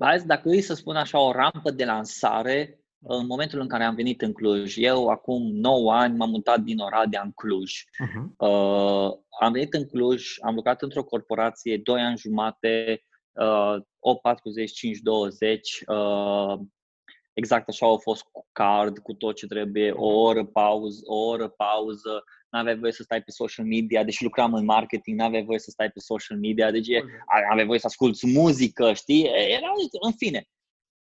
hai, 0.00 0.18
dacă 0.18 0.48
îi 0.48 0.60
să 0.60 0.74
spun 0.74 0.96
așa, 0.96 1.20
o 1.20 1.32
rampă 1.32 1.70
de 1.70 1.84
lansare 1.84 2.79
în 3.02 3.26
momentul 3.26 3.60
în 3.60 3.68
care 3.68 3.84
am 3.84 3.94
venit 3.94 4.22
în 4.22 4.32
Cluj. 4.32 4.76
Eu, 4.76 5.08
acum 5.08 5.42
9 5.52 5.92
ani, 5.92 6.16
m-am 6.16 6.30
mutat 6.30 6.60
din 6.60 6.78
Oradea 6.78 7.22
în 7.24 7.32
Cluj. 7.32 7.72
Uh-huh. 7.82 8.36
Uh, 8.36 9.10
am 9.40 9.52
venit 9.52 9.74
în 9.74 9.86
Cluj, 9.86 10.34
am 10.40 10.54
lucrat 10.54 10.82
într-o 10.82 11.04
corporație 11.04 11.76
2 11.76 12.00
ani 12.00 12.18
jumate, 12.18 13.04
uh, 13.32 13.76
8.45-20, 14.00 15.84
uh, 15.86 16.58
exact 17.32 17.68
așa 17.68 17.86
au 17.86 17.98
fost 17.98 18.22
cu 18.22 18.48
card, 18.52 18.98
cu 18.98 19.12
tot 19.12 19.36
ce 19.36 19.46
trebuie, 19.46 19.90
o 19.90 20.06
oră 20.06 20.44
pauză, 20.44 21.00
o 21.04 21.26
oră 21.26 21.48
pauză, 21.48 22.24
n-aveai 22.50 22.78
voie 22.78 22.92
să 22.92 23.02
stai 23.02 23.22
pe 23.22 23.30
social 23.30 23.66
media, 23.66 24.04
deși 24.04 24.22
lucram 24.22 24.54
în 24.54 24.64
marketing, 24.64 25.18
n-aveai 25.18 25.44
voie 25.44 25.58
să 25.58 25.70
stai 25.70 25.90
pe 25.90 26.00
social 26.00 26.38
media, 26.38 26.70
deci 26.70 26.88
aveai 27.50 27.66
voie 27.66 27.78
să 27.78 27.86
asculti 27.86 28.32
muzică, 28.32 28.92
știi? 28.92 29.24
Era, 29.24 29.72
în 30.00 30.12
fine. 30.12 30.48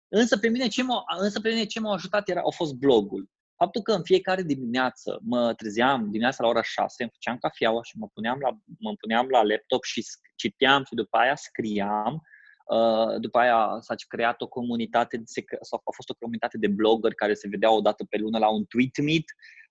Însă 0.10 0.38
pe 0.38 0.48
mine 0.48 0.68
ce 0.68 0.84
m-a, 0.84 1.04
însă 1.18 1.40
pe 1.40 1.50
mine 1.50 1.66
ce 1.66 1.80
m-a 1.80 1.94
ajutat 1.94 2.30
era, 2.30 2.40
a 2.40 2.52
fost 2.56 2.74
blogul. 2.74 3.30
Faptul 3.56 3.82
că 3.82 3.92
în 3.92 4.04
fiecare 4.04 4.44
dimineață 4.44 5.20
mă 5.24 5.54
trezeam 5.54 6.04
dimineața 6.04 6.44
la 6.44 6.50
ora 6.50 6.62
6, 6.64 7.04
îmi 7.04 7.12
făceam 7.14 7.38
cafeaua 7.38 7.84
și 7.84 7.98
mă 7.98 8.08
puneam 8.14 8.40
la, 8.40 8.50
mă 8.80 8.94
puneam 9.00 9.28
la 9.30 9.44
laptop 9.44 9.84
și 9.84 10.06
citeam 10.36 10.84
și 10.84 10.96
după 10.96 11.18
aia 11.18 11.36
scriam 11.36 12.22
Uh, 12.70 13.20
după 13.20 13.38
aia 13.38 13.78
s-a 13.80 13.96
creat 14.08 14.42
o 14.42 14.48
comunitate, 14.48 15.24
sau 15.62 15.82
a 15.84 15.92
fost 15.96 16.10
o 16.10 16.14
comunitate 16.20 16.58
de 16.58 16.68
blogger 16.68 17.14
care 17.14 17.34
se 17.34 17.48
vedeau 17.48 17.78
o 17.78 17.82
dată 17.82 18.04
pe 18.10 18.18
lună 18.18 18.38
la 18.38 18.50
un 18.50 18.66
tweet 18.66 19.02
meet 19.02 19.24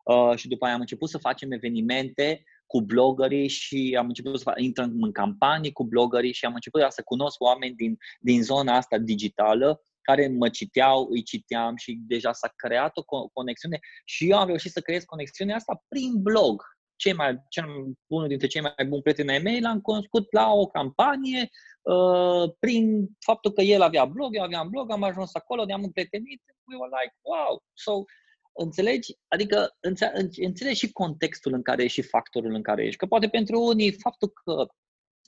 uh, 0.04 0.36
și 0.36 0.48
după 0.48 0.64
aia 0.64 0.74
am 0.74 0.80
început 0.80 1.08
să 1.08 1.18
facem 1.18 1.52
evenimente 1.52 2.42
cu 2.66 2.80
bloggerii 2.80 3.48
și 3.48 3.96
am 3.98 4.06
început 4.06 4.40
să 4.40 4.52
intrăm 4.56 4.96
în 5.00 5.12
campanii 5.12 5.72
cu 5.72 5.84
bloggerii 5.84 6.32
și 6.32 6.44
am 6.44 6.54
început 6.54 6.80
să 6.88 7.02
cunosc 7.04 7.40
oameni 7.40 7.74
din, 7.74 7.96
din 8.20 8.42
zona 8.42 8.76
asta 8.76 8.98
digitală 8.98 9.82
care 10.08 10.28
mă 10.28 10.48
citeau, 10.48 11.06
îi 11.10 11.22
citeam 11.22 11.76
și 11.76 11.98
deja 12.06 12.32
s-a 12.32 12.52
creat 12.56 12.96
o 12.96 13.28
conexiune 13.32 13.78
și 14.04 14.30
eu 14.30 14.38
am 14.38 14.46
reușit 14.46 14.72
să 14.72 14.80
creez 14.80 15.04
conexiunea 15.04 15.56
asta 15.56 15.84
prin 15.88 16.22
blog. 16.22 16.62
Cei 16.96 17.12
mai, 17.12 17.38
cel, 17.48 17.64
unul 18.06 18.28
dintre 18.28 18.46
cei 18.46 18.60
mai 18.60 18.86
buni 18.88 19.02
prieteni 19.02 19.30
ai 19.30 19.38
mei 19.38 19.60
l-am 19.60 19.80
cunoscut 19.80 20.32
la 20.32 20.52
o 20.52 20.66
campanie 20.66 21.48
uh, 21.82 22.52
prin 22.58 23.08
faptul 23.18 23.52
că 23.52 23.62
el 23.62 23.82
avea 23.82 24.04
blog, 24.04 24.36
eu 24.36 24.42
aveam 24.42 24.68
blog, 24.68 24.90
am 24.90 25.02
ajuns 25.02 25.34
acolo, 25.34 25.64
ne-am 25.64 25.82
împrietenit, 25.82 26.42
we 26.68 26.76
were 26.76 26.92
like, 27.02 27.14
wow! 27.22 27.62
So, 27.72 27.92
înțelegi? 28.52 29.12
Adică 29.28 29.76
înțelegi 30.36 30.78
și 30.78 30.92
contextul 30.92 31.52
în 31.52 31.62
care 31.62 31.82
ești 31.82 32.00
și 32.00 32.08
factorul 32.08 32.54
în 32.54 32.62
care 32.62 32.84
ești. 32.84 32.98
Că 32.98 33.06
poate 33.06 33.28
pentru 33.28 33.60
unii 33.60 33.92
faptul 33.92 34.28
că, 34.44 34.66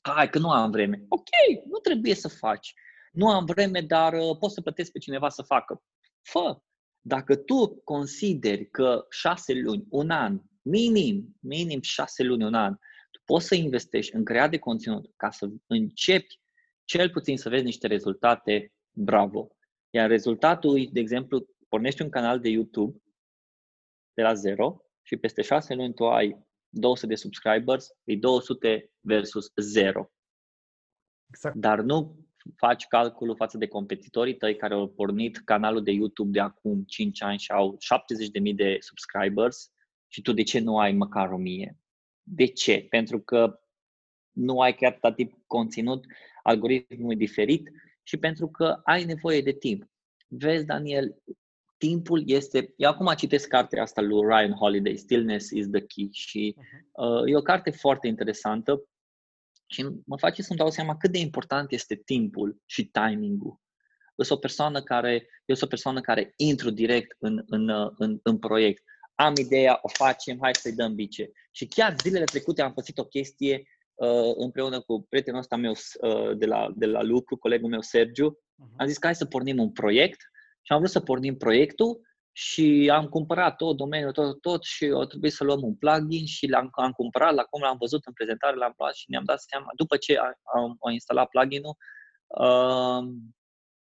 hai, 0.03 0.31
că 0.31 0.39
nu 0.39 0.51
am 0.51 0.71
vreme. 0.71 1.05
Ok, 1.09 1.29
nu 1.65 1.79
trebuie 1.79 2.15
să 2.15 2.29
faci. 2.29 2.75
Nu 3.11 3.29
am 3.29 3.45
vreme, 3.45 3.81
dar 3.81 4.13
uh, 4.13 4.37
pot 4.39 4.51
să 4.51 4.61
plătesc 4.61 4.93
pe 4.93 4.99
cineva 4.99 5.29
să 5.29 5.43
facă. 5.43 5.83
Fă! 6.23 6.61
Dacă 7.01 7.37
tu 7.37 7.81
consideri 7.85 8.71
că 8.71 9.07
șase 9.11 9.55
luni, 9.55 9.87
un 9.89 10.11
an, 10.11 10.41
minim, 10.63 11.37
minim 11.41 11.81
șase 11.81 12.23
luni, 12.23 12.45
un 12.45 12.55
an, 12.55 12.75
tu 13.11 13.21
poți 13.25 13.47
să 13.47 13.55
investești 13.55 14.15
în 14.15 14.25
creat 14.25 14.51
de 14.51 14.59
conținut 14.59 15.13
ca 15.17 15.31
să 15.31 15.49
începi 15.67 16.41
cel 16.85 17.11
puțin 17.11 17.37
să 17.37 17.49
vezi 17.49 17.65
niște 17.65 17.87
rezultate, 17.87 18.73
bravo. 18.91 19.49
Iar 19.91 20.09
rezultatul, 20.09 20.89
de 20.93 21.01
exemplu, 21.01 21.47
pornești 21.69 22.03
un 22.03 22.11
canal 22.11 22.41
de 22.41 22.49
YouTube 22.49 22.99
de 24.15 24.23
la 24.23 24.35
zero 24.35 24.85
și 25.03 25.17
peste 25.17 25.43
șase 25.43 25.75
luni 25.75 25.95
tu 25.95 26.07
ai 26.07 26.47
200 26.69 27.07
de 27.07 27.15
subscribers, 27.15 27.89
e 28.05 28.17
200 28.17 28.93
versus 29.01 29.53
0. 29.57 30.11
Exact. 31.29 31.57
Dar 31.57 31.81
nu 31.81 32.30
faci 32.57 32.87
calculul 32.87 33.37
față 33.37 33.59
de 33.59 33.67
competitorii 33.67 34.37
tăi 34.37 34.57
care 34.57 34.75
au 34.75 34.89
pornit 34.89 35.37
canalul 35.37 35.83
de 35.83 35.91
YouTube 35.91 36.31
de 36.31 36.41
acum 36.41 36.85
5 36.87 37.23
ani 37.23 37.39
și 37.39 37.51
au 37.51 37.79
70.000 38.49 38.55
de 38.55 38.77
subscribers 38.81 39.71
și 40.09 40.23
tu 40.23 40.33
de 40.33 40.43
ce 40.43 40.59
nu 40.59 40.79
ai 40.79 40.93
măcar 40.93 41.31
1000? 41.31 41.79
De 42.23 42.47
ce? 42.47 42.87
Pentru 42.89 43.21
că 43.21 43.61
nu 44.33 44.61
ai 44.61 44.75
chiar 44.75 44.99
atât 45.01 45.17
tip 45.17 45.33
conținut, 45.47 46.05
algoritmul 46.43 47.13
e 47.13 47.17
diferit 47.17 47.71
și 48.03 48.17
pentru 48.17 48.49
că 48.49 48.81
ai 48.85 49.05
nevoie 49.05 49.41
de 49.41 49.53
timp. 49.53 49.91
Vezi, 50.29 50.65
Daniel, 50.65 51.23
timpul 51.77 52.23
este... 52.27 52.75
Eu 52.77 52.91
acum 52.91 53.15
citesc 53.17 53.49
cartea 53.49 53.83
asta 53.83 54.01
lui 54.01 54.21
Ryan 54.21 54.53
Holiday, 54.53 54.97
Stillness 54.97 55.51
is 55.51 55.69
the 55.69 55.81
Key 55.81 56.09
și 56.13 56.57
uh-huh. 56.57 56.91
uh, 56.93 57.23
e 57.27 57.37
o 57.37 57.43
carte 57.43 57.71
foarte 57.71 58.07
interesantă 58.07 58.85
și 59.73 59.89
mă 60.07 60.19
face 60.19 60.43
să-mi 60.43 60.59
dau 60.59 60.71
seama 60.71 60.97
cât 60.97 61.11
de 61.13 61.19
important 61.19 61.73
este 61.73 61.97
timpul 61.97 62.63
și 62.67 62.85
timingul. 62.85 63.61
Eu 64.17 64.25
sunt 64.25 64.39
o 64.39 64.41
persoană 64.41 64.83
care, 64.83 65.13
eu 65.45 65.55
sunt 65.55 65.63
o 65.63 65.67
persoană 65.67 66.01
care 66.01 66.33
intru 66.37 66.71
direct 66.71 67.17
în, 67.19 67.43
în, 67.47 67.69
în, 67.97 68.19
în 68.23 68.39
proiect. 68.39 68.83
Am 69.15 69.33
ideea, 69.37 69.79
o 69.83 69.89
facem, 69.89 70.39
hai 70.41 70.55
să-i 70.55 70.73
dăm 70.73 70.95
bice. 70.95 71.31
Și 71.51 71.67
chiar 71.67 71.97
zilele 72.03 72.25
trecute 72.25 72.63
am 72.63 72.73
făcut 72.73 72.99
o 72.99 73.05
chestie 73.05 73.63
uh, 73.95 74.33
împreună 74.37 74.81
cu 74.81 75.07
prietenul 75.09 75.41
ăsta 75.41 75.57
meu 75.57 75.73
uh, 75.73 76.37
de, 76.37 76.47
la, 76.47 76.73
de 76.77 76.87
la 76.87 77.03
lucru, 77.03 77.37
colegul 77.37 77.69
meu 77.69 77.81
Sergiu. 77.81 78.33
Uh-huh. 78.33 78.77
Am 78.77 78.87
zis 78.87 78.99
că 78.99 79.07
hai 79.07 79.15
să 79.15 79.25
pornim 79.25 79.59
un 79.59 79.73
proiect 79.73 80.21
și 80.63 80.73
am 80.73 80.79
vrut 80.79 80.91
să 80.91 81.01
pornim 81.01 81.37
proiectul 81.37 82.01
și 82.43 82.91
am 82.93 83.09
cumpărat 83.09 83.57
tot 83.57 83.77
domeniul, 83.77 84.13
tot, 84.13 84.41
tot 84.41 84.65
și 84.65 84.85
o 84.85 85.05
trebuie 85.05 85.31
să 85.31 85.45
luăm 85.45 85.63
un 85.63 85.75
plugin 85.75 86.27
și 86.27 86.47
l-am 86.47 86.69
am 86.73 86.93
cumpărat, 86.93 87.35
la 87.35 87.43
cum 87.43 87.63
l-am 87.63 87.77
văzut 87.79 88.07
în 88.07 88.13
prezentare, 88.13 88.57
l-am 88.57 88.75
luat 88.77 88.95
și 88.95 89.11
ne-am 89.11 89.25
dat 89.25 89.41
seama, 89.41 89.71
după 89.77 89.97
ce 89.97 90.19
am, 90.19 90.77
am 90.81 90.93
instalat 90.93 91.29
pluginul, 91.29 91.77
uh, 92.27 93.03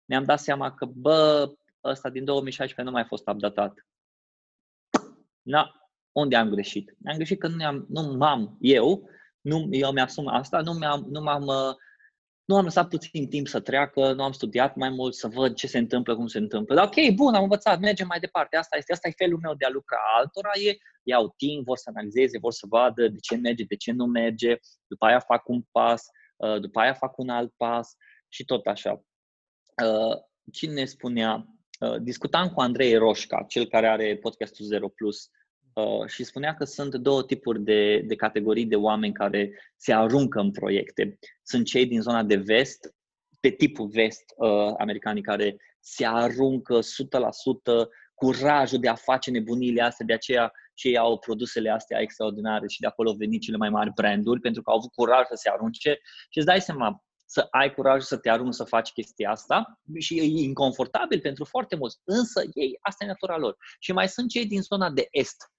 ne-am 0.04 0.24
dat 0.24 0.40
seama 0.40 0.74
că, 0.74 0.86
bă, 0.86 1.52
ăsta 1.84 2.08
din 2.10 2.24
2016 2.24 2.86
nu 2.86 2.90
mai 2.90 3.02
a 3.02 3.06
fost 3.06 3.28
updatat. 3.28 3.86
Na, 5.42 5.90
unde 6.12 6.36
am 6.36 6.48
greșit? 6.48 6.96
Am 7.04 7.16
greșit 7.16 7.38
că 7.38 7.48
nu, 7.48 7.64
am, 7.64 7.86
nu 7.88 8.02
m-am 8.02 8.56
eu, 8.60 9.08
nu, 9.40 9.68
eu 9.70 9.92
mi-asum 9.92 10.26
asta, 10.28 10.60
nu, 10.60 10.72
mi-am, 10.72 11.06
nu 11.10 11.20
m-am 11.20 11.46
uh, 11.46 11.74
nu 12.52 12.58
am 12.58 12.64
lăsat 12.64 12.88
puțin 12.88 13.28
timp 13.28 13.46
să 13.48 13.60
treacă, 13.60 14.12
nu 14.12 14.22
am 14.22 14.32
studiat 14.32 14.76
mai 14.76 14.88
mult, 14.88 15.14
să 15.14 15.28
văd 15.28 15.54
ce 15.54 15.66
se 15.66 15.78
întâmplă, 15.78 16.16
cum 16.16 16.26
se 16.26 16.38
întâmplă. 16.38 16.74
Dar 16.74 16.84
ok, 16.84 17.14
bun, 17.14 17.34
am 17.34 17.42
învățat, 17.42 17.80
mergem 17.80 18.06
mai 18.06 18.20
departe. 18.20 18.56
Asta 18.56 18.76
este, 18.76 18.92
asta 18.92 19.08
e 19.08 19.14
felul 19.16 19.38
meu 19.42 19.54
de 19.54 19.64
a 19.64 19.70
lucra. 19.70 19.98
Altora 20.16 20.50
e, 20.54 20.76
iau 21.02 21.34
timp, 21.36 21.64
vor 21.64 21.76
să 21.76 21.90
analizeze, 21.94 22.38
vor 22.38 22.52
să 22.52 22.66
vadă 22.68 23.08
de 23.08 23.18
ce 23.18 23.36
merge, 23.36 23.64
de 23.64 23.76
ce 23.76 23.92
nu 23.92 24.06
merge, 24.06 24.56
după 24.86 25.06
aia 25.06 25.18
fac 25.18 25.48
un 25.48 25.62
pas, 25.70 26.02
uh, 26.36 26.60
după 26.60 26.80
aia 26.80 26.92
fac 26.92 27.18
un 27.18 27.28
alt 27.28 27.52
pas 27.56 27.96
și 28.28 28.44
tot 28.44 28.66
așa. 28.66 29.04
Uh, 29.84 30.16
cine 30.52 30.84
spunea, 30.84 31.46
uh, 31.80 31.96
discutam 32.00 32.48
cu 32.48 32.60
Andrei 32.60 32.94
Roșca, 32.96 33.44
cel 33.48 33.66
care 33.66 33.88
are 33.88 34.16
podcastul 34.16 34.64
Zero 34.66 34.88
Plus, 34.88 35.28
Uh, 35.74 36.06
și 36.06 36.24
spunea 36.24 36.54
că 36.54 36.64
sunt 36.64 36.94
două 36.94 37.24
tipuri 37.24 37.60
de, 37.60 37.98
de 37.98 38.14
categorii 38.14 38.66
de 38.66 38.76
oameni 38.76 39.12
care 39.12 39.52
se 39.76 39.92
aruncă 39.92 40.40
în 40.40 40.50
proiecte. 40.50 41.18
Sunt 41.42 41.66
cei 41.66 41.86
din 41.86 42.00
zona 42.00 42.22
de 42.22 42.36
vest, 42.36 42.94
pe 43.40 43.50
tipul 43.50 43.86
vest 43.86 44.24
uh, 44.36 44.74
americanii 44.78 45.22
care 45.22 45.56
se 45.80 46.06
aruncă 46.06 46.78
100% 46.78 46.82
curajul 48.14 48.78
de 48.78 48.88
a 48.88 48.94
face 48.94 49.30
nebunile 49.30 49.82
astea, 49.82 50.06
de 50.06 50.12
aceea 50.12 50.52
cei 50.74 50.96
au 50.96 51.18
produsele 51.18 51.70
astea 51.70 52.00
extraordinare 52.00 52.68
și 52.68 52.80
de 52.80 52.86
acolo 52.86 53.10
au 53.10 53.16
venit 53.16 53.40
cele 53.40 53.56
mai 53.56 53.70
mari 53.70 53.92
branduri, 53.94 54.40
pentru 54.40 54.62
că 54.62 54.70
au 54.70 54.76
avut 54.76 54.92
curaj 54.92 55.26
să 55.26 55.34
se 55.34 55.48
arunce 55.48 56.00
și 56.30 56.38
îți 56.38 56.46
dai 56.46 56.60
seama, 56.60 57.04
să 57.26 57.46
ai 57.50 57.74
curajul 57.74 58.00
să 58.00 58.16
te 58.16 58.30
arunci 58.30 58.54
să 58.54 58.64
faci 58.64 58.92
chestia 58.92 59.30
asta 59.30 59.80
și 59.98 60.18
e 60.18 60.22
inconfortabil 60.22 61.20
pentru 61.20 61.44
foarte 61.44 61.76
mulți, 61.76 61.98
însă 62.04 62.42
ei, 62.54 62.78
asta 62.80 63.04
e 63.04 63.06
natura 63.06 63.36
lor. 63.36 63.56
Și 63.78 63.92
mai 63.92 64.08
sunt 64.08 64.28
cei 64.28 64.46
din 64.46 64.62
zona 64.62 64.90
de 64.90 65.08
est, 65.10 65.36
Uh, 65.36 65.51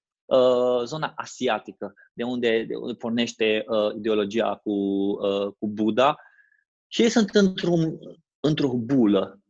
zona 0.84 1.13
asiatică, 1.15 1.93
de 2.13 2.23
unde, 2.23 2.65
de 2.67 2.75
unde 2.75 2.93
pornește 2.93 3.63
uh, 3.67 3.95
ideologia 3.95 4.55
cu, 4.55 4.71
uh, 4.71 5.53
cu 5.59 5.67
Buddha, 5.67 6.15
și 6.88 7.01
ei 7.01 7.09
sunt 7.09 7.29
într-un, 7.29 7.99
într-o 8.39 8.73
bulă 8.73 9.42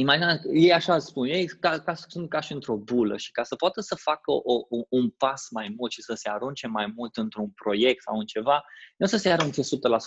Imagina, 0.00 0.40
ei 0.52 0.72
așa 0.72 0.98
spun, 0.98 1.26
ei 1.26 1.46
ca, 1.46 1.80
ca, 1.80 1.94
sunt 1.94 2.28
ca 2.28 2.40
și 2.40 2.52
într-o 2.52 2.76
bulă 2.76 3.16
și 3.16 3.30
ca 3.30 3.42
să 3.42 3.54
poată 3.54 3.80
să 3.80 3.94
facă 3.94 4.30
o, 4.32 4.54
o, 4.68 4.84
un 4.88 5.10
pas 5.10 5.46
mai 5.50 5.74
mult 5.76 5.92
și 5.92 6.02
să 6.02 6.14
se 6.14 6.28
arunce 6.28 6.66
mai 6.66 6.92
mult 6.96 7.16
într-un 7.16 7.50
proiect 7.50 8.02
sau 8.02 8.18
în 8.18 8.26
ceva, 8.26 8.64
nu 8.96 9.06
o 9.06 9.08
să 9.08 9.16
se 9.16 9.30
arunce 9.30 9.60
100%, 9.62 9.64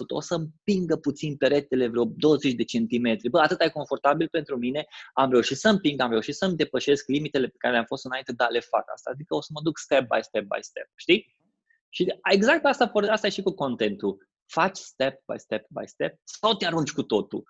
o 0.08 0.22
să 0.22 0.36
împingă 0.36 0.96
puțin 0.96 1.36
peretele 1.36 1.88
vreo 1.88 2.06
20 2.06 2.54
de 2.54 2.64
centimetri. 2.64 3.30
Bă, 3.30 3.40
atât 3.40 3.62
e 3.62 3.70
confortabil 3.70 4.28
pentru 4.28 4.58
mine, 4.58 4.86
am 5.14 5.32
reușit 5.32 5.58
să 5.58 5.70
împing, 5.70 6.02
am 6.02 6.10
reușit 6.10 6.36
să-mi 6.36 6.56
depășesc 6.56 7.08
limitele 7.08 7.48
pe 7.48 7.58
care 7.58 7.74
le-am 7.74 7.86
fost 7.86 8.06
înainte, 8.06 8.32
dar 8.32 8.50
le 8.52 8.60
fac 8.60 8.84
asta. 8.94 9.10
Adică 9.14 9.36
o 9.36 9.42
să 9.42 9.50
mă 9.54 9.62
duc 9.64 9.78
step 9.78 10.08
by 10.08 10.22
step 10.22 10.44
by 10.44 10.62
step, 10.62 10.88
știi? 10.96 11.36
Și 11.90 12.20
exact 12.32 12.66
asta, 12.66 12.92
asta 13.10 13.28
e 13.28 13.30
și 13.30 13.42
cu 13.42 13.54
contentul. 13.54 14.30
Faci 14.46 14.78
step 14.78 15.16
by 15.32 15.40
step 15.40 15.66
by 15.68 15.88
step 15.88 16.16
sau 16.24 16.54
te 16.54 16.66
arunci 16.66 16.92
cu 16.92 17.04
totul. 17.04 17.44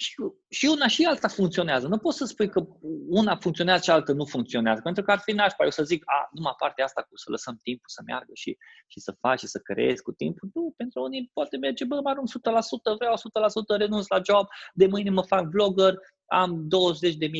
Și, 0.00 0.14
și 0.48 0.66
una 0.66 0.86
și 0.86 1.04
alta 1.04 1.28
funcționează. 1.28 1.88
Nu 1.88 1.98
poți 1.98 2.16
să 2.16 2.24
spui 2.24 2.48
că 2.48 2.66
una 3.08 3.36
funcționează 3.36 3.82
și 3.82 3.90
alta 3.90 4.12
nu 4.12 4.24
funcționează, 4.24 4.80
pentru 4.80 5.02
că 5.02 5.10
ar 5.10 5.18
fi 5.18 5.32
nașpa. 5.32 5.64
Eu 5.64 5.70
să 5.70 5.82
zic, 5.82 6.02
a, 6.06 6.28
numai 6.32 6.54
partea 6.58 6.84
asta 6.84 7.02
cu 7.02 7.16
să 7.16 7.30
lăsăm 7.30 7.58
timpul 7.62 7.88
să 7.88 8.02
meargă 8.06 8.30
și, 8.34 8.56
și 8.86 9.00
să 9.00 9.12
faci 9.20 9.38
și 9.38 9.46
să 9.46 9.58
creezi 9.58 10.02
cu 10.02 10.12
timpul. 10.12 10.50
Nu, 10.54 10.74
pentru 10.76 11.02
unii 11.02 11.30
poate 11.32 11.56
merge, 11.56 11.84
bă, 11.84 12.00
mă 12.00 12.08
arunc 12.08 12.28
100%, 12.28 12.32
vreau 12.98 13.14
100%, 13.14 13.78
renunț 13.78 14.06
la 14.06 14.20
job, 14.28 14.46
de 14.74 14.86
mâine 14.86 15.10
mă 15.10 15.22
fac 15.22 15.44
vlogger, 15.50 15.94
am 16.26 16.66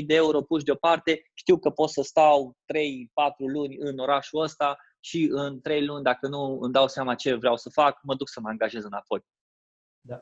20.000 0.01 0.07
de 0.07 0.15
euro 0.15 0.43
puși 0.43 0.65
deoparte, 0.65 1.23
știu 1.35 1.59
că 1.59 1.71
pot 1.71 1.91
să 1.91 2.03
stau 2.03 2.57
3-4 2.57 2.57
luni 3.37 3.77
în 3.79 3.99
orașul 3.99 4.43
ăsta 4.43 4.77
și 5.01 5.29
în 5.33 5.61
3 5.61 5.85
luni, 5.85 6.05
dacă 6.05 6.27
nu 6.29 6.59
îmi 6.61 6.73
dau 6.73 6.89
seama 6.89 7.15
ce 7.15 7.35
vreau 7.35 7.57
să 7.57 7.71
fac, 7.71 7.99
mă 8.03 8.15
duc 8.15 8.29
să 8.29 8.41
mă 8.41 8.49
angajez 8.49 8.85
înapoi. 8.85 9.21
Da 10.01 10.21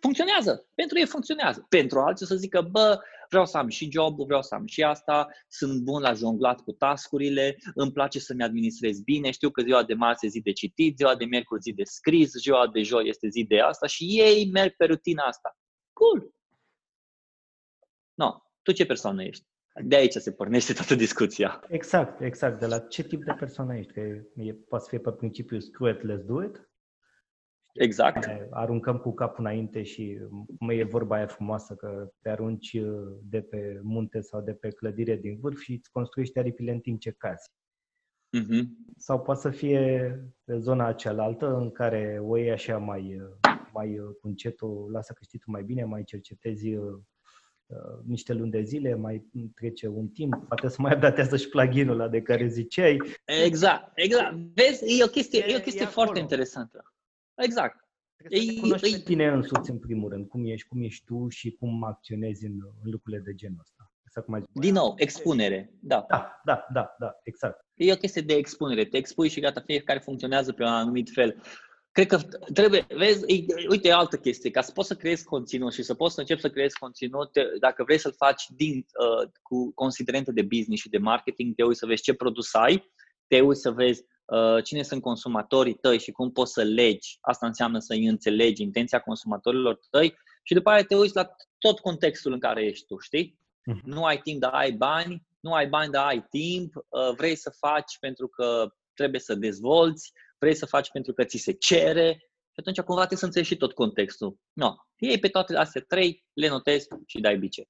funcționează. 0.00 0.68
Pentru 0.74 0.98
ei 0.98 1.06
funcționează. 1.06 1.66
Pentru 1.68 2.00
alții 2.00 2.26
să 2.26 2.34
zică, 2.34 2.60
bă, 2.70 3.00
vreau 3.28 3.46
să 3.46 3.58
am 3.58 3.68
și 3.68 3.90
job 3.90 4.16
vreau 4.24 4.42
să 4.42 4.54
am 4.54 4.66
și 4.66 4.82
asta, 4.82 5.28
sunt 5.48 5.82
bun 5.82 6.00
la 6.00 6.12
jonglat 6.12 6.60
cu 6.60 6.72
tascurile, 6.72 7.56
îmi 7.74 7.92
place 7.92 8.18
să-mi 8.18 8.42
administrez 8.42 9.00
bine, 9.00 9.30
știu 9.30 9.50
că 9.50 9.62
ziua 9.62 9.84
de 9.84 9.94
marți 9.94 10.26
e 10.26 10.28
zi 10.28 10.40
de 10.40 10.52
citit, 10.52 10.96
ziua 10.96 11.16
de 11.16 11.24
miercuri 11.24 11.60
zi 11.60 11.72
de 11.72 11.84
scris, 11.84 12.32
ziua 12.32 12.68
de 12.72 12.82
joi 12.82 13.08
este 13.08 13.28
zi 13.28 13.44
de 13.44 13.60
asta 13.60 13.86
și 13.86 14.04
ei 14.04 14.50
merg 14.50 14.74
pe 14.76 14.84
rutina 14.84 15.22
asta. 15.22 15.58
Cool! 15.92 16.34
No, 18.14 18.32
tu 18.62 18.72
ce 18.72 18.86
persoană 18.86 19.24
ești? 19.24 19.46
De 19.84 19.96
aici 19.96 20.14
se 20.14 20.32
pornește 20.32 20.72
toată 20.72 20.94
discuția. 20.94 21.64
Exact, 21.68 22.20
exact. 22.20 22.60
De 22.60 22.66
la 22.66 22.78
ce 22.78 23.02
tip 23.02 23.24
de 23.24 23.32
persoană 23.38 23.76
ești? 23.76 23.92
Că 23.92 24.00
e, 24.34 24.54
poate 24.68 24.84
fi 24.88 24.98
pe 24.98 25.12
principiu 25.12 25.60
screw 25.60 25.88
it, 25.88 25.98
let's 25.98 26.24
do 26.26 26.42
it? 26.42 26.67
Exact. 27.78 28.28
Aruncăm 28.50 28.98
cu 28.98 29.14
capul 29.14 29.44
înainte 29.44 29.82
și 29.82 30.18
mai 30.58 30.78
e 30.78 30.84
vorba 30.84 31.16
aia 31.16 31.26
frumoasă 31.26 31.74
că 31.74 32.10
te 32.22 32.28
arunci 32.28 32.80
de 33.22 33.40
pe 33.40 33.80
munte 33.82 34.20
sau 34.20 34.40
de 34.40 34.52
pe 34.52 34.68
clădire 34.68 35.16
din 35.16 35.38
vârf 35.40 35.60
și 35.60 35.72
îți 35.72 35.90
construiești 35.90 36.38
aripile 36.38 36.72
în 36.72 36.80
timp 36.80 37.00
ce 37.00 37.10
cazi. 37.10 37.50
Uh-huh. 38.38 38.62
Sau 38.96 39.20
poate 39.20 39.40
să 39.40 39.50
fie 39.50 40.14
pe 40.44 40.58
zona 40.58 40.92
cealaltă 40.92 41.56
în 41.56 41.70
care 41.70 42.20
o 42.22 42.36
iei 42.36 42.50
așa 42.50 42.78
mai, 42.78 43.20
mai 43.72 44.00
cu 44.20 44.26
încetul, 44.26 44.88
lasă 44.92 45.12
că 45.12 45.18
știi 45.22 45.38
tu 45.38 45.50
mai 45.50 45.62
bine, 45.62 45.84
mai 45.84 46.04
cercetezi 46.04 46.78
Uh, 47.68 47.98
niște 48.06 48.32
luni 48.32 48.50
de 48.50 48.62
zile, 48.62 48.94
mai 48.94 49.24
trece 49.54 49.86
un 49.86 50.08
timp, 50.08 50.34
poate 50.46 50.68
să 50.68 50.76
mai 50.78 50.92
updatează 50.96 51.36
și 51.36 51.48
pluginul 51.48 52.00
ăla 52.00 52.08
de 52.08 52.22
care 52.22 52.46
ziceai. 52.46 52.96
Exact, 53.24 53.90
exact. 53.94 54.34
Vezi, 54.54 54.98
e 54.98 55.04
o 55.04 55.06
chestie, 55.06 55.44
e, 55.46 55.52
e 55.52 55.56
o 55.56 55.60
chestie 55.60 55.82
e 55.82 55.84
foarte 55.84 56.10
acolo. 56.10 56.22
interesantă. 56.22 56.92
Exact. 57.38 57.88
Trebuie 58.16 58.40
să 58.40 58.52
te 58.52 58.60
cunoști 58.60 58.92
pe 58.92 59.02
tine 59.02 59.26
însuți, 59.26 59.70
în 59.70 59.78
primul 59.78 60.10
rând, 60.10 60.28
cum 60.28 60.44
ești, 60.46 60.68
cum 60.68 60.82
ești 60.82 61.04
tu 61.04 61.28
și 61.28 61.50
cum 61.50 61.84
acționezi 61.84 62.46
în, 62.46 62.52
în 62.82 62.90
lucrurile 62.90 63.22
de 63.24 63.34
genul 63.34 63.58
ăsta. 63.60 63.92
cum 64.24 64.34
ai 64.34 64.40
zis. 64.40 64.50
Din 64.52 64.72
nou, 64.72 64.94
expunere. 64.96 65.72
Da. 65.80 66.04
da, 66.08 66.40
da, 66.44 66.66
da, 66.72 66.94
da, 66.98 67.18
exact. 67.22 67.66
E 67.74 67.92
o 67.92 67.96
chestie 67.96 68.22
de 68.22 68.34
expunere. 68.34 68.84
Te 68.84 68.96
expui 68.96 69.28
și 69.28 69.40
gata, 69.40 69.60
fiecare 69.60 69.98
funcționează 69.98 70.52
pe 70.52 70.62
un 70.62 70.68
anumit 70.68 71.10
fel. 71.10 71.42
Cred 71.92 72.06
că 72.06 72.18
trebuie, 72.52 72.86
vezi, 72.96 73.24
uite, 73.68 73.88
e 73.88 73.92
altă 73.92 74.16
chestie, 74.16 74.50
ca 74.50 74.60
să 74.60 74.72
poți 74.72 74.88
să 74.88 74.96
creezi 74.96 75.24
conținut 75.24 75.72
și 75.72 75.82
să 75.82 75.94
poți 75.94 76.14
să 76.14 76.20
începi 76.20 76.40
să 76.40 76.50
creezi 76.50 76.78
conținut, 76.78 77.30
dacă 77.60 77.82
vrei 77.84 77.98
să-l 77.98 78.14
faci 78.16 78.44
din, 78.56 78.74
uh, 78.76 79.30
cu 79.42 79.72
considerente 79.74 80.32
de 80.32 80.42
business 80.42 80.82
și 80.82 80.88
de 80.88 80.98
marketing, 80.98 81.54
te 81.54 81.62
uiți 81.62 81.78
să 81.78 81.86
vezi 81.86 82.02
ce 82.02 82.14
produs 82.14 82.54
ai, 82.54 82.92
te 83.26 83.40
uiți 83.40 83.60
să 83.60 83.70
vezi 83.70 84.00
uh, 84.00 84.17
cine 84.64 84.82
sunt 84.82 85.02
consumatorii 85.02 85.74
tăi 85.74 85.98
și 85.98 86.10
cum 86.10 86.32
poți 86.32 86.52
să 86.52 86.62
legi, 86.62 87.18
asta 87.20 87.46
înseamnă 87.46 87.78
să 87.78 87.94
înțelegi 87.94 88.62
intenția 88.62 89.00
consumatorilor 89.00 89.78
tăi 89.90 90.16
și 90.42 90.54
după 90.54 90.70
aceea 90.70 90.84
te 90.84 90.96
uiți 90.96 91.16
la 91.16 91.28
tot 91.58 91.78
contextul 91.78 92.32
în 92.32 92.40
care 92.40 92.64
ești 92.64 92.86
tu, 92.86 92.98
știi? 92.98 93.38
Uh-huh. 93.70 93.82
Nu 93.82 94.04
ai 94.04 94.18
timp, 94.18 94.40
dar 94.40 94.52
ai 94.52 94.72
bani, 94.72 95.26
nu 95.40 95.52
ai 95.52 95.66
bani, 95.66 95.92
dar 95.92 96.06
ai 96.06 96.26
timp, 96.30 96.74
uh, 96.76 97.14
vrei 97.16 97.34
să 97.34 97.50
faci 97.58 97.98
pentru 98.00 98.28
că 98.28 98.74
trebuie 98.94 99.20
să 99.20 99.34
dezvolți, 99.34 100.12
vrei 100.38 100.54
să 100.54 100.66
faci 100.66 100.90
pentru 100.90 101.12
că 101.12 101.24
ți 101.24 101.36
se 101.36 101.52
cere 101.52 102.16
și 102.58 102.64
atunci 102.66 102.80
cumva 102.80 103.00
trebuie 103.00 103.18
să 103.18 103.24
înțelegi 103.24 103.50
și 103.50 103.56
tot 103.56 103.72
contextul. 103.72 104.38
No. 104.52 104.74
Iei 104.96 105.18
pe 105.18 105.28
toate 105.28 105.56
astea 105.56 105.84
trei, 105.88 106.24
le 106.32 106.48
notezi 106.48 106.88
și 107.06 107.20
dai 107.20 107.38
bice. 107.38 107.68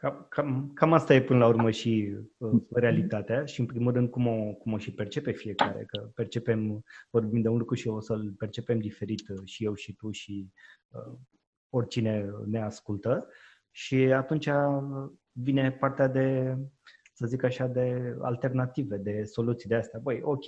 Cam, 0.00 0.26
cam, 0.28 0.70
cam 0.74 0.92
asta 0.92 1.14
e 1.14 1.22
până 1.22 1.38
la 1.38 1.46
urmă 1.46 1.70
și 1.70 2.16
uh, 2.36 2.62
realitatea 2.70 3.44
și 3.44 3.60
în 3.60 3.66
primul 3.66 3.92
rând 3.92 4.10
cum 4.10 4.26
o, 4.26 4.52
cum 4.52 4.72
o 4.72 4.78
și 4.78 4.94
percepe 4.94 5.32
fiecare, 5.32 5.84
că 5.86 6.10
percepem, 6.14 6.84
vorbim 7.10 7.40
de 7.40 7.48
un 7.48 7.58
lucru 7.58 7.74
și 7.74 7.88
o 7.88 8.00
să-l 8.00 8.34
percepem 8.38 8.78
diferit 8.78 9.28
uh, 9.28 9.40
și 9.44 9.64
eu 9.64 9.74
și 9.74 9.94
tu 9.94 10.10
și 10.10 10.52
uh, 10.88 11.18
oricine 11.68 12.30
ne 12.46 12.62
ascultă 12.62 13.28
și 13.70 13.96
atunci 13.96 14.46
uh, 14.46 15.10
vine 15.32 15.72
partea 15.72 16.06
de, 16.06 16.56
să 17.12 17.26
zic 17.26 17.42
așa, 17.42 17.66
de 17.66 18.16
alternative, 18.20 18.96
de 18.96 19.24
soluții 19.24 19.68
de 19.68 19.74
astea. 19.74 20.00
Băi, 20.02 20.20
ok, 20.22 20.44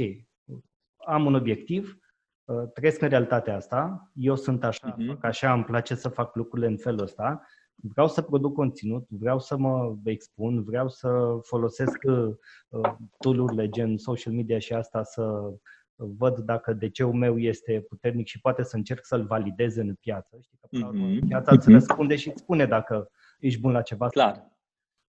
am 0.96 1.26
un 1.26 1.34
obiectiv, 1.34 1.98
uh, 2.44 2.68
trăiesc 2.72 3.00
în 3.00 3.08
realitatea 3.08 3.56
asta, 3.56 4.10
eu 4.14 4.36
sunt 4.36 4.64
așa, 4.64 4.94
uh-huh. 4.94 5.06
fac 5.06 5.24
așa, 5.24 5.52
îmi 5.52 5.64
place 5.64 5.94
să 5.94 6.08
fac 6.08 6.34
lucrurile 6.34 6.68
în 6.68 6.76
felul 6.76 7.02
ăsta, 7.02 7.42
vreau 7.82 8.08
să 8.08 8.22
produc 8.22 8.54
conținut, 8.54 9.06
vreau 9.08 9.38
să 9.38 9.56
mă 9.56 9.96
expun, 10.04 10.62
vreau 10.62 10.88
să 10.88 11.38
folosesc 11.42 11.98
uh, 12.04 12.92
tool-urile 13.18 13.68
gen 13.68 13.96
social 13.96 14.32
media 14.34 14.58
și 14.58 14.72
asta 14.72 15.02
să 15.02 15.52
văd 15.94 16.38
dacă 16.38 16.72
DC-ul 16.72 17.12
meu 17.12 17.38
este 17.38 17.84
puternic 17.88 18.26
și 18.26 18.40
poate 18.40 18.62
să 18.62 18.76
încerc 18.76 19.04
să-l 19.04 19.24
validez 19.24 19.76
în 19.76 19.94
piață. 19.94 20.38
Știi 20.40 20.58
că 20.60 20.66
până 20.70 20.90
uh-huh. 20.92 21.26
piața 21.26 21.52
îți 21.52 21.70
răspunde 21.70 22.16
și 22.16 22.28
îți 22.28 22.42
spune 22.42 22.66
dacă 22.66 23.10
ești 23.38 23.60
bun 23.60 23.72
la 23.72 23.82
ceva. 23.82 24.08
Clar. 24.08 24.48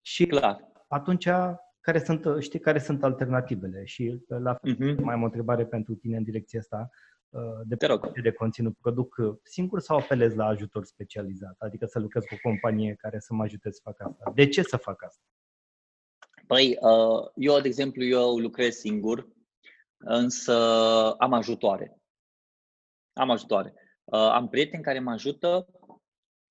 Și 0.00 0.26
Clar. 0.26 0.72
atunci 0.88 1.28
care 1.80 1.98
sunt, 1.98 2.26
știi, 2.38 2.60
care 2.60 2.78
sunt 2.78 3.04
alternativele. 3.04 3.84
Și 3.84 4.24
la 4.26 4.54
fel, 4.54 4.74
uh-huh. 4.74 5.00
mai 5.00 5.14
am 5.14 5.22
o 5.22 5.24
întrebare 5.24 5.66
pentru 5.66 5.94
tine 5.94 6.16
în 6.16 6.22
direcția 6.22 6.58
asta. 6.58 6.90
Uh, 6.90 7.11
de, 7.64 7.76
Te 7.76 7.86
rog. 7.86 8.20
de 8.20 8.32
conținut 8.32 8.76
produc 8.80 9.16
singur 9.42 9.80
sau 9.80 9.96
apelez 9.96 10.34
la 10.34 10.46
ajutor 10.46 10.84
specializat? 10.84 11.54
Adică 11.58 11.86
să 11.86 11.98
lucrez 11.98 12.24
cu 12.24 12.34
o 12.34 12.48
companie 12.48 12.94
care 12.94 13.18
să 13.18 13.34
mă 13.34 13.42
ajute 13.42 13.70
să 13.70 13.80
fac 13.82 14.00
asta. 14.00 14.32
De 14.34 14.48
ce 14.48 14.62
să 14.62 14.76
fac 14.76 15.02
asta? 15.02 15.22
Păi, 16.46 16.78
uh, 16.80 17.28
eu, 17.34 17.60
de 17.60 17.68
exemplu, 17.68 18.04
eu 18.04 18.38
lucrez 18.38 18.74
singur, 18.74 19.28
însă 19.96 20.54
am 21.12 21.32
ajutoare. 21.32 22.00
Am 23.12 23.30
ajutoare. 23.30 23.74
Uh, 24.04 24.18
am 24.18 24.48
prieteni 24.48 24.82
care 24.82 24.98
mă 24.98 25.10
ajută, 25.10 25.66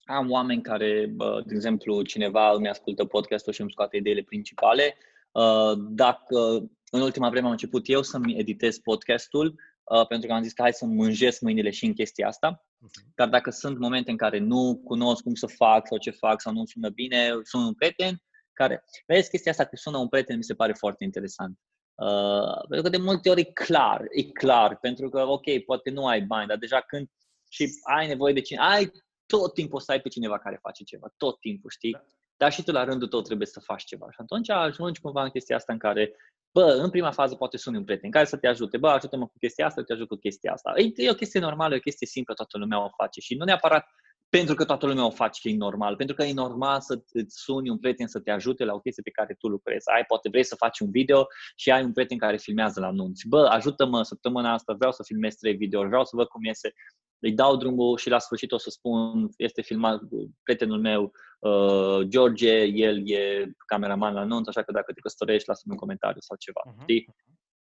am 0.04 0.32
oameni 0.32 0.62
care, 0.62 1.14
de 1.46 1.54
exemplu, 1.54 2.02
cineva 2.02 2.52
îmi 2.52 2.70
ascultă 2.70 3.06
podcastul 3.06 3.54
și 3.54 3.62
îmi 3.62 3.72
scoate 3.72 3.98
ideile 3.98 4.22
principale 4.22 4.96
Uh, 5.32 5.78
dacă 5.90 6.70
în 6.92 7.02
ultima 7.02 7.30
vreme 7.30 7.46
am 7.46 7.52
început 7.52 7.90
eu 7.90 8.02
să-mi 8.02 8.38
editez 8.38 8.78
podcastul, 8.78 9.60
uh, 9.84 10.08
pentru 10.08 10.28
că 10.28 10.34
am 10.34 10.44
zis 10.44 10.54
că 10.54 10.62
hai 10.62 10.74
să 10.74 10.86
mânjesc 10.86 11.42
mâinile 11.42 11.70
și 11.70 11.86
în 11.86 11.94
chestia 11.94 12.28
asta. 12.28 12.66
Uh-huh. 12.66 13.16
Dar 13.16 13.30
dacă 13.30 13.50
sunt 13.50 13.78
momente 13.80 14.12
în 14.12 14.18
care 14.18 14.38
nu 14.38 14.82
cunosc 14.84 15.24
cum 15.24 15.34
să 15.34 15.48
fac 15.48 15.88
sau 15.88 15.98
ce 15.98 16.12
fac 16.12 16.42
sau 16.42 16.54
nu 16.54 16.66
sună 16.66 16.90
bine, 16.90 17.30
sunt 17.44 17.66
un 17.66 17.74
prieten 17.74 18.22
care... 18.54 18.84
Vezi, 19.06 19.30
chestia 19.30 19.52
asta 19.52 19.66
că 19.66 19.76
sună 19.76 19.98
un 19.98 20.08
prieten 20.08 20.38
mi 20.38 20.44
se 20.44 20.54
pare 20.54 20.74
foarte 20.74 21.04
interesant. 21.04 21.60
Uh, 21.96 22.68
pentru 22.68 22.82
că 22.82 22.90
de 22.90 23.04
multe 23.04 23.30
ori 23.30 23.42
e 23.42 23.52
clar, 23.66 24.06
e 24.10 24.24
clar, 24.24 24.78
pentru 24.78 25.10
că, 25.10 25.22
ok, 25.22 25.64
poate 25.66 25.90
nu 25.90 26.06
ai 26.08 26.22
bani, 26.22 26.48
dar 26.48 26.58
deja 26.58 26.82
când 26.82 27.08
și 27.50 27.70
ai 27.96 28.08
nevoie 28.08 28.34
de 28.34 28.42
cine, 28.42 28.60
ai 28.60 28.92
tot 29.26 29.54
timpul 29.54 29.80
să 29.80 29.92
ai 29.92 30.02
pe 30.02 30.10
cineva 30.10 30.40
care 30.40 30.60
face 30.62 30.84
ceva, 30.84 31.14
tot 31.18 31.40
timpul, 31.40 31.70
știi? 31.70 32.02
Da 32.42 32.48
dar 32.48 32.56
și 32.56 32.64
tu 32.64 32.72
la 32.72 32.84
rândul 32.84 33.08
tău 33.08 33.22
trebuie 33.22 33.48
să 33.48 33.60
faci 33.60 33.84
ceva. 33.84 34.06
Și 34.12 34.18
atunci 34.22 34.50
ajungi 34.50 35.02
cumva 35.02 35.24
în 35.24 35.30
chestia 35.30 35.56
asta 35.56 35.74
în 35.74 35.80
care, 35.80 36.16
bă, 36.54 36.80
în 36.84 36.90
prima 36.90 37.12
fază 37.12 37.36
poate 37.36 37.58
suni 37.58 37.78
un 37.78 37.84
prieten 37.84 38.12
care 38.12 38.26
să 38.26 38.38
te 38.38 38.48
ajute, 38.48 38.78
bă, 38.78 38.88
ajută-mă 38.88 39.28
cu 39.28 39.38
chestia 39.40 39.66
asta, 39.66 39.84
te 39.84 39.94
ajut 39.94 40.08
cu 40.08 40.16
chestia 40.16 40.52
asta. 40.52 40.74
E, 40.76 40.92
e 40.96 41.10
o 41.10 41.14
chestie 41.14 41.40
normală, 41.40 41.74
e 41.74 41.78
o 41.78 41.88
chestie 41.90 42.08
simplă, 42.08 42.34
toată 42.34 42.58
lumea 42.58 42.84
o 42.84 42.90
face 42.98 43.20
și 43.20 43.36
nu 43.36 43.44
neapărat 43.44 43.86
pentru 44.30 44.56
că 44.56 44.66
toată 44.66 44.86
lumea 44.86 45.06
o 45.06 45.10
face, 45.10 45.50
e 45.50 45.56
normal. 45.56 45.96
Pentru 45.96 46.16
că 46.16 46.24
e 46.24 46.34
normal 46.34 46.82
să 46.82 47.02
îți 47.12 47.36
suni 47.38 47.70
un 47.70 47.78
prieten 47.78 48.08
să 48.08 48.20
te 48.20 48.32
ajute 48.32 48.64
la 48.64 48.74
o 48.74 48.80
chestie 48.80 49.04
pe 49.04 49.10
care 49.10 49.36
tu 49.40 49.48
lucrezi. 49.48 49.90
Ai, 49.96 50.04
poate 50.04 50.30
vrei 50.30 50.44
să 50.44 50.56
faci 50.56 50.80
un 50.80 50.92
video 50.92 51.28
și 51.56 51.72
ai 51.72 51.84
un 51.84 51.94
prieten 51.94 52.18
care 52.18 52.38
filmează 52.38 52.80
la 52.80 52.88
anunți. 52.88 53.28
Bă, 53.28 53.46
ajută-mă 53.46 54.04
săptămâna 54.04 54.54
asta, 54.54 54.74
vreau 54.74 54.92
să 54.92 55.04
filmez 55.04 55.36
trei 55.36 55.56
video, 55.56 55.88
vreau 55.88 56.06
să 56.06 56.16
văd 56.16 56.28
cum 56.28 56.44
iese 56.44 56.74
îi 57.22 57.34
dau 57.34 57.56
drumul 57.56 57.98
și 57.98 58.10
la 58.10 58.20
sfârșit 58.20 58.52
o 58.52 58.58
să 58.58 58.70
spun, 58.70 59.30
este 59.38 59.62
filmat 59.62 60.02
prietenul 60.44 60.80
meu, 60.80 61.12
uh, 61.40 62.08
George, 62.08 62.64
el 62.64 63.10
e 63.10 63.52
cameraman 63.66 64.14
la 64.14 64.20
anunț, 64.20 64.48
așa 64.48 64.64
că 64.64 64.72
dacă 64.72 64.94
te 64.94 65.00
căsătorești, 65.00 65.48
lasă-mi 65.48 65.74
un 65.74 65.80
comentariu 65.80 66.22
sau 66.22 66.38
ceva, 66.38 66.62
uh-huh. 66.68 66.82
știi? 66.82 67.16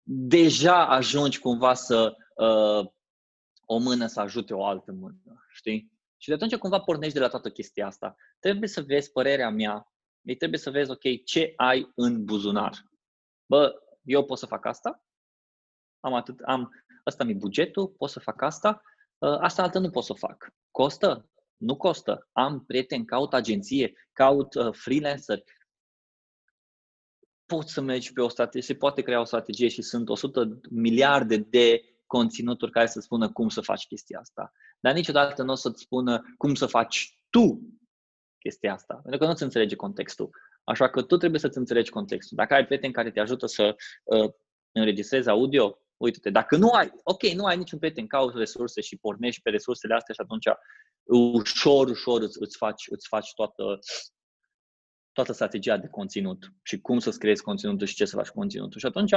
Deja 0.04 0.88
ajungi 0.88 1.40
cumva 1.40 1.74
să 1.74 2.16
uh, 2.36 2.90
o 3.66 3.78
mână 3.78 4.06
să 4.08 4.20
ajute 4.20 4.54
o 4.54 4.66
altă 4.66 4.92
mână, 4.92 5.46
știi? 5.50 5.92
Și 6.18 6.28
de 6.28 6.34
atunci 6.34 6.56
cumva 6.56 6.80
pornești 6.80 7.14
de 7.14 7.20
la 7.20 7.28
toată 7.28 7.50
chestia 7.50 7.86
asta. 7.86 8.16
Trebuie 8.40 8.70
să 8.70 8.82
vezi 8.82 9.12
părerea 9.12 9.50
mea, 9.50 9.92
ei 10.22 10.36
trebuie 10.36 10.60
să 10.60 10.72
vezi, 10.72 10.92
ok, 10.92 11.24
ce 11.26 11.54
ai 11.56 11.92
în 11.96 12.26
buzunar. 12.26 12.84
Bă, 13.46 13.74
eu 14.04 14.26
pot 14.26 14.38
să 14.38 14.46
fac 14.46 14.66
asta, 14.66 15.04
am 16.00 16.14
atât, 16.14 16.40
am, 16.40 16.72
ăsta 17.06 17.24
mi 17.24 17.34
bugetul, 17.34 17.88
pot 17.88 18.10
să 18.10 18.20
fac 18.20 18.42
asta, 18.42 18.70
Ă, 18.78 18.91
asta 19.30 19.62
altă 19.64 19.80
nu 19.80 19.90
pot 19.90 20.04
să 20.04 20.12
o 20.12 20.16
fac. 20.16 20.54
Costă? 20.72 21.30
Nu 21.58 21.78
costă. 21.78 22.30
Am 22.32 22.66
prieteni, 22.66 23.06
caut 23.06 23.34
agenție, 23.34 23.94
caut 24.14 24.54
uh, 24.54 24.74
freelancer. 24.74 25.44
Poți 27.46 27.74
să 27.74 27.82
mergi 27.82 28.14
pe 28.14 28.22
o 28.22 28.28
strategie, 28.28 28.62
se 28.62 28.76
poate 28.76 29.02
crea 29.02 29.20
o 29.20 29.24
strategie 29.24 29.68
și 29.68 29.82
sunt 29.82 30.10
100 30.10 30.60
miliarde 30.70 31.38
de 31.38 31.82
conținuturi 32.06 32.72
care 32.72 32.88
să 32.88 33.00
spună 33.00 33.32
cum 33.32 33.50
să 33.50 33.62
faci 33.62 33.88
chestia 33.88 34.20
asta. 34.20 34.52
Dar 34.80 34.94
niciodată 34.94 35.44
nu 35.44 35.52
o 35.52 35.56
să-ți 35.56 35.82
spună 35.82 36.22
cum 36.38 36.54
să 36.56 36.66
faci 36.66 37.20
tu 37.30 37.62
chestia 38.40 38.74
asta, 38.74 38.94
pentru 38.94 39.20
că 39.20 39.26
nu-ți 39.26 39.44
înțelege 39.44 39.76
contextul. 39.76 40.30
Așa 40.64 40.90
că 40.90 41.02
tu 41.02 41.18
trebuie 41.18 41.40
să-ți 41.40 41.58
înțelegi 41.58 41.90
contextul. 41.90 42.38
Dacă 42.38 42.54
ai 42.54 42.66
prieteni 42.66 42.94
care 42.94 43.12
te 43.12 43.20
ajută 43.20 43.46
să 43.46 43.76
uh, 44.04 44.32
înregistrezi 44.72 45.30
audio, 45.30 45.80
uite-te, 46.02 46.30
dacă 46.30 46.58
nu 46.58 46.70
ai, 46.70 46.92
ok, 47.04 47.24
nu 47.24 47.46
ai 47.46 47.58
niciun 47.58 47.80
prieten, 47.80 48.08
cauți 48.08 48.38
resurse 48.38 48.82
și 48.82 48.98
pornești 48.98 49.42
pe 49.42 49.50
resursele 49.50 49.94
astea 49.94 50.14
și 50.14 50.22
atunci 50.22 50.46
ușor, 51.04 51.88
ușor 51.88 52.22
îți, 52.22 52.38
îți 52.42 52.58
faci, 52.58 52.88
îți 52.90 53.08
faci 53.08 53.34
toată, 53.34 53.80
toată 55.12 55.34
strategia 55.34 55.78
de 55.78 55.88
conținut 55.88 56.54
și 56.62 56.82
cum 56.82 57.00
să-ți 57.00 57.20
creezi 57.20 57.44
conținutul 57.44 57.88
și 57.88 57.96
ce 57.96 58.06
să 58.06 58.16
faci 58.16 58.28
cu 58.28 58.38
conținutul. 58.38 58.80
Și 58.80 58.86
atunci 58.86 59.12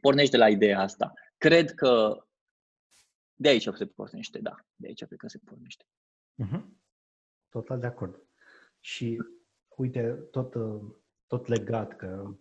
pornești 0.00 0.30
de 0.30 0.36
la 0.36 0.48
ideea 0.48 0.80
asta. 0.80 1.12
Cred 1.36 1.74
că 1.74 2.24
de 3.34 3.48
aici 3.48 3.68
se 3.74 3.86
pornește, 3.86 4.38
da. 4.38 4.54
De 4.74 4.86
aici 4.86 5.04
cred 5.04 5.18
că 5.18 5.28
se 5.28 5.38
pornește. 5.44 5.84
Uh-huh. 6.44 6.62
Total 7.48 7.80
de 7.80 7.86
acord. 7.86 8.22
Și 8.80 9.22
uite, 9.76 10.28
tot, 10.30 10.54
tot 11.26 11.46
legat, 11.46 11.96
că 11.96 12.36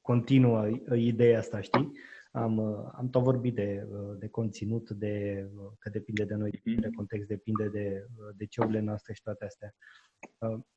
continuă 0.00 0.68
ideea 0.96 1.38
asta, 1.38 1.60
știi? 1.60 1.92
Am, 2.42 2.58
am 2.94 3.08
tot 3.10 3.22
vorbit 3.22 3.54
de, 3.54 3.88
de 4.18 4.28
conținut, 4.28 4.90
de 4.90 5.46
că 5.78 5.90
depinde 5.90 6.24
de 6.24 6.34
noi, 6.34 6.60
mhm. 6.64 6.80
de 6.80 6.90
context, 6.96 7.28
depinde 7.28 7.68
de, 7.68 8.06
de 8.36 8.46
ceurile 8.46 8.80
noastre 8.80 9.12
și 9.12 9.22
toate 9.22 9.44
astea. 9.44 9.74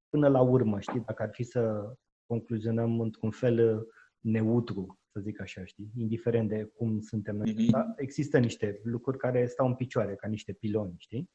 Până 0.09 0.27
la 0.27 0.41
urmă, 0.41 0.79
știi, 0.79 1.03
dacă 1.05 1.23
ar 1.23 1.29
fi 1.31 1.43
să 1.43 1.93
concluzionăm 2.25 2.99
într-un 2.99 3.31
fel 3.31 3.87
neutru, 4.19 4.99
să 5.11 5.19
zic 5.19 5.41
așa, 5.41 5.65
știi, 5.65 5.91
indiferent 5.95 6.49
de 6.49 6.63
cum 6.63 6.99
suntem 6.99 7.35
noi, 7.35 7.53
mm-hmm. 7.53 7.95
există 7.95 8.37
niște 8.37 8.79
lucruri 8.83 9.17
care 9.17 9.45
stau 9.45 9.67
în 9.67 9.75
picioare, 9.75 10.15
ca 10.15 10.27
niște 10.27 10.53
piloni, 10.53 10.95
știi? 10.97 11.29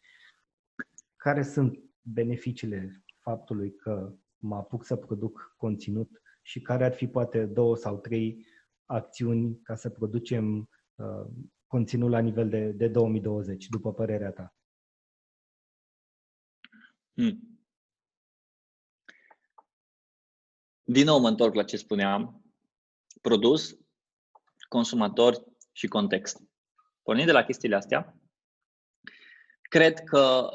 Care 1.17 1.43
sunt 1.43 1.79
beneficiile 2.01 3.05
faptului 3.19 3.75
că 3.75 4.15
mă 4.39 4.57
apuc 4.57 4.85
să 4.85 4.97
produc 4.97 5.55
conținut 5.57 6.21
și 6.43 6.61
care 6.61 6.85
ar 6.85 6.93
fi 6.93 7.07
poate 7.07 7.47
două 7.47 7.77
sau 7.77 7.99
trei 7.99 8.47
acțiuni 8.87 9.61
ca 9.63 9.75
să 9.75 9.91
producem 9.91 10.71
uh, 10.95 11.27
conținut 11.67 12.11
la 12.11 12.19
nivel 12.19 12.49
de, 12.49 12.71
de 12.71 12.89
2020, 12.89 13.67
după 13.67 13.93
părerea 13.93 14.31
ta? 14.31 14.55
Hmm. 17.13 17.61
Din 20.83 21.05
nou 21.05 21.19
mă 21.19 21.29
întorc 21.29 21.55
la 21.55 21.65
ce 21.65 21.77
spuneam. 21.77 22.45
Produs, 23.21 23.77
consumator 24.69 25.45
și 25.73 25.87
context. 25.87 26.43
Pornind 27.03 27.27
de 27.27 27.33
la 27.33 27.45
chestiile 27.45 27.77
astea, 27.77 28.21
cred 29.63 29.99
că 29.99 30.49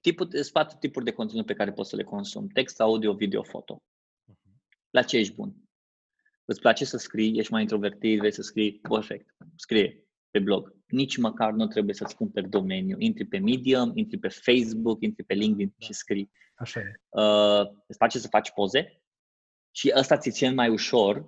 tipul, 0.00 0.28
sunt 0.30 0.52
patru 0.52 0.76
tipuri 0.78 1.04
de 1.04 1.12
conținut 1.12 1.46
pe 1.46 1.54
care 1.54 1.72
poți 1.72 1.88
să 1.88 1.96
le 1.96 2.04
consumi. 2.04 2.48
Text, 2.48 2.80
audio, 2.80 3.14
video, 3.14 3.42
foto. 3.42 3.82
La 4.90 5.02
ce 5.02 5.16
ești 5.16 5.34
bun? 5.34 5.63
Îți 6.44 6.60
place 6.60 6.84
să 6.84 6.96
scrii, 6.96 7.38
ești 7.38 7.52
mai 7.52 7.60
introvertit, 7.60 8.18
vrei 8.18 8.32
să 8.32 8.42
scrii, 8.42 8.80
perfect, 8.88 9.34
scrie 9.56 10.04
pe 10.30 10.38
blog. 10.38 10.76
Nici 10.86 11.16
măcar 11.16 11.52
nu 11.52 11.66
trebuie 11.66 11.94
să-ți 11.94 12.16
cumperi 12.16 12.48
domeniu. 12.48 12.96
Intri 12.98 13.24
pe 13.24 13.38
Medium, 13.38 13.92
intri 13.94 14.18
pe 14.18 14.28
Facebook, 14.28 15.02
intri 15.02 15.24
pe 15.24 15.34
LinkedIn 15.34 15.74
și 15.78 15.92
scrii. 15.92 16.30
Așa 16.54 16.80
e. 16.80 17.00
Uh, 17.08 17.66
îți 17.86 17.98
place 17.98 18.18
să 18.18 18.28
faci 18.28 18.50
poze 18.50 19.02
și 19.70 19.92
ăsta 19.96 20.16
ți 20.16 20.36
cel 20.36 20.54
mai 20.54 20.68
ușor, 20.68 21.26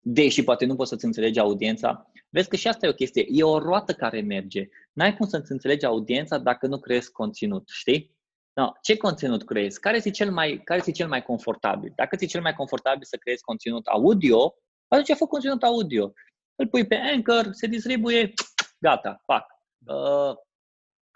deși 0.00 0.44
poate 0.44 0.64
nu 0.64 0.76
poți 0.76 0.90
să-ți 0.90 1.04
înțelegi 1.04 1.38
audiența. 1.38 2.10
Vezi 2.28 2.48
că 2.48 2.56
și 2.56 2.68
asta 2.68 2.86
e 2.86 2.88
o 2.88 2.94
chestie. 2.94 3.26
E 3.28 3.42
o 3.42 3.58
roată 3.58 3.92
care 3.92 4.20
merge. 4.20 4.68
N-ai 4.92 5.16
cum 5.16 5.26
să-ți 5.26 5.52
înțelegi 5.52 5.84
audiența 5.84 6.38
dacă 6.38 6.66
nu 6.66 6.78
creezi 6.78 7.12
conținut, 7.12 7.68
știi? 7.68 8.13
No, 8.54 8.72
ce 8.82 8.96
conținut 8.96 9.44
creezi? 9.44 9.80
Care 9.80 9.96
este 9.96 10.10
cel 10.10 10.30
mai, 10.30 10.60
care 10.64 10.78
este 10.78 10.90
cel 10.90 11.08
mai 11.08 11.22
confortabil? 11.22 11.92
Dacă 11.96 12.16
ți 12.16 12.26
cel 12.26 12.40
mai 12.40 12.54
confortabil 12.54 13.04
să 13.04 13.16
creezi 13.16 13.42
conținut 13.42 13.86
audio, 13.86 14.54
atunci 14.88 15.16
fă 15.16 15.26
conținut 15.26 15.62
audio. 15.62 16.12
Îl 16.54 16.68
pui 16.68 16.86
pe 16.86 16.94
Anchor, 16.94 17.48
se 17.52 17.66
distribuie, 17.66 18.32
gata, 18.78 19.20
fac. 19.24 19.46
Uh, 19.86 20.36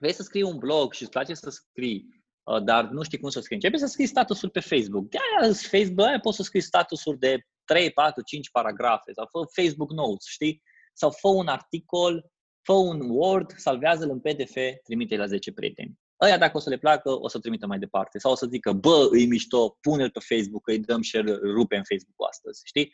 vrei 0.00 0.12
să 0.12 0.22
scrii 0.22 0.42
un 0.42 0.58
blog 0.58 0.92
și 0.92 1.02
îți 1.02 1.10
place 1.10 1.34
să 1.34 1.50
scrii, 1.50 2.24
uh, 2.42 2.62
dar 2.62 2.84
nu 2.84 3.02
știi 3.02 3.18
cum 3.18 3.30
să 3.30 3.40
scrii. 3.40 3.56
Începe 3.56 3.76
să 3.76 3.86
scrii 3.86 4.06
statusuri 4.06 4.52
pe 4.52 4.60
Facebook. 4.60 5.08
De-aia 5.08 5.52
Facebook, 5.54 6.06
aia 6.06 6.20
poți 6.20 6.36
să 6.36 6.42
scrii 6.42 6.60
statusuri 6.60 7.18
de 7.18 7.46
3, 7.64 7.90
4, 7.90 8.22
5 8.22 8.50
paragrafe 8.50 9.12
sau 9.12 9.26
fă 9.30 9.62
Facebook 9.62 9.90
Notes, 9.90 10.26
știi? 10.26 10.62
Sau 10.92 11.10
fă 11.10 11.28
un 11.28 11.46
articol, 11.46 12.30
fă 12.62 12.72
un 12.72 13.00
Word, 13.10 13.50
salvează-l 13.56 14.10
în 14.10 14.20
PDF, 14.20 14.56
trimite-l 14.82 15.18
la 15.18 15.26
10 15.26 15.52
prieteni. 15.52 15.98
Aia 16.18 16.38
dacă 16.38 16.56
o 16.56 16.60
să 16.60 16.70
le 16.70 16.78
placă, 16.78 17.10
o 17.20 17.28
să 17.28 17.38
trimită 17.38 17.66
mai 17.66 17.78
departe. 17.78 18.18
Sau 18.18 18.32
o 18.32 18.34
să 18.34 18.46
zică, 18.50 18.72
bă, 18.72 19.08
îi 19.10 19.26
mișto, 19.26 19.78
pune-l 19.80 20.10
pe 20.10 20.34
Facebook, 20.34 20.62
că 20.62 20.70
îi 20.70 20.78
dăm 20.78 21.02
share, 21.02 21.32
rupe 21.32 21.76
în 21.76 21.84
Facebook 21.84 22.28
astăzi, 22.28 22.60
știi? 22.64 22.92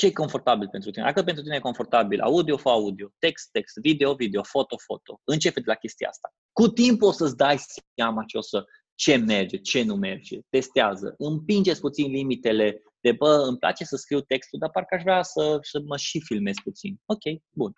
ce 0.00 0.06
e 0.06 0.12
confortabil 0.12 0.68
pentru 0.68 0.90
tine? 0.90 1.04
Dacă 1.04 1.22
pentru 1.22 1.42
tine 1.42 1.56
e 1.56 1.68
confortabil 1.70 2.20
audio, 2.20 2.56
fă 2.56 2.68
audio, 2.68 3.08
text, 3.18 3.50
text, 3.50 3.76
video, 3.80 4.14
video, 4.14 4.42
foto, 4.42 4.76
foto. 4.78 5.20
Începe 5.24 5.60
de 5.60 5.66
la 5.66 5.74
chestia 5.74 6.08
asta. 6.08 6.34
Cu 6.52 6.68
timpul 6.68 7.08
o 7.08 7.12
să-ți 7.12 7.36
dai 7.36 7.58
seama 7.96 8.24
ce 8.24 8.36
o 8.36 8.40
să, 8.40 8.64
ce 8.94 9.16
merge, 9.16 9.56
ce 9.56 9.82
nu 9.82 9.94
merge. 9.94 10.38
Testează. 10.48 11.14
Împingeți 11.18 11.80
puțin 11.80 12.10
limitele 12.10 12.82
de, 13.00 13.12
bă, 13.12 13.44
îmi 13.48 13.58
place 13.58 13.84
să 13.84 13.96
scriu 13.96 14.20
textul, 14.20 14.58
dar 14.58 14.70
parcă 14.70 14.94
aș 14.94 15.02
vrea 15.02 15.22
să, 15.22 15.58
să 15.62 15.80
mă 15.86 15.96
și 15.96 16.20
filmez 16.20 16.54
puțin. 16.62 17.00
Ok, 17.06 17.40
bun. 17.50 17.72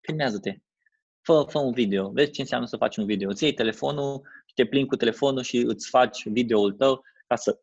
Filmează-te 0.00 0.56
fă, 1.24 1.46
fă 1.48 1.58
un 1.58 1.72
video, 1.72 2.10
vezi 2.10 2.30
ce 2.30 2.40
înseamnă 2.40 2.66
să 2.66 2.76
faci 2.76 2.96
un 2.96 3.06
video. 3.06 3.28
Îți 3.28 3.42
iei 3.42 3.54
telefonul 3.54 4.22
și 4.46 4.54
te 4.54 4.66
plimbi 4.66 4.88
cu 4.88 4.96
telefonul 4.96 5.42
și 5.42 5.56
îți 5.56 5.88
faci 5.88 6.28
videoul 6.28 6.72
tău 6.72 7.02
ca 7.26 7.36
să, 7.36 7.60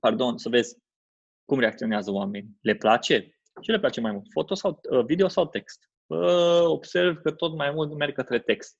pardon, 0.00 0.38
să 0.38 0.48
vezi 0.48 0.76
cum 1.44 1.58
reacționează 1.58 2.10
oamenii. 2.10 2.56
Le 2.60 2.74
place? 2.74 3.38
Ce 3.60 3.70
le 3.70 3.78
place 3.78 4.00
mai 4.00 4.12
mult? 4.12 4.26
Foto 4.30 4.54
sau 4.54 4.80
uh, 4.90 5.04
video 5.04 5.28
sau 5.28 5.46
text? 5.46 5.90
Uh, 6.06 6.62
observ 6.64 7.20
că 7.20 7.30
tot 7.30 7.56
mai 7.56 7.70
mult 7.70 7.96
merg 7.96 8.14
către 8.14 8.38
text. 8.38 8.76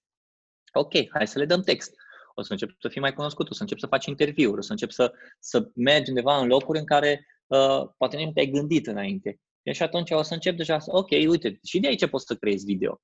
Ok, 0.72 0.92
hai 1.10 1.26
să 1.26 1.38
le 1.38 1.44
dăm 1.44 1.62
text. 1.62 1.94
O 2.34 2.42
să 2.42 2.52
încep 2.52 2.70
să 2.80 2.88
fii 2.88 3.00
mai 3.00 3.12
cunoscut, 3.12 3.50
o 3.50 3.54
să 3.54 3.62
încep 3.62 3.78
să 3.78 3.86
faci 3.86 4.06
interviuri, 4.06 4.58
o 4.58 4.62
să 4.62 4.70
încep 4.70 4.90
să, 4.90 5.12
să 5.38 5.70
mergi 5.74 6.10
undeva 6.10 6.38
în 6.38 6.46
locuri 6.46 6.78
în 6.78 6.84
care 6.84 7.26
uh, 7.46 7.88
poate 7.96 8.24
nu 8.24 8.32
te-ai 8.32 8.46
gândit 8.46 8.86
înainte. 8.86 9.40
Și 9.72 9.82
atunci 9.82 10.10
o 10.10 10.22
să 10.22 10.34
încep 10.34 10.56
deja 10.56 10.78
să, 10.78 10.90
ok, 10.96 11.10
uite, 11.10 11.58
și 11.64 11.80
de 11.80 11.86
aici 11.86 12.06
poți 12.06 12.24
să 12.26 12.36
creezi 12.36 12.64
video 12.64 13.00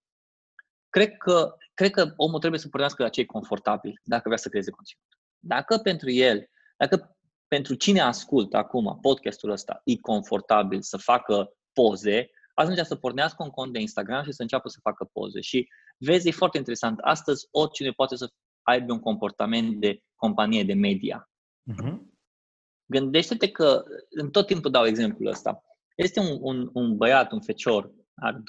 cred 0.93 1.17
că, 1.17 1.55
cred 1.75 1.91
că 1.91 2.13
omul 2.17 2.39
trebuie 2.39 2.61
să 2.61 2.69
pornească 2.69 3.03
la 3.03 3.09
ce 3.09 3.21
e 3.21 3.25
confortabil 3.25 4.01
dacă 4.05 4.23
vrea 4.25 4.37
să 4.37 4.49
creeze 4.49 4.71
conținut. 4.71 5.05
Dacă 5.39 5.79
pentru 5.79 6.11
el, 6.11 6.47
dacă 6.77 7.17
pentru 7.49 7.75
cine 7.75 8.01
ascultă 8.01 8.57
acum 8.57 8.99
podcastul 9.01 9.51
ăsta 9.51 9.81
e 9.85 9.97
confortabil 9.97 10.83
să 10.83 10.97
facă 10.97 11.53
poze, 11.73 12.31
atunci 12.55 12.79
să 12.79 12.97
pornească 12.97 13.43
un 13.43 13.51
cont 13.51 13.73
de 13.73 13.81
Instagram 13.81 14.25
și 14.25 14.33
să 14.33 14.43
înceapă 14.43 14.69
să 14.69 14.79
facă 14.83 15.05
poze. 15.13 15.41
Și 15.41 15.69
vezi, 15.99 16.29
e 16.29 16.31
foarte 16.31 16.59
interesant. 16.59 16.99
Astăzi, 16.99 17.49
oricine 17.51 17.91
poate 17.91 18.17
să 18.17 18.29
aibă 18.63 18.93
un 18.93 19.01
comportament 19.01 19.81
de 19.81 20.03
companie 20.17 20.65
de 20.65 20.75
media. 20.75 21.31
Uh-huh. 21.73 21.97
Gândește-te 22.87 23.51
că, 23.51 23.85
în 24.11 24.31
tot 24.31 24.47
timpul 24.47 24.71
dau 24.71 24.87
exemplul 24.87 25.31
ăsta, 25.31 25.63
este 25.95 26.21
un, 26.21 26.39
un, 26.41 26.71
un 26.73 26.97
băiat, 26.97 27.33
un 27.33 27.41
fecior, 27.41 27.93
are 28.15 28.37
25-26 28.37 28.43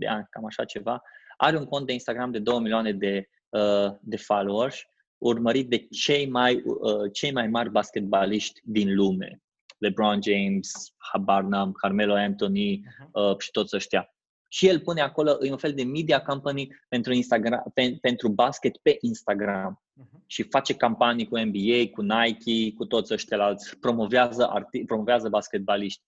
de 0.00 0.06
ani, 0.06 0.26
cam 0.30 0.44
așa 0.44 0.64
ceva, 0.64 1.02
are 1.36 1.56
un 1.56 1.64
cont 1.64 1.86
de 1.86 1.92
Instagram 1.92 2.30
de 2.30 2.38
2 2.38 2.58
milioane 2.58 2.92
de, 2.92 3.28
uh, 3.48 3.92
de 4.00 4.16
followers, 4.16 4.82
urmărit 5.18 5.68
de 5.68 5.86
cei 5.90 6.28
mai, 6.28 6.62
uh, 6.64 7.12
cei 7.12 7.32
mai 7.32 7.48
mari 7.48 7.70
basketbaliști 7.70 8.60
din 8.64 8.94
lume. 8.94 9.42
LeBron 9.78 10.20
James, 10.22 10.94
habar 11.12 11.42
n-am, 11.42 11.72
Carmelo 11.72 12.14
Anthony 12.14 12.80
uh-huh. 12.80 13.10
uh, 13.12 13.38
și 13.38 13.50
toți 13.50 13.76
ăștia. 13.76 14.14
Și 14.48 14.68
el 14.68 14.80
pune 14.80 15.00
acolo, 15.00 15.38
e 15.42 15.50
un 15.50 15.56
fel 15.56 15.74
de 15.74 15.84
media 15.84 16.22
company 16.22 16.68
pentru, 16.88 17.12
Instagram, 17.12 17.70
pe, 17.74 17.98
pentru 18.00 18.28
basket 18.28 18.76
pe 18.76 18.96
Instagram. 19.00 19.82
Uh-huh. 20.00 20.26
Și 20.26 20.42
face 20.42 20.74
campanii 20.74 21.28
cu 21.28 21.38
NBA, 21.38 21.90
cu 21.92 22.02
Nike, 22.02 22.74
cu 22.76 22.84
toți 22.84 23.12
ăștia 23.12 23.42
alți. 23.42 23.78
Promovează, 23.78 24.48
arti, 24.48 24.84
promovează 24.84 25.28
basketbaliști 25.28 26.02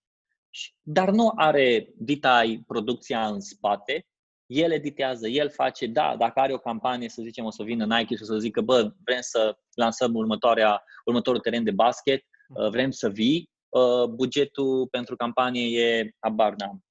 dar 0.82 1.10
nu 1.10 1.32
are 1.36 1.88
Vitai 1.98 2.64
producția 2.66 3.26
în 3.26 3.40
spate, 3.40 4.06
el 4.46 4.72
editează, 4.72 5.28
el 5.28 5.50
face, 5.50 5.86
da, 5.86 6.14
dacă 6.18 6.40
are 6.40 6.52
o 6.52 6.58
campanie, 6.58 7.08
să 7.08 7.22
zicem, 7.22 7.44
o 7.44 7.50
să 7.50 7.62
vină 7.62 7.84
Nike 7.84 8.14
și 8.14 8.22
o 8.22 8.24
să 8.24 8.38
zică, 8.38 8.60
bă, 8.60 8.92
vrem 9.04 9.20
să 9.20 9.56
lansăm 9.74 10.14
următoarea, 10.14 10.82
următorul 11.04 11.40
teren 11.40 11.64
de 11.64 11.70
basket, 11.70 12.24
uh, 12.54 12.68
vrem 12.68 12.90
să 12.90 13.08
vii, 13.08 13.50
uh, 13.68 14.08
bugetul 14.08 14.86
pentru 14.90 15.16
campanie 15.16 15.80
e, 15.80 16.14
abar 16.18 16.54
n-am, 16.54 16.84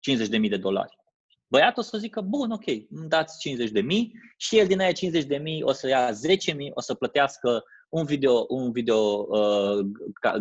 50.000 0.00 0.48
de 0.48 0.56
dolari. 0.56 0.96
Băiatul 1.46 1.82
o 1.82 1.86
să 1.86 1.98
zică, 1.98 2.20
bun, 2.20 2.50
ok, 2.50 2.66
îmi 2.66 3.08
dați 3.08 3.48
50.000 3.48 3.54
și 4.36 4.58
el 4.58 4.66
din 4.66 4.80
aia 4.80 4.92
50.000 4.92 5.62
o 5.62 5.72
să 5.72 5.88
ia 5.88 6.10
10.000, 6.10 6.16
o 6.74 6.80
să 6.80 6.94
plătească 6.94 7.64
un 7.92 8.04
video, 8.04 8.46
un 8.48 8.72
video 8.72 9.26
uh, 9.28 9.86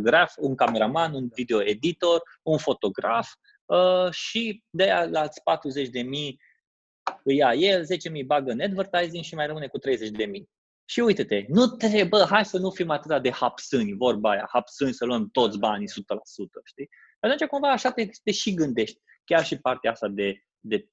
graf, 0.01 0.33
un 0.37 0.55
cameraman, 0.55 1.13
un 1.13 1.29
video 1.33 1.61
editor, 1.61 2.21
un 2.43 2.57
fotograf 2.57 3.29
uh, 3.65 4.11
și 4.11 4.63
de 4.69 4.83
aia 4.83 5.05
la 5.05 5.27
40 5.43 5.89
de 5.89 6.01
mii 6.01 6.39
îi 7.23 7.35
ia 7.35 7.53
el, 7.53 7.83
10 7.83 8.09
mii 8.09 8.23
bagă 8.23 8.51
în 8.51 8.61
advertising 8.61 9.23
și 9.23 9.35
mai 9.35 9.47
rămâne 9.47 9.67
cu 9.67 9.77
30 9.77 10.09
de 10.09 10.25
mii. 10.25 10.49
Și 10.85 10.99
uite-te, 10.99 11.45
nu 11.47 11.67
trebuie, 11.67 12.03
bă, 12.03 12.25
hai 12.29 12.45
să 12.45 12.57
nu 12.57 12.69
fim 12.69 12.89
atât 12.89 13.21
de 13.21 13.31
hapsâni, 13.31 13.93
vorba 13.93 14.29
aia, 14.29 14.47
hapsâni 14.51 14.93
să 14.93 15.05
luăm 15.05 15.29
toți 15.31 15.57
banii 15.57 15.87
100%, 15.87 15.91
știi? 16.63 16.89
Atunci 17.19 17.49
cumva 17.49 17.71
așa 17.71 17.91
te, 17.91 18.09
te 18.23 18.31
și 18.31 18.53
gândești, 18.53 18.99
chiar 19.23 19.45
și 19.45 19.59
partea 19.59 19.91
asta 19.91 20.07
de, 20.07 20.43
de 20.59 20.89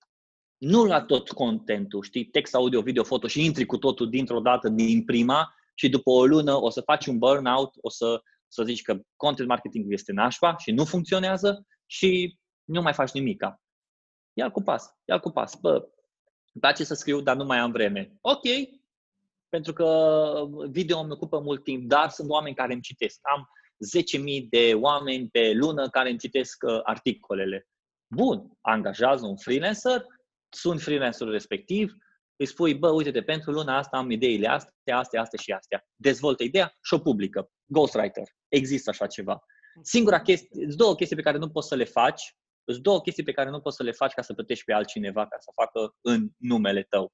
nu 0.59 0.85
la 0.85 1.03
tot 1.03 1.31
contentul, 1.31 2.03
știi, 2.03 2.25
text, 2.25 2.55
audio, 2.55 2.81
video, 2.81 3.05
foto 3.05 3.27
și 3.27 3.45
intri 3.45 3.67
cu 3.67 3.77
totul 3.77 4.11
dintr-o 4.11 4.41
dată 4.41 4.69
din 4.69 5.05
prima, 5.05 5.55
și 5.79 5.89
după 5.89 6.11
o 6.11 6.27
lună 6.27 6.61
o 6.61 6.71
să 6.71 6.81
faci 6.81 7.07
un 7.07 7.19
burnout, 7.19 7.75
o 7.81 7.91
să, 7.91 8.23
să 8.49 8.63
zici 8.63 8.83
că 8.83 9.01
content 9.17 9.49
marketing 9.49 9.93
este 9.93 10.13
nașpa 10.13 10.57
și 10.57 10.71
nu 10.71 10.85
funcționează 10.85 11.67
și 11.87 12.39
nu 12.65 12.83
mai 12.83 12.93
faci 12.93 13.11
nimica. 13.11 13.61
Ia 14.33 14.51
cu 14.51 14.63
pas, 14.63 14.91
ia 15.05 15.19
cu 15.19 15.31
pas. 15.31 15.55
Bă, 15.61 15.73
îmi 15.73 16.61
place 16.61 16.85
să 16.85 16.95
scriu, 16.95 17.21
dar 17.21 17.37
nu 17.37 17.45
mai 17.45 17.59
am 17.59 17.71
vreme. 17.71 18.13
Ok, 18.21 18.43
pentru 19.49 19.73
că 19.73 20.49
video 20.71 20.99
îmi 20.99 21.13
ocupă 21.13 21.41
mult 21.41 21.65
timp, 21.65 21.89
dar 21.89 22.09
sunt 22.09 22.31
oameni 22.31 22.55
care 22.55 22.73
îmi 22.73 22.83
citesc. 22.83 23.19
Am 23.23 23.49
10.000 24.41 24.49
de 24.51 24.75
oameni 24.75 25.29
pe 25.29 25.53
lună 25.53 25.89
care 25.89 26.11
îmi 26.11 26.19
citesc 26.19 26.63
uh, 26.67 26.81
articolele. 26.83 27.67
Bun, 28.15 28.51
angajează 28.61 29.27
un 29.27 29.37
freelancer, 29.37 30.05
sunt 30.49 30.81
freelancerul 30.81 31.33
respectiv, 31.33 31.93
îi 32.39 32.47
spui, 32.47 32.75
bă, 32.75 32.91
uite-te, 32.91 33.23
pentru 33.23 33.51
luna 33.51 33.77
asta 33.77 33.97
am 33.97 34.11
ideile 34.11 34.49
astea, 34.49 34.99
astea, 34.99 35.21
astea 35.21 35.39
și 35.39 35.53
astea. 35.53 35.87
Dezvoltă 35.97 36.43
ideea 36.43 36.73
și 36.83 36.95
o 36.95 36.99
publică. 36.99 37.51
Ghostwriter. 37.65 38.29
Există 38.49 38.91
așa 38.91 39.07
ceva. 39.07 39.41
Singura 39.83 40.21
chestie, 40.21 40.67
două 40.77 40.95
chestii 40.95 41.17
pe 41.17 41.23
care 41.23 41.39
nu 41.39 41.51
poți 41.51 41.69
să 41.69 41.75
le 41.75 41.85
faci, 41.85 42.37
sunt 42.65 42.83
două 42.83 43.01
chestii 43.01 43.23
pe 43.23 43.33
care 43.33 43.51
nu 43.51 43.61
poți 43.61 43.77
să 43.77 43.83
le 43.83 43.93
faci 43.93 44.13
ca 44.13 44.23
să 44.23 44.35
plătești 44.35 44.65
pe 44.65 44.73
altcineva 44.73 45.27
ca 45.27 45.37
să 45.39 45.51
facă 45.55 45.95
în 46.01 46.29
numele 46.37 46.83
tău. 46.83 47.13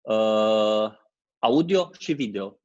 Uh, 0.00 0.92
audio 1.38 1.90
și 1.98 2.12
video. 2.12 2.60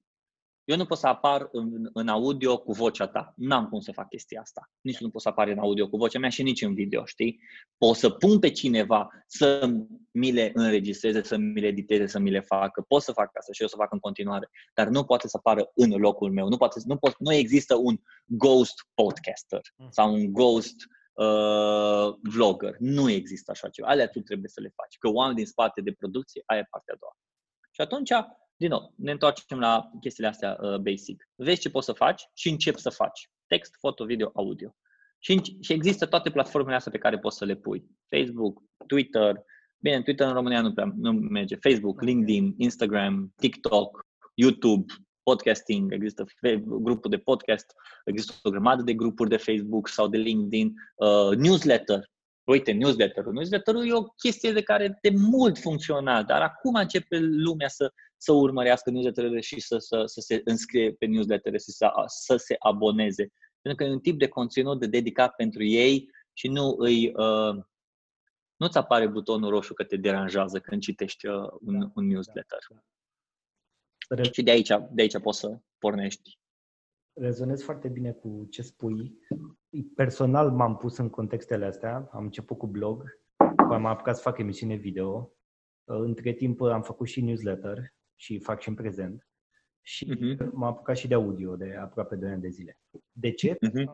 Eu 0.65 0.77
nu 0.77 0.85
pot 0.85 0.97
să 0.97 1.07
apar 1.07 1.47
în, 1.51 1.89
în 1.93 2.07
audio 2.07 2.57
cu 2.57 2.71
vocea 2.71 3.07
ta. 3.07 3.33
N-am 3.35 3.69
cum 3.69 3.79
să 3.79 3.91
fac 3.91 4.09
chestia 4.09 4.41
asta. 4.41 4.71
Nici 4.81 4.99
nu 4.99 5.09
pot 5.09 5.21
să 5.21 5.29
apar 5.29 5.47
în 5.47 5.57
audio 5.57 5.89
cu 5.89 5.97
vocea 5.97 6.19
mea 6.19 6.29
și 6.29 6.43
nici 6.43 6.61
în 6.61 6.73
video, 6.73 7.05
știi? 7.05 7.39
Pot 7.77 7.95
să 7.95 8.09
pun 8.09 8.39
pe 8.39 8.49
cineva 8.49 9.09
să 9.27 9.69
mi 10.11 10.31
le 10.31 10.51
înregistreze, 10.53 11.23
să 11.23 11.37
mi 11.37 11.61
le 11.61 11.67
editeze, 11.67 12.05
să 12.05 12.19
mi 12.19 12.29
le 12.29 12.39
facă. 12.39 12.81
Pot 12.87 13.01
să 13.01 13.11
fac 13.11 13.37
asta 13.37 13.53
și 13.53 13.61
eu 13.61 13.67
să 13.67 13.75
fac 13.75 13.93
în 13.93 13.99
continuare. 13.99 14.49
Dar 14.73 14.87
nu 14.87 15.03
poate 15.03 15.27
să 15.27 15.37
apară 15.37 15.71
în 15.75 15.91
locul 15.91 16.31
meu. 16.31 16.47
Nu, 16.47 16.57
poate, 16.57 16.79
nu, 16.85 16.97
pot, 16.97 17.15
nu 17.19 17.33
există 17.33 17.75
un 17.75 17.97
ghost 18.25 18.73
podcaster 18.93 19.61
mm. 19.75 19.87
sau 19.89 20.13
un 20.13 20.33
ghost 20.33 20.75
uh, 21.13 22.13
vlogger. 22.21 22.75
Nu 22.79 23.09
există 23.09 23.51
așa 23.51 23.69
ceva. 23.69 23.87
Alea 23.87 24.07
tu 24.07 24.19
trebuie 24.19 24.49
să 24.49 24.61
le 24.61 24.73
faci. 24.75 24.97
Că 24.97 25.09
oameni 25.09 25.37
din 25.37 25.45
spate 25.45 25.81
de 25.81 25.91
producție, 25.91 26.43
aia 26.45 26.59
e 26.59 26.67
partea 26.69 26.93
a 26.93 26.97
doua. 26.99 27.17
Și 27.71 27.81
atunci 27.81 28.11
din 28.63 28.71
nou, 28.71 28.93
ne 28.95 29.11
întoarcem 29.11 29.59
la 29.59 29.89
chestiile 29.99 30.29
astea 30.29 30.57
uh, 30.61 30.77
basic. 30.77 31.29
Vezi 31.35 31.61
ce 31.61 31.69
poți 31.69 31.85
să 31.85 31.91
faci 31.93 32.23
și 32.33 32.49
începi 32.49 32.79
să 32.79 32.89
faci. 32.89 33.29
Text, 33.47 33.75
foto, 33.79 34.05
video, 34.05 34.31
audio. 34.33 34.75
Și, 35.19 35.57
și 35.61 35.73
există 35.73 36.05
toate 36.05 36.29
platformele 36.29 36.75
astea 36.75 36.91
pe 36.91 36.97
care 36.97 37.19
poți 37.19 37.37
să 37.37 37.45
le 37.45 37.55
pui. 37.55 37.85
Facebook, 38.09 38.61
Twitter, 38.87 39.43
bine, 39.79 40.01
Twitter 40.01 40.27
în 40.27 40.33
România 40.33 40.61
nu 40.61 40.73
prea 40.73 40.93
nu 40.95 41.11
merge. 41.11 41.55
Facebook, 41.55 42.01
LinkedIn, 42.01 42.53
Instagram, 42.57 43.33
TikTok, 43.35 44.05
YouTube, 44.33 44.93
podcasting, 45.23 45.93
există 45.93 46.25
grupul 46.63 47.09
de 47.09 47.17
podcast, 47.17 47.65
există 48.05 48.33
o 48.43 48.49
grămadă 48.49 48.81
de 48.81 48.93
grupuri 48.93 49.29
de 49.29 49.37
Facebook 49.37 49.87
sau 49.87 50.07
de 50.07 50.17
LinkedIn, 50.17 50.73
uh, 50.95 51.37
newsletter. 51.37 52.11
Uite, 52.43 52.71
newsletter-ul. 52.71 53.33
Newsletter-ul 53.33 53.87
e 53.87 53.93
o 53.93 54.03
chestie 54.03 54.51
de 54.51 54.61
care 54.61 54.97
de 55.01 55.09
mult 55.09 55.57
funcționa, 55.57 56.23
dar 56.23 56.41
acum 56.41 56.73
începe 56.73 57.17
lumea 57.19 57.67
să, 57.67 57.93
să 58.23 58.31
urmărească 58.31 58.89
newsletterele 58.89 59.39
și 59.39 59.59
să, 59.59 59.77
să, 59.77 60.03
să 60.05 60.19
se 60.19 60.41
înscrie 60.43 60.93
pe 60.93 61.05
newslettere, 61.05 61.57
să, 61.57 61.71
să, 61.71 61.91
să 62.05 62.35
se 62.35 62.55
aboneze. 62.59 63.31
Pentru 63.61 63.83
că 63.83 63.89
e 63.89 63.93
un 63.93 63.99
tip 63.99 64.19
de 64.19 64.27
conținut 64.27 64.79
de 64.79 64.87
dedicat 64.87 65.35
pentru 65.35 65.63
ei 65.63 66.09
și 66.33 66.47
nu 66.47 66.75
îi, 66.77 67.13
uh, 67.15 67.63
nu-ți 68.55 68.77
apare 68.77 69.07
butonul 69.07 69.49
roșu 69.49 69.73
că 69.73 69.83
te 69.83 69.97
deranjează 69.97 70.59
când 70.59 70.81
citești 70.81 71.27
uh, 71.27 71.49
un, 71.61 71.79
da, 71.79 71.91
un 71.95 72.07
newsletter. 72.07 72.59
Da, 74.09 74.15
da. 74.15 74.23
Și 74.23 74.43
de 74.43 74.51
aici, 74.51 74.71
de 74.91 75.01
aici 75.01 75.19
poți 75.19 75.39
să 75.39 75.59
pornești. 75.77 76.39
Rezonez 77.13 77.63
foarte 77.63 77.87
bine 77.87 78.11
cu 78.11 78.47
ce 78.49 78.61
spui. 78.61 79.17
Personal 79.95 80.51
m-am 80.51 80.77
pus 80.77 80.97
în 80.97 81.09
contextele 81.09 81.65
astea. 81.65 82.09
Am 82.11 82.23
început 82.23 82.57
cu 82.57 82.67
blog, 82.67 83.03
am 83.57 83.85
apucat 83.85 84.15
să 84.15 84.21
fac 84.21 84.37
emisiune 84.37 84.75
video. 84.75 85.33
Între 85.83 86.33
timp 86.33 86.61
am 86.61 86.81
făcut 86.81 87.07
și 87.07 87.21
newsletter 87.21 87.93
și 88.15 88.39
fac 88.39 88.61
și 88.61 88.69
în 88.69 88.75
prezent. 88.75 89.27
Și 89.81 90.05
uh-huh. 90.05 90.51
m-am 90.51 90.71
apucat 90.71 90.97
și 90.97 91.07
de 91.07 91.13
audio 91.13 91.55
de 91.55 91.75
aproape 91.75 92.15
2 92.15 92.29
ani 92.29 92.41
de 92.41 92.49
zile. 92.49 92.79
De 93.11 93.31
ce? 93.31 93.53
Uh-huh. 93.53 93.85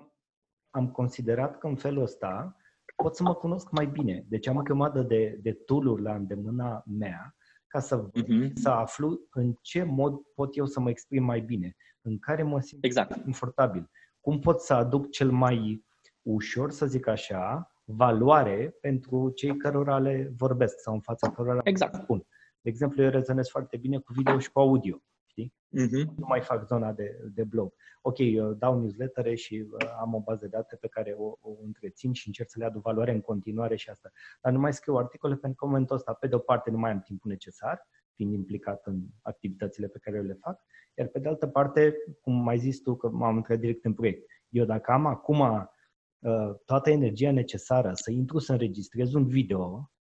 Am 0.70 0.91
considerat 0.91 1.57
că 1.57 1.67
în 1.67 1.76
felul 1.76 2.03
ăsta 2.03 2.55
pot 2.95 3.15
să 3.15 3.24
mă 3.24 3.36
cunosc 3.36 3.72
mai 3.72 3.86
bine. 3.86 4.26
Deci 4.28 4.47
am 4.47 4.57
o 4.57 4.61
grămadă 4.61 5.01
de, 5.01 5.38
de 5.41 5.53
tool 5.53 6.01
la 6.01 6.15
îndemâna 6.15 6.84
mea 6.86 7.36
ca 7.67 7.80
să, 7.80 8.09
uh-huh. 8.09 8.53
să 8.53 8.70
aflu 8.70 9.20
în 9.32 9.53
ce 9.61 9.84
mod 9.84 10.15
pot 10.36 10.57
eu 10.57 10.65
să 10.65 10.80
mă 10.80 10.89
exprim 10.89 11.24
mai 11.24 11.41
bine, 11.41 11.76
în 12.01 12.20
care 12.20 12.43
mă 12.43 12.61
simt 12.61 12.84
exact. 12.84 13.22
confortabil. 13.22 13.89
Cum 14.20 14.39
pot 14.39 14.61
să 14.61 14.74
aduc 14.74 15.09
cel 15.09 15.32
mai 15.32 15.86
ușor, 16.22 16.72
să 16.72 16.86
zic 16.86 17.07
așa, 17.07 17.74
valoare 17.84 18.78
pentru 18.82 19.30
cei 19.30 19.57
cărora 19.57 19.99
le 19.99 20.34
vorbesc 20.38 20.80
sau 20.80 20.93
în 20.93 21.01
fața 21.01 21.32
cărora 21.32 21.61
exact. 21.63 21.93
spun. 21.95 22.28
De 22.62 22.70
exemplu, 22.70 23.03
eu 23.03 23.10
rezonez 23.10 23.49
foarte 23.49 23.78
bine 23.78 23.97
cu 23.97 24.14
video 24.14 24.39
și 24.39 24.51
cu 24.51 24.60
audio. 24.60 25.01
Știi? 25.26 25.53
Uh-huh. 25.78 26.05
Nu 26.18 26.26
mai 26.28 26.41
fac 26.41 26.66
zona 26.66 26.91
de, 26.93 27.20
de 27.34 27.43
blog. 27.43 27.74
Ok, 28.01 28.18
eu 28.18 28.53
dau 28.53 28.80
newsletter 28.80 29.36
și 29.36 29.68
uh, 29.72 29.89
am 29.99 30.14
o 30.14 30.20
bază 30.20 30.39
de 30.41 30.47
date 30.47 30.76
pe 30.76 30.88
care 30.88 31.16
o, 31.18 31.26
o 31.41 31.51
întrețin 31.64 32.14
și 32.14 32.28
încerc 32.28 32.49
să 32.49 32.60
le 32.60 32.66
aduc 32.66 32.82
valoare 32.82 33.12
în 33.12 33.22
continuare 33.22 33.76
și 33.76 33.89
asta. 33.89 34.12
Dar 34.41 34.53
nu 34.53 34.60
mai 34.60 34.74
scriu 34.74 34.95
articole 34.95 35.36
pentru 35.36 35.57
că 35.57 35.66
în 35.66 35.72
momentul 35.72 35.95
ăsta, 35.95 36.14
pe 36.14 36.28
de 36.28 36.36
o 36.36 36.39
parte, 36.39 36.70
nu 36.70 36.78
mai 36.78 36.91
am 36.91 37.01
timpul 37.01 37.32
necesar, 37.32 37.88
fiind 38.16 38.34
implicat 38.34 38.86
în 38.86 39.01
activitățile 39.22 39.88
pe 39.88 39.99
care 40.01 40.18
eu 40.18 40.24
le 40.24 40.38
fac, 40.41 40.62
iar 40.93 41.07
pe 41.07 41.20
de 41.20 41.28
altă 41.28 41.47
parte, 41.47 41.95
cum 42.22 42.34
mai 42.34 42.57
zis 42.57 42.82
tu, 42.82 42.95
că 42.95 43.10
m-am 43.10 43.36
intrat 43.36 43.60
direct 43.60 43.86
în 43.86 43.93
proiect. 43.93 44.30
Eu 44.49 44.66
dacă 44.66 44.91
am 44.91 45.05
acum 45.05 45.39
uh, 45.39 46.55
toată 46.66 46.89
energia 46.89 47.32
necesară 47.32 47.91
să 47.93 48.12
intru 48.12 48.38
să 48.38 48.51
înregistrez 48.51 49.14
un 49.14 49.28
video, 49.28 49.91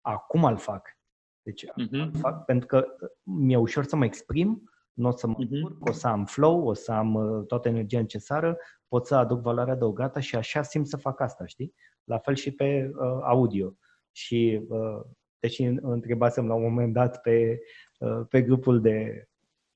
acum 0.00 0.44
îl 0.44 0.56
fac. 0.56 0.98
Deci 1.42 1.64
uh-huh. 1.64 2.10
fac 2.20 2.44
pentru 2.44 2.66
că 2.66 2.86
mi-e 3.22 3.56
ușor 3.56 3.84
să 3.84 3.96
mă 3.96 4.04
exprim, 4.04 4.70
nu 4.92 5.08
o 5.08 5.10
să 5.10 5.26
mă 5.26 5.34
uh-huh. 5.34 5.78
o 5.78 5.92
să 5.92 6.06
am 6.06 6.24
flow, 6.24 6.66
o 6.66 6.72
să 6.72 6.92
am 6.92 7.14
uh, 7.14 7.46
toată 7.46 7.68
energia 7.68 8.00
necesară, 8.00 8.56
pot 8.88 9.06
să 9.06 9.14
aduc 9.14 9.40
valoare 9.40 9.70
adăugată 9.70 10.20
și 10.20 10.36
așa 10.36 10.62
simt 10.62 10.86
să 10.86 10.96
fac 10.96 11.20
asta, 11.20 11.46
știi? 11.46 11.74
La 12.04 12.18
fel 12.18 12.34
și 12.34 12.50
pe 12.50 12.90
uh, 12.92 13.18
audio. 13.22 13.76
Și 14.12 14.60
uh, 14.68 15.00
deși 15.38 15.62
întrebasem 15.80 16.46
la 16.46 16.54
un 16.54 16.62
moment 16.62 16.92
dat 16.92 17.20
pe, 17.20 17.60
uh, 17.98 18.20
pe 18.28 18.42
grupul 18.42 18.80
de 18.80 19.28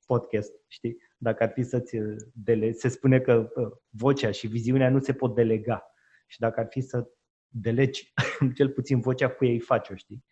podcast, 0.07 0.53
știi? 0.69 0.97
Dacă 1.17 1.43
ar 1.43 1.51
fi 1.51 1.63
să-ți 1.63 1.97
uh, 1.97 2.17
dele... 2.33 2.73
Se 2.73 2.89
spune 2.89 3.21
că 3.21 3.51
uh, 3.55 3.71
vocea 3.89 4.31
și 4.31 4.47
viziunea 4.47 4.91
nu 4.91 4.99
se 4.99 5.13
pot 5.13 5.35
delega. 5.35 5.87
Și 6.27 6.39
dacă 6.39 6.61
ar 6.61 6.67
fi 6.71 6.81
să 6.81 7.09
delegi 7.49 8.13
cel 8.57 8.71
puțin 8.71 9.01
vocea 9.01 9.29
cu 9.29 9.45
ei 9.45 9.61
faci-o, 9.61 9.95
știi? 9.95 10.25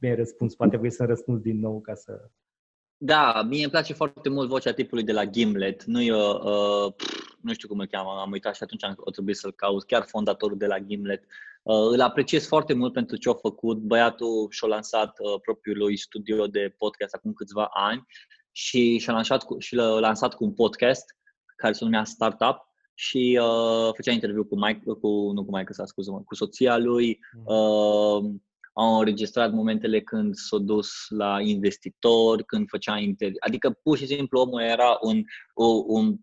Mi-ai 0.00 0.14
răspuns, 0.14 0.54
poate 0.54 0.76
voi 0.76 0.90
să 0.90 1.04
răspuns 1.04 1.40
din 1.40 1.60
nou 1.60 1.80
ca 1.80 1.94
să... 1.94 2.30
Da, 2.96 3.42
mie 3.42 3.62
îmi 3.62 3.70
place 3.70 3.92
foarte 3.92 4.28
mult 4.28 4.48
vocea 4.48 4.72
tipului 4.72 5.04
de 5.04 5.12
la 5.12 5.24
Gimlet. 5.24 5.84
Nu 5.84 6.00
e, 6.00 6.12
uh, 6.12 6.92
nu 7.40 7.52
știu 7.52 7.68
cum 7.68 7.78
îl 7.78 7.86
cheamă, 7.86 8.10
am 8.20 8.30
uitat 8.30 8.54
și 8.54 8.62
atunci 8.62 8.82
o 8.96 9.10
trebuie 9.10 9.34
să-l 9.34 9.52
caut, 9.52 9.84
chiar 9.84 10.04
fondatorul 10.06 10.58
de 10.58 10.66
la 10.66 10.78
Gimlet. 10.78 11.24
Uh, 11.62 11.88
îl 11.90 12.00
apreciez 12.00 12.46
foarte 12.46 12.74
mult 12.74 12.92
pentru 12.92 13.16
ce 13.16 13.28
a 13.28 13.34
făcut. 13.34 13.78
Băiatul 13.78 14.46
și-a 14.50 14.68
lansat 14.68 15.18
uh, 15.18 15.40
propriul 15.42 15.78
lui 15.78 15.96
studio 15.96 16.46
de 16.46 16.74
podcast 16.78 17.14
acum 17.14 17.32
câțiva 17.32 17.68
ani 17.72 18.06
și 18.50 18.98
și-a 18.98 19.12
lansat 19.12 19.42
cu, 19.42 19.58
și 19.58 19.74
l-a 19.74 19.98
lansat 19.98 20.34
cu 20.34 20.44
un 20.44 20.52
podcast 20.52 21.16
care 21.56 21.72
se 21.72 21.84
numea 21.84 22.04
Startup 22.04 22.56
și 22.94 23.38
uh, 23.42 23.94
făcea 23.94 24.12
interviu 24.12 24.44
cu 24.44 24.58
Mike, 24.58 24.82
cu, 24.84 25.30
nu 25.32 25.44
cu 25.44 25.56
Mike, 25.56 25.72
să 25.72 25.82
scuză 25.86 26.22
cu 26.24 26.34
soția 26.34 26.76
lui. 26.76 27.18
Mm. 27.32 27.54
Uh, 27.54 28.34
au 28.80 28.98
înregistrat 28.98 29.52
momentele 29.52 30.00
când 30.00 30.34
s-a 30.34 30.58
dus 30.58 30.90
la 31.08 31.40
investitori, 31.40 32.44
când 32.44 32.68
făcea 32.68 32.98
interviu. 32.98 33.36
Adică 33.40 33.70
pur 33.82 33.96
și 33.96 34.06
simplu 34.06 34.40
omul 34.40 34.60
era 34.60 34.98
un, 35.00 35.22
un, 35.86 36.16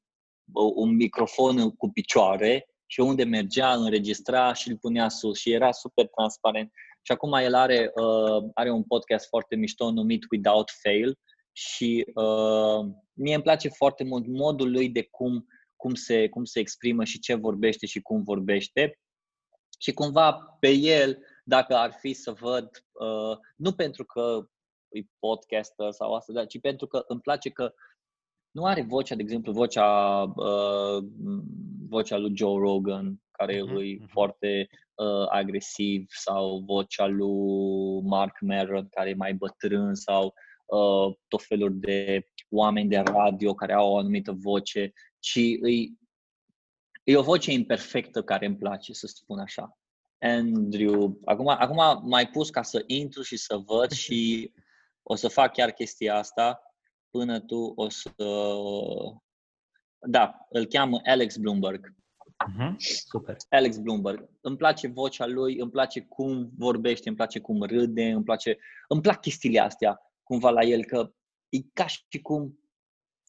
un 0.75 0.95
microfon 0.95 1.69
cu 1.69 1.89
picioare 1.91 2.69
și 2.85 2.99
unde 2.99 3.23
mergea, 3.23 3.73
înregistra 3.73 4.53
și 4.53 4.69
îl 4.69 4.77
punea 4.77 5.09
sus 5.09 5.39
și 5.39 5.51
era 5.51 5.71
super 5.71 6.07
transparent. 6.07 6.71
Și 7.01 7.11
acum 7.11 7.33
el 7.33 7.53
are, 7.53 7.91
uh, 7.95 8.49
are 8.53 8.71
un 8.71 8.83
podcast 8.83 9.27
foarte 9.27 9.55
mișto 9.55 9.91
numit 9.91 10.25
Without 10.31 10.71
Fail 10.81 11.17
și 11.51 12.05
uh, 12.13 12.85
mie 13.13 13.33
îmi 13.33 13.43
place 13.43 13.69
foarte 13.69 14.03
mult 14.03 14.27
modul 14.27 14.71
lui 14.71 14.89
de 14.89 15.07
cum, 15.11 15.45
cum, 15.75 15.93
se, 15.93 16.29
cum 16.29 16.43
se 16.43 16.59
exprimă 16.59 17.03
și 17.03 17.19
ce 17.19 17.33
vorbește 17.33 17.85
și 17.85 18.01
cum 18.01 18.23
vorbește. 18.23 18.99
Și 19.79 19.93
cumva 19.93 20.57
pe 20.59 20.69
el 20.69 21.17
dacă 21.47 21.75
ar 21.75 21.91
fi 21.91 22.13
să 22.13 22.31
văd, 22.31 22.69
uh, 22.91 23.37
nu 23.55 23.71
pentru 23.71 24.05
că 24.05 24.47
e 24.89 25.01
podcaster 25.19 25.91
sau 25.91 26.13
asta, 26.13 26.33
dar 26.33 26.45
ci 26.45 26.59
pentru 26.59 26.87
că 26.87 27.03
îmi 27.07 27.19
place 27.19 27.49
că 27.49 27.73
nu 28.51 28.65
are 28.65 28.81
vocea, 28.81 29.15
de 29.15 29.21
exemplu, 29.21 29.51
vocea, 29.51 30.21
uh, 30.35 31.03
vocea 31.89 32.17
lui 32.17 32.35
Joe 32.35 32.59
Rogan, 32.59 33.21
care 33.31 33.55
uh-huh, 33.55 33.83
e 33.83 33.97
uh-huh. 33.97 34.07
foarte 34.07 34.69
uh, 34.95 35.27
agresiv, 35.29 36.05
sau 36.09 36.59
vocea 36.59 37.05
lui 37.05 38.01
Mark 38.03 38.39
Maron, 38.39 38.87
care 38.89 39.09
e 39.09 39.13
mai 39.13 39.33
bătrân, 39.33 39.93
sau 39.93 40.33
uh, 40.65 41.15
tot 41.27 41.43
felul 41.43 41.79
de 41.79 42.25
oameni 42.49 42.89
de 42.89 42.97
radio 42.97 43.53
care 43.53 43.73
au 43.73 43.91
o 43.91 43.97
anumită 43.97 44.31
voce, 44.31 44.93
ci 45.19 45.37
e, 45.37 45.85
e 47.03 47.17
o 47.17 47.21
voce 47.21 47.51
imperfectă 47.51 48.23
care 48.23 48.45
îmi 48.45 48.57
place, 48.57 48.93
să 48.93 49.07
spun 49.07 49.39
așa. 49.39 49.77
Andrew, 50.20 51.20
acum, 51.26 51.47
acum 51.47 52.09
mai 52.09 52.28
pus 52.28 52.49
ca 52.49 52.61
să 52.61 52.84
intru 52.86 53.22
și 53.22 53.38
să 53.38 53.57
văd 53.57 53.91
și 53.91 54.51
o 55.03 55.15
să 55.15 55.28
fac 55.28 55.53
chiar 55.53 55.72
chestia 55.72 56.15
asta 56.15 56.61
până 57.09 57.39
tu 57.39 57.72
o 57.76 57.89
să... 57.89 58.13
Da, 60.07 60.47
îl 60.49 60.65
cheamă 60.65 60.99
Alex 61.03 61.38
Bloomberg. 61.38 61.93
Uh-huh. 62.45 62.76
Super. 62.78 63.36
Alex 63.49 63.78
Bloomberg. 63.78 64.30
Îmi 64.41 64.57
place 64.57 64.88
vocea 64.88 65.26
lui, 65.26 65.57
îmi 65.57 65.72
place 65.72 66.01
cum 66.01 66.49
vorbește, 66.57 67.07
îmi 67.07 67.18
place 67.18 67.39
cum 67.39 67.61
râde, 67.61 68.09
îmi 68.09 68.24
place, 68.24 68.57
îmi 68.88 69.01
plac 69.01 69.22
chestiile 69.22 69.59
astea 69.59 70.01
cumva 70.24 70.49
la 70.49 70.63
el, 70.63 70.86
că 70.86 71.13
e 71.49 71.57
ca 71.74 71.88
și 71.88 72.22
cum 72.22 72.59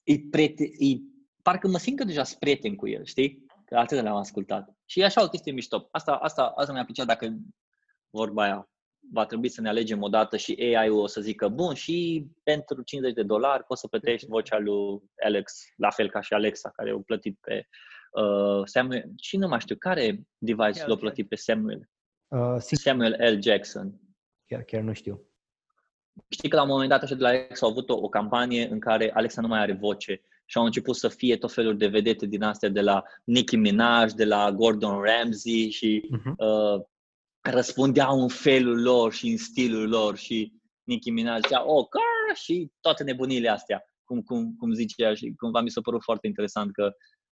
e, 0.05 0.19
prieten, 0.31 0.67
e 0.67 0.97
parcă 1.43 1.69
mă 1.69 1.79
simt 1.79 1.99
că 1.99 2.05
deja 2.05 2.25
sunt 2.25 2.39
prieten 2.39 2.75
cu 2.75 2.89
el, 2.89 3.05
știi? 3.05 3.47
Că 3.69 3.77
atât 3.77 4.03
l-am 4.03 4.17
ascultat. 4.17 4.77
Și 4.85 5.01
e 5.01 5.05
așa 5.05 5.23
o 5.23 5.29
chestie 5.29 5.53
mișto. 5.53 5.89
Asta, 5.91 6.13
asta, 6.13 6.53
asta 6.57 6.73
mi-a 6.73 6.85
plăcea 6.85 7.05
dacă 7.05 7.37
vorba 8.11 8.43
aia 8.43 8.69
va 9.13 9.27
trebui 9.27 9.49
să 9.49 9.61
ne 9.61 9.69
alegem 9.69 10.03
o 10.03 10.09
dată 10.09 10.37
și 10.37 10.57
AI-ul 10.61 11.01
o 11.01 11.07
să 11.07 11.21
zică, 11.21 11.49
bun, 11.49 11.75
și 11.75 12.27
pentru 12.43 12.83
50 12.83 13.15
de 13.15 13.23
dolari 13.23 13.65
poți 13.65 13.81
să 13.81 13.89
plătești 13.89 14.27
vocea 14.27 14.59
lui 14.59 15.03
Alex, 15.25 15.65
la 15.77 15.91
fel 15.91 16.11
ca 16.11 16.21
și 16.21 16.33
Alexa, 16.33 16.71
care 16.71 16.91
au 16.91 17.01
plătit 17.01 17.39
pe 17.41 17.67
uh, 18.13 18.61
Samuel, 18.65 19.11
și 19.21 19.37
nu 19.37 19.49
mai 19.49 19.61
știu, 19.61 19.77
care 19.77 20.21
device 20.39 20.87
l-a 20.87 20.97
plătit 20.97 21.29
pe 21.29 21.37
Samuel? 21.37 21.91
Uh, 22.29 22.57
Samuel 22.59 23.35
L. 23.37 23.43
Jackson. 23.43 24.01
Chiar, 24.47 24.63
chiar 24.63 24.83
nu 24.83 24.93
știu. 24.93 25.23
Știi 26.29 26.49
că 26.49 26.57
la 26.57 26.63
un 26.63 26.69
moment 26.69 26.89
dat 26.89 27.03
așa 27.03 27.15
de 27.15 27.23
la 27.23 27.29
Alexa 27.29 27.67
au 27.67 27.73
avut 27.73 27.89
o, 27.89 27.95
o 27.95 28.09
campanie 28.09 28.69
în 28.69 28.81
care 28.81 29.13
Alexa 29.13 29.41
nu 29.41 29.49
mai 29.49 29.61
are 29.61 29.73
voce 29.73 30.23
și 30.51 30.59
au 30.59 30.65
început 30.65 30.97
să 30.97 31.09
fie 31.09 31.37
tot 31.37 31.53
felul 31.53 31.77
de 31.77 31.87
vedete 31.87 32.27
din 32.27 32.43
astea 32.43 32.69
de 32.69 32.81
la 32.81 33.03
Nicki 33.25 33.57
Minaj, 33.57 34.13
de 34.13 34.25
la 34.25 34.53
Gordon 34.53 35.01
Ramsay 35.03 35.69
și 35.71 36.03
uh-huh. 36.05 36.37
uh, 36.37 36.85
răspundeau 37.51 38.23
în 38.23 38.29
felul 38.29 38.83
lor 38.83 39.13
și 39.13 39.29
în 39.29 39.37
stilul 39.37 39.89
lor 39.89 40.17
și 40.17 40.53
Nicki 40.83 41.11
Minaj 41.11 41.41
zicea, 41.41 41.65
oh, 41.67 41.87
car! 41.89 42.37
și 42.37 42.71
toate 42.81 43.03
nebunile 43.03 43.49
astea, 43.49 43.85
cum, 44.05 44.23
cum, 44.23 44.55
cum 44.59 44.73
zicea 44.73 45.15
și 45.15 45.35
cumva 45.37 45.61
mi 45.61 45.71
s-a 45.71 45.81
părut 45.81 46.03
foarte 46.03 46.27
interesant 46.27 46.73
că 46.73 46.85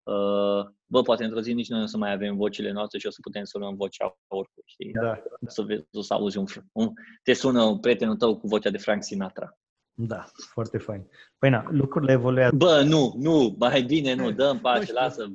uh, 0.03 0.65
bă, 0.85 1.01
poate 1.01 1.23
într-o 1.23 1.41
zi 1.41 1.53
nici 1.53 1.69
noi 1.69 1.79
nu 1.79 1.85
o 1.85 1.87
să 1.87 1.97
mai 1.97 2.11
avem 2.11 2.35
vocile 2.35 2.71
noastre 2.71 2.99
și 2.99 3.07
o 3.07 3.09
să 3.09 3.19
putem 3.21 3.43
să 3.43 3.57
luăm 3.57 3.75
vocea 3.75 4.17
oricui, 4.27 4.63
știi? 4.65 4.91
Da. 4.91 5.23
O 5.45 5.49
să, 5.49 5.61
vezi, 5.61 5.83
o 5.91 6.01
să 6.01 6.13
auzi 6.13 6.37
un, 6.37 6.45
un, 6.71 6.93
te 7.23 7.33
sună 7.33 7.63
un 7.63 7.79
prietenul 7.79 8.15
tău 8.15 8.37
cu 8.37 8.47
vocea 8.47 8.69
de 8.69 8.77
Frank 8.77 9.03
Sinatra. 9.03 9.57
Da, 9.97 10.25
foarte 10.35 10.77
fain. 10.77 11.07
Păi 11.37 11.49
na, 11.49 11.65
lucrurile 11.69 12.11
evoluează. 12.11 12.55
Bă, 12.55 12.83
nu, 12.87 13.13
nu, 13.17 13.55
mai 13.59 13.81
bine 13.81 14.13
nu, 14.13 14.31
dăm 14.31 14.59
pace, 14.59 14.93
lasă. 14.93 15.31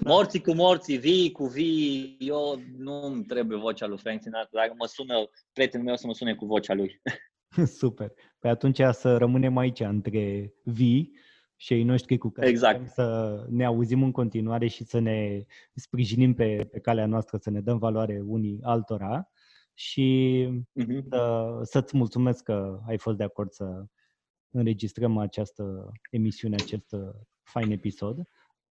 Morții 0.00 0.40
cu 0.40 0.54
morții, 0.54 0.96
vii 0.96 1.32
cu 1.32 1.46
vii, 1.46 2.16
eu 2.18 2.60
nu 2.76 3.24
trebuie 3.28 3.58
vocea 3.58 3.86
lui 3.86 3.98
Frank 3.98 4.22
Sinatra, 4.22 4.60
dacă 4.60 4.74
mă 4.78 4.86
sună 4.86 5.14
prietenul 5.52 5.86
meu 5.86 5.96
să 5.96 6.06
mă 6.06 6.12
sune 6.12 6.34
cu 6.34 6.46
vocea 6.46 6.74
lui. 6.74 7.00
Super. 7.80 8.12
Păi 8.38 8.50
atunci 8.50 8.80
să 8.90 9.16
rămânem 9.16 9.56
aici 9.56 9.80
între 9.80 10.54
vii 10.62 11.12
și 11.56 11.72
ei 11.72 11.82
noștri 11.82 12.18
cu 12.18 12.30
care 12.30 12.48
exact. 12.48 12.88
să 12.88 13.46
ne 13.48 13.64
auzim 13.64 14.02
în 14.02 14.10
continuare 14.10 14.66
și 14.66 14.84
să 14.84 14.98
ne 14.98 15.44
sprijinim 15.74 16.34
pe, 16.34 16.68
pe 16.70 16.80
calea 16.80 17.06
noastră, 17.06 17.36
să 17.36 17.50
ne 17.50 17.60
dăm 17.60 17.78
valoare 17.78 18.22
unii 18.24 18.58
altora 18.62 19.28
și 19.78 20.48
uh-huh. 20.80 21.02
să, 21.08 21.60
să-ți 21.62 21.96
mulțumesc 21.96 22.42
că 22.42 22.80
ai 22.86 22.98
fost 22.98 23.16
de 23.16 23.24
acord 23.24 23.52
să 23.52 23.84
înregistrăm 24.50 25.18
această 25.18 25.92
emisiune, 26.10 26.54
acest 26.54 26.92
uh, 26.92 27.10
fain 27.42 27.70
episod. 27.70 28.22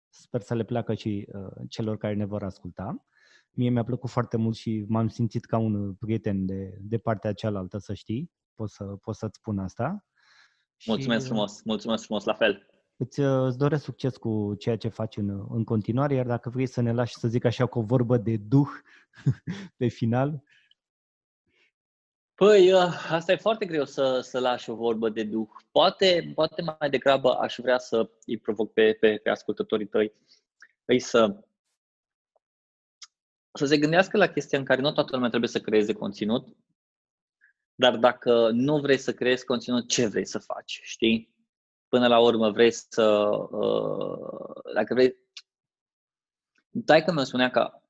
Sper 0.09 0.41
să 0.41 0.53
le 0.53 0.63
placă 0.63 0.93
și 0.93 1.27
uh, 1.33 1.51
celor 1.69 1.97
care 1.97 2.13
ne 2.13 2.25
vor 2.25 2.43
asculta. 2.43 3.05
Mie 3.51 3.69
mi-a 3.69 3.83
plăcut 3.83 4.09
foarte 4.09 4.37
mult 4.37 4.55
și 4.55 4.85
m-am 4.87 5.07
simțit 5.07 5.45
ca 5.45 5.57
un 5.57 5.93
prieten 5.93 6.45
de, 6.45 6.77
de 6.79 6.97
partea 6.97 7.33
cealaltă, 7.33 7.77
să 7.77 7.93
știi. 7.93 8.31
Pot, 8.55 8.69
să, 8.69 8.83
pot 8.83 9.15
să-ți 9.15 9.37
spun 9.37 9.59
asta. 9.59 10.05
Mulțumesc 10.85 11.21
și, 11.21 11.27
frumos, 11.27 11.63
mulțumesc 11.63 12.03
frumos, 12.03 12.23
la 12.23 12.33
fel. 12.33 12.65
Îți, 12.95 13.19
uh, 13.19 13.45
îți 13.45 13.57
doresc 13.57 13.83
succes 13.83 14.17
cu 14.17 14.55
ceea 14.57 14.77
ce 14.77 14.87
faci 14.87 15.17
în, 15.17 15.29
în 15.49 15.63
continuare, 15.63 16.13
iar 16.13 16.25
dacă 16.25 16.49
vrei 16.49 16.65
să 16.65 16.81
ne 16.81 16.93
lași, 16.93 17.13
să 17.13 17.27
zic 17.27 17.45
așa, 17.45 17.65
cu 17.65 17.79
o 17.79 17.83
vorbă 17.83 18.17
de 18.17 18.37
duh 18.37 18.69
pe 19.77 19.87
final, 19.87 20.43
Păi, 22.41 22.71
uh, 22.73 23.07
asta 23.09 23.31
e 23.31 23.35
foarte 23.35 23.65
greu 23.65 23.85
să, 23.85 24.19
să 24.19 24.39
lași 24.39 24.69
o 24.69 24.75
vorbă 24.75 25.09
de 25.09 25.23
duh. 25.23 25.47
Poate, 25.71 26.31
poate 26.35 26.61
mai 26.61 26.89
degrabă 26.89 27.37
aș 27.37 27.55
vrea 27.57 27.77
să 27.77 28.09
îi 28.25 28.37
provoc 28.37 28.73
pe, 28.73 28.97
pe, 28.99 29.17
pe 29.17 29.29
ascultătorii 29.29 29.87
tăi 29.87 30.13
îi 30.85 30.99
să, 30.99 31.43
să 33.53 33.65
se 33.65 33.77
gândească 33.77 34.17
la 34.17 34.27
chestia 34.27 34.57
în 34.59 34.65
care 34.65 34.81
nu 34.81 34.91
toată 34.91 35.09
lumea 35.13 35.29
trebuie 35.29 35.49
să 35.49 35.61
creeze 35.61 35.93
conținut, 35.93 36.47
dar 37.75 37.97
dacă 37.97 38.49
nu 38.49 38.79
vrei 38.79 38.97
să 38.97 39.13
creezi 39.13 39.45
conținut, 39.45 39.87
ce 39.87 40.07
vrei 40.07 40.25
să 40.25 40.39
faci, 40.39 40.79
știi? 40.83 41.35
Până 41.87 42.07
la 42.07 42.19
urmă 42.19 42.51
vrei 42.51 42.71
să... 42.71 43.03
Uh, 43.51 44.73
dacă 44.73 44.93
vrei... 44.93 45.15
Dai 46.69 47.03
că 47.03 47.11
mi 47.11 47.25
spunea 47.25 47.49
că 47.49 47.81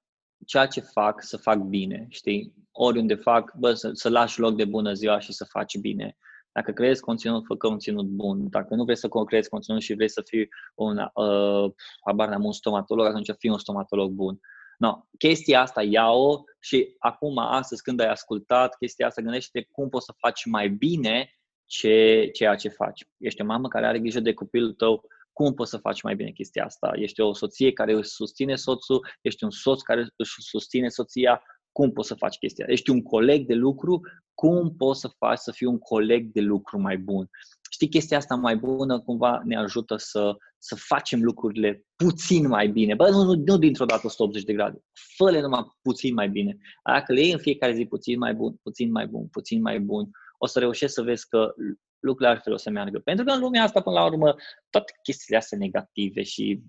ceea 0.45 0.67
ce 0.67 0.79
fac, 0.79 1.23
să 1.23 1.37
fac 1.37 1.57
bine, 1.57 2.05
știi? 2.09 2.60
Oriunde 2.71 3.15
fac, 3.15 3.53
bă, 3.57 3.73
să, 3.73 3.89
să 3.93 4.09
lași 4.09 4.39
loc 4.39 4.55
de 4.55 4.65
bună 4.65 4.93
ziua 4.93 5.19
și 5.19 5.33
să 5.33 5.45
faci 5.45 5.77
bine. 5.77 6.17
Dacă 6.51 6.71
creezi 6.71 7.01
conținut, 7.01 7.45
fă 7.45 7.55
conținut 7.55 8.05
bun. 8.05 8.49
Dacă 8.49 8.75
nu 8.75 8.83
vrei 8.83 8.97
să 8.97 9.09
creezi 9.25 9.49
conținut 9.49 9.81
și 9.81 9.93
vrei 9.93 10.09
să 10.09 10.21
fii 10.25 10.49
un, 10.75 10.97
uh, 10.97 11.71
habar 12.05 12.29
n-am, 12.29 12.45
un 12.45 12.51
stomatolog, 12.51 13.05
atunci 13.05 13.31
fii 13.37 13.49
un 13.49 13.57
stomatolog 13.57 14.11
bun. 14.11 14.39
No, 14.77 15.05
chestia 15.17 15.61
asta 15.61 15.83
ia-o 15.83 16.43
și 16.59 16.95
acum, 16.99 17.37
astăzi, 17.37 17.81
când 17.81 17.99
ai 17.99 18.09
ascultat 18.09 18.75
chestia 18.75 19.07
asta, 19.07 19.21
gândește 19.21 19.67
cum 19.71 19.89
poți 19.89 20.05
să 20.05 20.13
faci 20.17 20.45
mai 20.45 20.69
bine 20.69 21.29
ce, 21.65 22.29
ceea 22.33 22.55
ce 22.55 22.69
faci. 22.69 23.07
Ești 23.17 23.41
o 23.41 23.45
mamă 23.45 23.67
care 23.67 23.85
are 23.85 23.99
grijă 23.99 24.19
de 24.19 24.33
copilul 24.33 24.73
tău, 24.73 25.03
cum 25.33 25.53
poți 25.53 25.69
să 25.69 25.77
faci 25.77 26.01
mai 26.01 26.15
bine 26.15 26.31
chestia 26.31 26.65
asta? 26.65 26.91
Ești 26.95 27.21
o 27.21 27.33
soție 27.33 27.73
care 27.73 27.93
își 27.93 28.09
susține 28.09 28.55
soțul, 28.55 29.07
ești 29.21 29.43
un 29.43 29.51
soț 29.51 29.81
care 29.81 30.07
își 30.15 30.35
susține 30.37 30.87
soția, 30.87 31.43
cum 31.71 31.91
poți 31.91 32.07
să 32.07 32.15
faci 32.15 32.37
chestia? 32.37 32.65
Ești 32.67 32.89
un 32.89 33.01
coleg 33.01 33.45
de 33.45 33.53
lucru, 33.53 34.01
cum 34.33 34.75
poți 34.75 34.99
să 34.99 35.07
faci 35.17 35.37
să 35.37 35.51
fii 35.51 35.67
un 35.67 35.77
coleg 35.77 36.31
de 36.31 36.41
lucru 36.41 36.79
mai 36.79 36.97
bun? 36.97 37.29
Știi, 37.71 37.89
chestia 37.89 38.17
asta 38.17 38.35
mai 38.35 38.55
bună 38.55 38.99
cumva 38.99 39.41
ne 39.45 39.57
ajută 39.57 39.95
să, 39.97 40.35
să 40.57 40.75
facem 40.75 41.23
lucrurile 41.23 41.85
puțin 41.95 42.47
mai 42.47 42.67
bine. 42.67 42.95
Bă, 42.95 43.09
nu, 43.09 43.23
nu, 43.23 43.33
nu 43.45 43.57
dintr-o 43.57 43.85
dată 43.85 44.01
180 44.05 44.43
de 44.43 44.53
grade. 44.53 44.83
Fă-le 45.15 45.41
numai 45.41 45.65
puțin 45.81 46.13
mai 46.13 46.29
bine. 46.29 46.57
Dacă 46.83 47.13
le 47.13 47.21
iei 47.21 47.31
în 47.31 47.39
fiecare 47.39 47.73
zi 47.73 47.85
puțin 47.85 48.17
mai 48.17 48.33
bun, 48.33 48.55
puțin 48.63 48.91
mai 48.91 49.07
bun, 49.07 49.27
puțin 49.27 49.61
mai 49.61 49.79
bun, 49.79 50.09
o 50.37 50.45
să 50.45 50.59
reușești 50.59 50.93
să 50.93 51.01
vezi 51.01 51.27
că 51.27 51.53
lucrurile 52.01 52.35
altfel 52.35 52.53
o 52.53 52.57
să 52.57 52.69
meargă. 52.69 52.99
Pentru 52.99 53.25
că 53.25 53.31
în 53.31 53.39
lumea 53.39 53.63
asta, 53.63 53.81
până 53.81 53.99
la 53.99 54.05
urmă, 54.05 54.35
toate 54.69 54.93
chestiile 55.03 55.39
astea 55.39 55.57
negative 55.57 56.23
și 56.23 56.61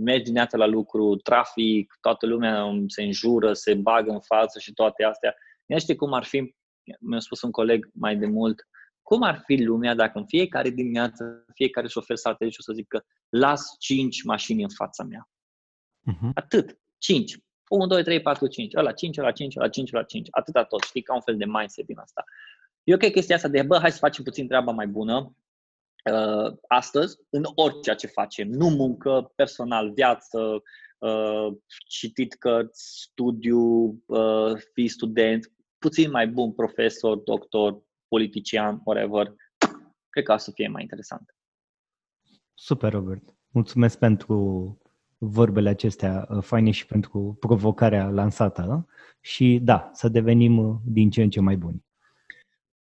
mergi 0.00 0.22
dimineața 0.22 0.56
la 0.56 0.66
lucru, 0.66 1.16
trafic, 1.16 1.96
toată 2.00 2.26
lumea 2.26 2.64
se 2.86 3.02
înjură, 3.02 3.52
se 3.52 3.74
bagă 3.74 4.10
în 4.10 4.20
față 4.20 4.58
și 4.58 4.72
toate 4.72 5.04
astea. 5.04 5.34
știi 5.78 5.96
cum 5.96 6.12
ar 6.12 6.24
fi, 6.24 6.54
mi-a 7.00 7.20
spus 7.20 7.42
un 7.42 7.50
coleg 7.50 7.90
mai 7.92 8.16
de 8.16 8.26
mult, 8.26 8.68
cum 9.02 9.22
ar 9.22 9.42
fi 9.44 9.62
lumea 9.62 9.94
dacă 9.94 10.18
în 10.18 10.26
fiecare 10.26 10.70
dimineață, 10.70 11.44
fiecare 11.54 11.88
șofer 11.88 12.16
s-ar 12.16 12.34
trece 12.34 12.52
și 12.52 12.58
o 12.60 12.62
să 12.62 12.72
zică 12.72 13.04
las 13.28 13.76
5 13.78 14.22
mașini 14.22 14.62
în 14.62 14.68
fața 14.68 15.04
mea. 15.04 15.28
Uh-huh. 16.12 16.30
Atât. 16.34 16.78
5. 16.98 17.38
1, 17.68 17.86
2, 17.86 18.02
3, 18.02 18.22
4, 18.22 18.46
5. 18.46 18.76
Ăla 18.76 18.92
5, 18.92 19.18
ăla 19.18 19.32
5, 19.32 19.56
ăla 19.56 19.68
5, 19.68 19.92
ăla 19.92 20.02
5. 20.02 20.28
Atâta 20.30 20.64
tot. 20.64 20.82
Știi, 20.82 21.02
ca 21.02 21.14
un 21.14 21.20
fel 21.20 21.36
de 21.36 21.44
mindset 21.44 21.86
din 21.86 21.98
asta. 21.98 22.24
Eu 22.88 22.96
cred 22.96 23.10
că 23.10 23.16
chestia 23.16 23.36
asta 23.36 23.48
de, 23.48 23.62
bă, 23.62 23.78
hai 23.78 23.92
să 23.92 23.98
facem 23.98 24.24
puțin 24.24 24.46
treaba 24.46 24.72
mai 24.72 24.86
bună 24.86 25.36
uh, 26.12 26.56
astăzi, 26.68 27.18
în 27.30 27.42
orice 27.54 27.94
ce 27.94 28.06
facem. 28.06 28.48
Nu 28.48 28.68
muncă, 28.68 29.32
personal, 29.34 29.92
viață, 29.92 30.62
uh, 30.98 31.56
citit 31.88 32.34
cărți, 32.34 33.00
studiu, 33.00 33.58
uh, 34.06 34.56
fi 34.72 34.86
student, 34.86 35.52
puțin 35.78 36.10
mai 36.10 36.28
bun 36.28 36.52
profesor, 36.52 37.16
doctor, 37.16 37.82
politician, 38.08 38.80
whatever. 38.84 39.34
Cred 40.08 40.24
că 40.24 40.32
o 40.32 40.36
să 40.36 40.50
fie 40.50 40.68
mai 40.68 40.82
interesant. 40.82 41.34
Super, 42.54 42.92
Robert. 42.92 43.34
Mulțumesc 43.48 43.98
pentru 43.98 44.78
vorbele 45.18 45.68
acestea 45.68 46.26
uh, 46.30 46.42
faine 46.42 46.70
și 46.70 46.86
pentru 46.86 47.36
provocarea 47.40 48.08
lansată 48.08 48.86
și 49.20 49.60
da, 49.62 49.90
să 49.92 50.08
devenim 50.08 50.58
uh, 50.58 50.76
din 50.84 51.10
ce 51.10 51.22
în 51.22 51.30
ce 51.30 51.40
mai 51.40 51.56
buni. 51.56 51.86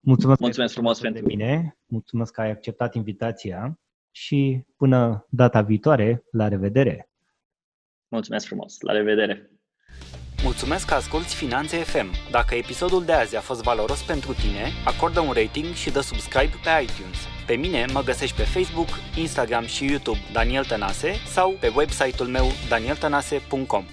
Mulțumesc, 0.06 0.40
Mulțumesc 0.40 0.72
frumos 0.72 1.00
pentru 1.00 1.24
mine, 1.24 1.78
mulțumesc 1.86 2.32
că 2.32 2.40
ai 2.40 2.50
acceptat 2.50 2.94
invitația 2.94 3.80
și 4.10 4.64
până 4.76 5.26
data 5.30 5.62
viitoare, 5.62 6.24
la 6.30 6.48
revedere! 6.48 7.10
Mulțumesc 8.08 8.46
frumos, 8.46 8.80
la 8.80 8.92
revedere! 8.92 9.50
Mulțumesc 10.42 10.86
că 10.86 10.94
asculti 10.94 11.34
Finanțe 11.34 11.76
FM. 11.76 12.06
Dacă 12.30 12.54
episodul 12.54 13.04
de 13.04 13.12
azi 13.12 13.36
a 13.36 13.40
fost 13.40 13.62
valoros 13.62 14.02
pentru 14.02 14.32
tine, 14.32 14.64
acordă 14.84 15.20
un 15.20 15.32
rating 15.32 15.74
și 15.74 15.90
dă 15.90 16.00
subscribe 16.00 16.54
pe 16.64 16.82
iTunes. 16.82 17.18
Pe 17.46 17.54
mine 17.54 17.84
mă 17.92 18.02
găsești 18.02 18.36
pe 18.36 18.42
Facebook, 18.42 18.88
Instagram 19.18 19.64
și 19.64 19.84
YouTube 19.84 20.18
Daniel 20.32 20.64
Tănase 20.64 21.12
sau 21.12 21.50
pe 21.60 21.72
website-ul 21.76 22.28
meu 22.28 22.46
danieltănase.com. 22.68 23.84